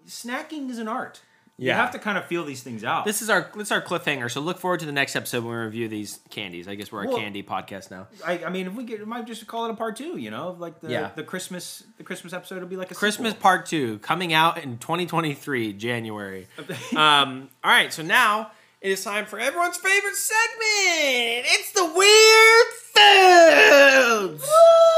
snacking 0.06 0.70
is 0.70 0.78
an 0.78 0.89
art. 0.89 1.20
You 1.60 1.72
have 1.72 1.90
to 1.90 1.98
kind 1.98 2.16
of 2.16 2.24
feel 2.26 2.44
these 2.44 2.62
things 2.62 2.85
out. 2.85 3.05
This 3.05 3.20
is 3.20 3.28
our 3.28 3.51
this 3.56 3.68
is 3.68 3.72
our 3.72 3.82
cliffhanger. 3.82 4.30
So 4.30 4.40
look 4.40 4.59
forward 4.59 4.78
to 4.80 4.86
the 4.86 4.93
next 4.93 5.16
episode 5.16 5.43
when 5.43 5.52
we 5.56 5.64
review 5.64 5.89
these 5.89 6.20
candies. 6.30 6.68
I 6.68 6.76
guess 6.76 6.93
we're 6.93 7.02
a 7.05 7.09
Well- 7.09 7.16
candy 7.18 7.43
podcast 7.43 7.90
now. 7.90 8.06
I, 8.24 8.44
I 8.44 8.48
mean, 8.51 8.68
if 8.68 8.74
we 8.74 8.85
get, 8.85 9.01
we 9.01 9.06
might 9.06 9.26
just 9.26 9.44
call 9.48 9.64
it 9.66 9.70
a 9.72 9.74
part 9.74 9.97
two. 9.97 10.16
You 10.18 10.30
know, 10.30 10.55
like 10.59 10.80
the 10.80 10.89
Yeah. 10.90 11.10
the 11.16 11.24
Christmas 11.24 11.82
the 11.97 12.05
Christmas 12.05 12.32
episode 12.32 12.60
will 12.60 12.68
be 12.68 12.76
like 12.76 12.93
a 12.93 12.94
Christmas 12.94 13.32
sequel. 13.32 13.43
Part 13.43 13.66
Two 13.66 13.98
coming 13.98 14.32
out 14.32 14.62
in 14.62 14.78
2023 14.78 15.72
January. 15.72 16.47
um, 16.97 17.48
all 17.64 17.72
right, 17.72 17.93
so 17.93 18.02
now 18.05 18.52
it 18.80 18.93
is 18.93 19.02
time 19.02 19.26
for 19.26 19.40
everyone's 19.40 19.76
favorite 19.78 20.14
segment. 20.14 21.47
It's 21.51 21.72
the 21.72 21.85
weird 21.85 22.66
foods. 22.94 24.43
Woo! 24.43 24.98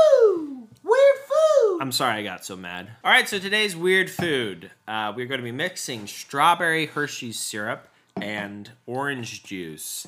I'm 1.81 1.93
sorry 1.93 2.19
I 2.21 2.23
got 2.23 2.45
so 2.45 2.57
mad. 2.57 2.91
All 3.03 3.11
right, 3.11 3.27
so 3.27 3.39
today's 3.39 3.75
weird 3.75 4.11
food. 4.11 4.71
Uh, 4.87 5.15
we're 5.17 5.25
going 5.25 5.41
to 5.41 5.45
be 5.45 5.51
mixing 5.51 6.07
strawberry 6.07 6.85
Hershey's 6.85 7.39
syrup 7.39 7.89
and 8.21 8.71
orange 8.87 9.43
juice. 9.45 10.07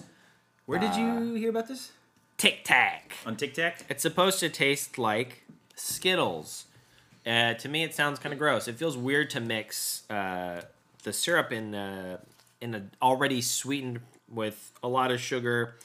Where 0.66 0.78
did 0.78 0.90
Uh, 0.90 0.98
you 0.98 1.34
hear 1.34 1.48
about 1.48 1.68
this? 1.68 1.92
TikTok. 2.36 3.12
On 3.24 3.36
TikTok. 3.36 3.76
It's 3.88 4.02
supposed 4.02 4.38
to 4.40 4.50
taste 4.50 4.98
like 4.98 5.44
Skittles. 5.74 6.66
Uh, 7.26 7.54
to 7.54 7.70
me, 7.70 7.84
it 7.84 7.94
sounds 7.94 8.18
kind 8.18 8.34
of 8.34 8.38
gross. 8.38 8.68
It 8.68 8.76
feels 8.76 8.98
weird 8.98 9.30
to 9.30 9.40
mix 9.40 10.02
uh, 10.10 10.60
the 11.04 11.12
syrup 11.14 11.52
in 11.52 11.74
uh, 11.74 12.18
in 12.60 12.74
a 12.74 12.82
already 13.00 13.40
sweetened 13.40 14.00
with 14.28 14.72
a 14.82 14.88
lot 14.88 15.10
of 15.10 15.20
sugar, 15.20 15.76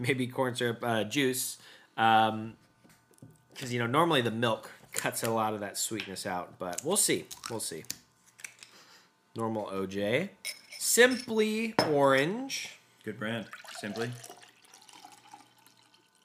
maybe 0.00 0.26
corn 0.26 0.56
syrup 0.56 0.78
uh, 0.82 1.04
juice. 1.04 1.58
Um, 1.96 2.54
because 3.52 3.72
you 3.72 3.78
know 3.78 3.86
normally 3.86 4.20
the 4.20 4.30
milk 4.30 4.70
cuts 4.98 5.22
a 5.22 5.30
lot 5.30 5.54
of 5.54 5.60
that 5.60 5.78
sweetness 5.78 6.26
out, 6.26 6.58
but 6.58 6.82
we'll 6.84 6.96
see. 6.96 7.24
We'll 7.48 7.60
see. 7.60 7.84
Normal 9.34 9.66
OJ, 9.66 10.30
simply 10.78 11.74
orange. 11.90 12.76
Good 13.04 13.18
brand. 13.18 13.46
Simply. 13.80 14.10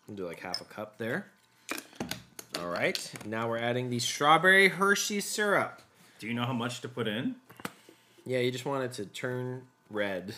We'll 0.07 0.17
do 0.17 0.27
like 0.27 0.39
half 0.39 0.59
a 0.59 0.65
cup 0.65 0.97
there. 0.97 1.27
All 2.59 2.67
right, 2.67 3.11
now 3.25 3.47
we're 3.49 3.57
adding 3.57 3.89
the 3.89 3.99
strawberry 3.99 4.69
Hershey 4.69 5.21
syrup. 5.21 5.81
Do 6.19 6.27
you 6.27 6.33
know 6.33 6.45
how 6.45 6.53
much 6.53 6.81
to 6.81 6.89
put 6.89 7.07
in? 7.07 7.35
Yeah, 8.25 8.39
you 8.39 8.51
just 8.51 8.65
want 8.65 8.83
it 8.83 8.93
to 8.93 9.05
turn 9.05 9.63
red. 9.89 10.35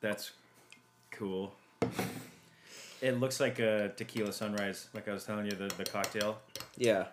That's 0.00 0.30
cool. 1.10 1.54
It 3.06 3.20
looks 3.20 3.38
like 3.40 3.58
a 3.58 3.92
tequila 3.96 4.32
sunrise, 4.32 4.88
like 4.94 5.06
I 5.08 5.12
was 5.12 5.24
telling 5.24 5.46
you, 5.46 5.52
the, 5.52 5.68
the 5.76 5.84
cocktail. 5.84 6.38
Yeah. 6.76 7.06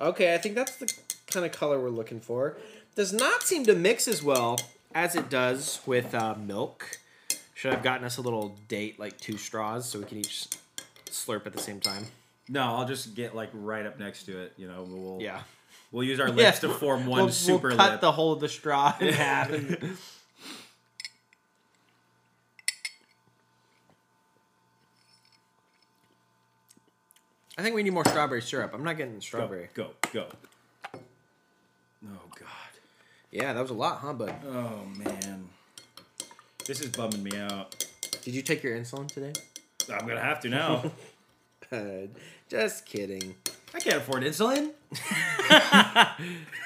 Okay, 0.00 0.34
I 0.34 0.38
think 0.38 0.54
that's 0.54 0.76
the 0.76 0.92
kind 1.30 1.46
of 1.46 1.52
color 1.52 1.80
we're 1.80 1.88
looking 1.88 2.20
for. 2.20 2.56
Does 2.94 3.12
not 3.12 3.42
seem 3.42 3.64
to 3.64 3.74
mix 3.74 4.06
as 4.08 4.22
well 4.22 4.58
as 4.94 5.16
it 5.16 5.30
does 5.30 5.80
with 5.86 6.14
uh, 6.14 6.34
milk. 6.34 6.98
Should 7.54 7.72
have 7.72 7.82
gotten 7.82 8.04
us 8.04 8.18
a 8.18 8.20
little 8.20 8.56
date, 8.68 8.98
like 8.98 9.18
two 9.20 9.38
straws, 9.38 9.88
so 9.88 10.00
we 10.00 10.04
can 10.04 10.18
each 10.18 10.48
slurp 11.06 11.46
at 11.46 11.52
the 11.52 11.60
same 11.62 11.80
time. 11.80 12.06
No, 12.48 12.62
I'll 12.62 12.86
just 12.86 13.14
get 13.14 13.34
like 13.34 13.48
right 13.54 13.86
up 13.86 13.98
next 13.98 14.24
to 14.24 14.38
it. 14.38 14.52
You 14.58 14.68
know, 14.68 14.84
we'll 14.86 15.22
Yeah. 15.22 15.40
we'll 15.92 16.04
use 16.04 16.20
our 16.20 16.28
lips 16.30 16.58
to 16.60 16.68
form 16.68 17.06
one 17.06 17.20
we'll, 17.24 17.28
super 17.32 17.68
we'll 17.68 17.76
cut 17.78 17.92
lip. 17.92 18.00
the 18.02 18.12
whole 18.12 18.32
of 18.32 18.40
the 18.40 18.48
straw 18.50 18.94
in 19.00 19.12
half. 19.14 19.50
I 27.56 27.62
think 27.62 27.74
we 27.74 27.82
need 27.82 27.90
more 27.90 28.04
strawberry 28.06 28.42
syrup. 28.42 28.72
I'm 28.74 28.82
not 28.82 28.96
getting 28.96 29.20
strawberry. 29.20 29.68
Go, 29.74 29.90
go, 30.12 30.26
go. 30.92 30.98
Oh 32.06 32.20
god. 32.38 32.48
Yeah, 33.30 33.52
that 33.52 33.60
was 33.60 33.70
a 33.70 33.74
lot, 33.74 33.98
huh, 33.98 34.12
bud? 34.12 34.34
Oh 34.46 34.84
man. 34.96 35.48
This 36.66 36.80
is 36.80 36.88
bumming 36.90 37.22
me 37.22 37.36
out. 37.38 37.86
Did 38.22 38.34
you 38.34 38.42
take 38.42 38.62
your 38.62 38.76
insulin 38.76 39.06
today? 39.08 39.32
I'm 39.92 40.06
gonna 40.06 40.20
have 40.20 40.40
to 40.40 40.48
now. 40.48 40.90
Uh, 41.72 42.06
just 42.48 42.84
kidding. 42.86 43.34
I 43.74 43.80
can't 43.80 43.96
afford 43.96 44.22
insulin. 44.22 44.70
All 45.50 45.50
right, 45.50 46.12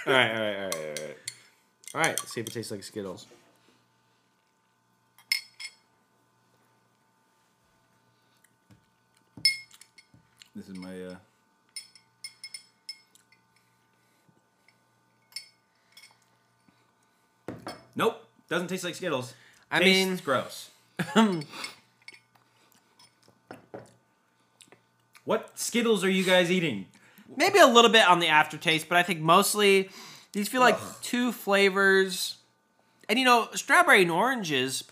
all 0.07 0.13
right, 0.13 0.35
all 0.35 0.41
right, 0.43 0.75
all 0.75 0.81
right. 0.81 1.17
All 1.95 2.01
right, 2.03 2.21
see 2.21 2.41
if 2.41 2.49
it 2.49 2.53
tastes 2.53 2.71
like 2.71 2.83
Skittles. 2.83 3.27
This 10.55 10.69
is 10.69 10.77
my 10.77 11.03
uh 11.05 11.17
Nope. 17.97 18.25
Doesn't 18.49 18.69
taste 18.69 18.85
like 18.85 18.95
Skittles. 18.95 19.35
I 19.71 19.81
Tastes 19.81 20.09
mean- 20.09 20.21
gross. 20.25 20.71
what 25.25 25.59
Skittles 25.59 26.05
are 26.05 26.11
you 26.11 26.25
guys 26.25 26.51
eating? 26.51 26.87
Maybe 27.37 27.59
a 27.59 27.67
little 27.67 27.91
bit 27.91 28.09
on 28.09 28.19
the 28.21 28.29
aftertaste, 28.29 28.89
but 28.89 28.97
I 28.99 29.03
think 29.03 29.21
mostly 29.21 29.91
these 30.33 30.49
feel 30.49 30.61
like 30.61 30.79
two 31.03 31.31
flavors. 31.33 32.37
And 33.09 33.19
you 33.19 33.25
know, 33.25 33.49
strawberry 33.55 34.03
and 34.03 34.11
oranges, 34.11 34.85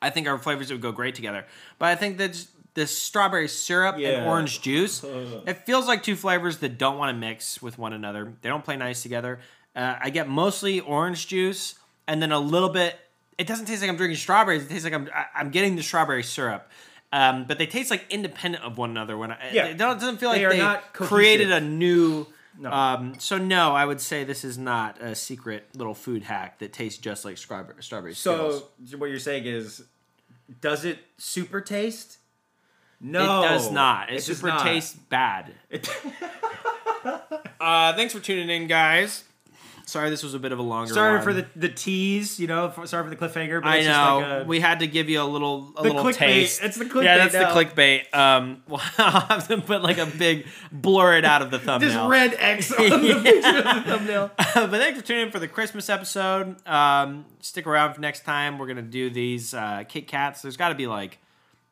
I 0.00 0.10
think 0.10 0.26
are 0.28 0.38
flavors 0.38 0.68
that 0.68 0.74
would 0.74 0.80
go 0.82 0.92
great 0.92 1.14
together. 1.14 1.44
But 1.78 1.86
I 1.86 1.96
think 1.96 2.18
that 2.18 2.46
this 2.76 2.96
strawberry 2.96 3.48
syrup 3.48 3.96
Yeah. 3.98 4.10
and 4.10 4.26
orange 4.28 4.62
juice, 4.62 5.02
it 5.02 5.66
feels 5.66 5.88
like 5.88 6.04
two 6.04 6.14
flavors 6.14 6.58
that 6.58 6.78
don't 6.78 6.96
want 6.98 7.12
to 7.12 7.18
mix 7.18 7.60
with 7.60 7.76
one 7.78 7.92
another. 7.92 8.32
They 8.42 8.48
don't 8.48 8.64
play 8.64 8.76
nice 8.76 9.02
together. 9.02 9.40
Uh, 9.74 9.96
I 10.00 10.10
get 10.10 10.28
mostly 10.28 10.78
orange 10.78 11.26
juice 11.26 11.74
and 12.06 12.22
then 12.22 12.30
a 12.30 12.38
little 12.38 12.68
bit. 12.68 12.94
It 13.36 13.46
doesn't 13.48 13.66
taste 13.66 13.80
like 13.82 13.90
I'm 13.90 13.96
drinking 13.96 14.16
strawberries. 14.18 14.62
It 14.64 14.68
tastes 14.68 14.84
like 14.84 14.94
I'm 14.94 15.10
I'm 15.34 15.50
getting 15.50 15.74
the 15.74 15.82
strawberry 15.82 16.22
syrup. 16.22 16.70
Um, 17.12 17.44
but 17.48 17.58
they 17.58 17.66
taste 17.66 17.90
like 17.90 18.04
independent 18.10 18.62
of 18.64 18.78
one 18.78 18.90
another. 18.90 19.16
When 19.18 19.32
I, 19.32 19.50
Yeah. 19.52 19.66
it 19.66 19.76
don't- 19.76 19.98
doesn't 19.98 20.18
feel 20.18 20.28
like 20.30 20.40
They 20.42 20.58
they 20.58 20.78
created 20.92 21.50
a 21.50 21.60
new. 21.60 22.26
No. 22.58 22.72
Um, 22.72 23.14
so 23.18 23.36
no, 23.36 23.74
I 23.74 23.84
would 23.84 24.00
say 24.00 24.24
this 24.24 24.42
is 24.44 24.56
not 24.56 25.00
a 25.02 25.14
secret 25.14 25.68
little 25.74 25.94
food 25.94 26.22
hack 26.22 26.58
that 26.60 26.72
tastes 26.72 26.98
just 26.98 27.24
like 27.24 27.36
strawberry, 27.36 27.82
strawberry 27.82 28.14
Skittles. 28.14 28.64
So 28.86 28.96
what 28.96 29.10
you're 29.10 29.18
saying 29.18 29.44
is, 29.44 29.82
does 30.62 30.84
it 30.86 30.98
super 31.18 31.60
taste? 31.60 32.16
No, 33.00 33.42
it 33.44 33.48
does 33.48 33.70
not. 33.70 34.10
It, 34.10 34.14
does 34.16 34.24
super 34.26 34.48
not. 34.48 34.62
tastes 34.62 34.94
bad. 34.94 35.52
It- 35.70 35.88
Uh, 37.60 37.94
thanks 37.94 38.12
for 38.12 38.20
tuning 38.20 38.50
in, 38.50 38.66
guys. 38.66 39.24
Sorry, 39.86 40.10
this 40.10 40.22
was 40.24 40.34
a 40.34 40.38
bit 40.40 40.50
of 40.50 40.58
a 40.58 40.62
longer. 40.62 40.92
sorry 40.92 41.14
one. 41.16 41.22
for 41.24 41.32
the 41.32 41.46
the 41.54 41.68
tease, 41.68 42.40
you 42.40 42.48
know. 42.48 42.70
For, 42.70 42.86
sorry 42.86 43.04
for 43.04 43.10
the 43.10 43.16
cliffhanger. 43.16 43.62
But 43.62 43.68
I 43.68 43.76
it's 43.78 43.86
know 43.86 43.92
Just 44.20 44.30
like 44.32 44.42
a, 44.42 44.44
we 44.46 44.60
had 44.60 44.80
to 44.80 44.86
give 44.88 45.08
you 45.08 45.22
a 45.22 45.24
little 45.24 45.72
a 45.76 45.82
little 45.82 46.02
clickbait. 46.04 46.16
taste. 46.16 46.62
It's 46.62 46.76
the 46.76 46.84
clickbait. 46.86 47.04
Yeah, 47.04 47.18
that's 47.18 47.34
now. 47.34 47.54
the 47.54 47.64
clickbait. 47.64 48.12
Um, 48.14 48.62
we'll 48.68 48.78
have 48.78 49.46
to 49.48 49.58
put 49.58 49.82
like 49.82 49.98
a 49.98 50.06
big 50.06 50.46
blur 50.72 51.16
it 51.18 51.24
out 51.24 51.40
of 51.42 51.52
the 51.52 51.60
thumbnail. 51.60 51.90
just 51.90 52.08
red 52.10 52.34
X 52.36 52.72
on 52.72 52.88
the 53.00 53.06
Yeah. 53.06 53.22
picture 53.22 53.58
of 53.58 53.64
the 53.64 53.82
thumbnail. 53.90 54.30
but 54.36 54.70
thanks 54.72 55.00
for 55.00 55.06
tuning 55.06 55.26
in 55.26 55.30
for 55.32 55.38
the 55.38 55.48
Christmas 55.48 55.88
episode. 55.88 56.56
Um, 56.66 57.24
stick 57.40 57.66
around 57.68 57.94
for 57.94 58.00
next 58.00 58.24
time. 58.24 58.58
We're 58.58 58.66
gonna 58.66 58.82
do 58.82 59.08
these 59.08 59.54
uh, 59.54 59.84
Kit 59.88 60.08
Kats. 60.08 60.42
There's 60.42 60.56
got 60.56 60.70
to 60.70 60.74
be 60.74 60.88
like 60.88 61.18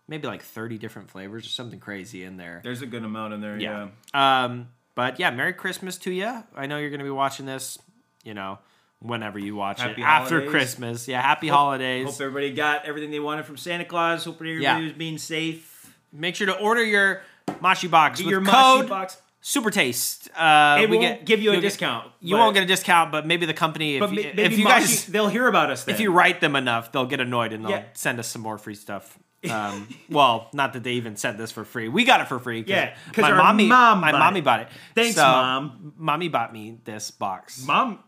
maybe 0.09 0.27
like 0.27 0.43
30 0.43 0.79
different 0.79 1.11
flavors 1.11 1.47
or 1.47 1.49
something 1.51 1.81
crazy 1.81 2.25
in 2.25 2.37
there. 2.37 2.61
There's 2.63 2.83
a 2.83 2.87
good 2.87 3.05
amount 3.05 3.35
in 3.35 3.41
there. 3.41 3.59
yeah. 3.59 3.89
Yeah. 4.15 4.45
Um, 4.45 4.69
but 4.95 5.19
yeah, 5.19 5.31
Merry 5.31 5.53
Christmas 5.53 5.99
to 5.99 6.11
you. 6.13 6.45
I 6.55 6.67
know 6.67 6.79
you're 6.79 6.91
gonna 6.91 7.03
be 7.05 7.11
watching 7.11 7.47
this. 7.47 7.79
You 8.23 8.33
know, 8.35 8.59
whenever 9.01 9.39
you 9.39 9.55
watch 9.57 9.81
Happy 9.81 10.01
it 10.01 10.05
after. 10.05 10.49
Christmas. 10.49 11.07
Yeah, 11.09 11.21
happy 11.21 11.49
holidays. 11.49 12.07
Hope 12.07 12.21
everybody 12.21 12.53
got 12.55 12.87
everything 12.87 13.11
they 13.11 13.21
wanted 13.21 13.45
from 13.45 13.57
Santa 13.57 13.85
Claus. 13.85 14.25
Hope 14.25 14.37
everybody 14.37 14.63
Yeah. 14.63 14.79
was 14.81 14.93
being 14.93 15.19
safe. 15.19 15.95
Make 16.13 16.37
sure 16.37 16.47
to 16.47 16.57
order 16.59 16.83
your 16.83 17.23
Mashi 17.61 17.91
box 17.91 18.19
Get 18.21 18.27
with 18.27 18.31
your 18.33 18.45
code 18.45 18.89
box. 18.89 19.19
Super 19.43 19.71
Taste. 19.71 20.31
Uh, 20.35 20.79
It 20.81 20.89
we 20.89 20.99
get- 20.99 21.27
give 21.27 21.43
you 21.43 21.51
a 21.51 21.53
you'll 21.55 21.61
get- 21.61 21.69
discount. 21.69 22.11
you 22.21 22.37
won't 22.37 22.55
get 22.55 22.63
a 22.63 22.67
discount, 22.67 23.13
but 23.13 23.27
maybe 23.27 23.45
the 23.45 23.53
company, 23.53 23.97
if, 23.97 24.01
But 24.01 24.11
you, 24.13 24.23
maybe 24.35 24.43
if 24.43 24.59
you 24.59 24.65
guys 24.65 25.05
they'll 25.07 25.29
hear 25.29 25.49
about 25.49 25.71
us. 25.71 25.85
Then. 25.85 25.95
if 25.95 26.01
you 26.01 26.11
write 26.13 26.41
them 26.41 26.57
enough, 26.57 26.93
they'll 26.93 27.05
get 27.05 27.21
annoyed 27.21 27.53
and 27.53 27.63
they'll 27.65 27.73
Yeah. 27.73 27.83
send 27.93 28.19
us 28.19 28.29
some 28.29 28.41
more 28.41 28.57
free 28.57 28.75
stuff. 28.75 29.19
Um, 29.51 29.89
well, 30.09 30.49
not 30.53 30.73
that 30.75 30.83
they 30.85 30.93
even 30.93 31.17
sent 31.17 31.39
this 31.39 31.51
for 31.53 31.65
free. 31.65 31.89
We 31.89 32.05
got 32.05 32.21
it 32.21 32.29
for 32.29 32.39
free. 32.39 32.63
'cause 32.63 32.71
Yeah, 32.71 32.95
'cause 33.13 33.23
my 33.23 33.33
mommy, 33.33 33.67
mom 33.67 34.01
my 34.01 34.13
bought 34.13 34.19
mommy 34.19 34.39
it. 34.41 34.45
bought 34.45 34.61
it. 34.61 34.69
Thanks, 34.95 35.15
So, 35.17 35.23
Mom. 35.23 35.93
Mommy 35.99 36.29
bought 36.29 36.53
me 36.53 36.79
this 36.85 37.11
box. 37.11 37.65
mom. 37.67 37.99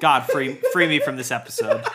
God, 0.00 0.20
free 0.22 0.58
free 0.72 0.88
me 0.88 0.98
from 0.98 1.16
this 1.16 1.30
episode. 1.30 1.84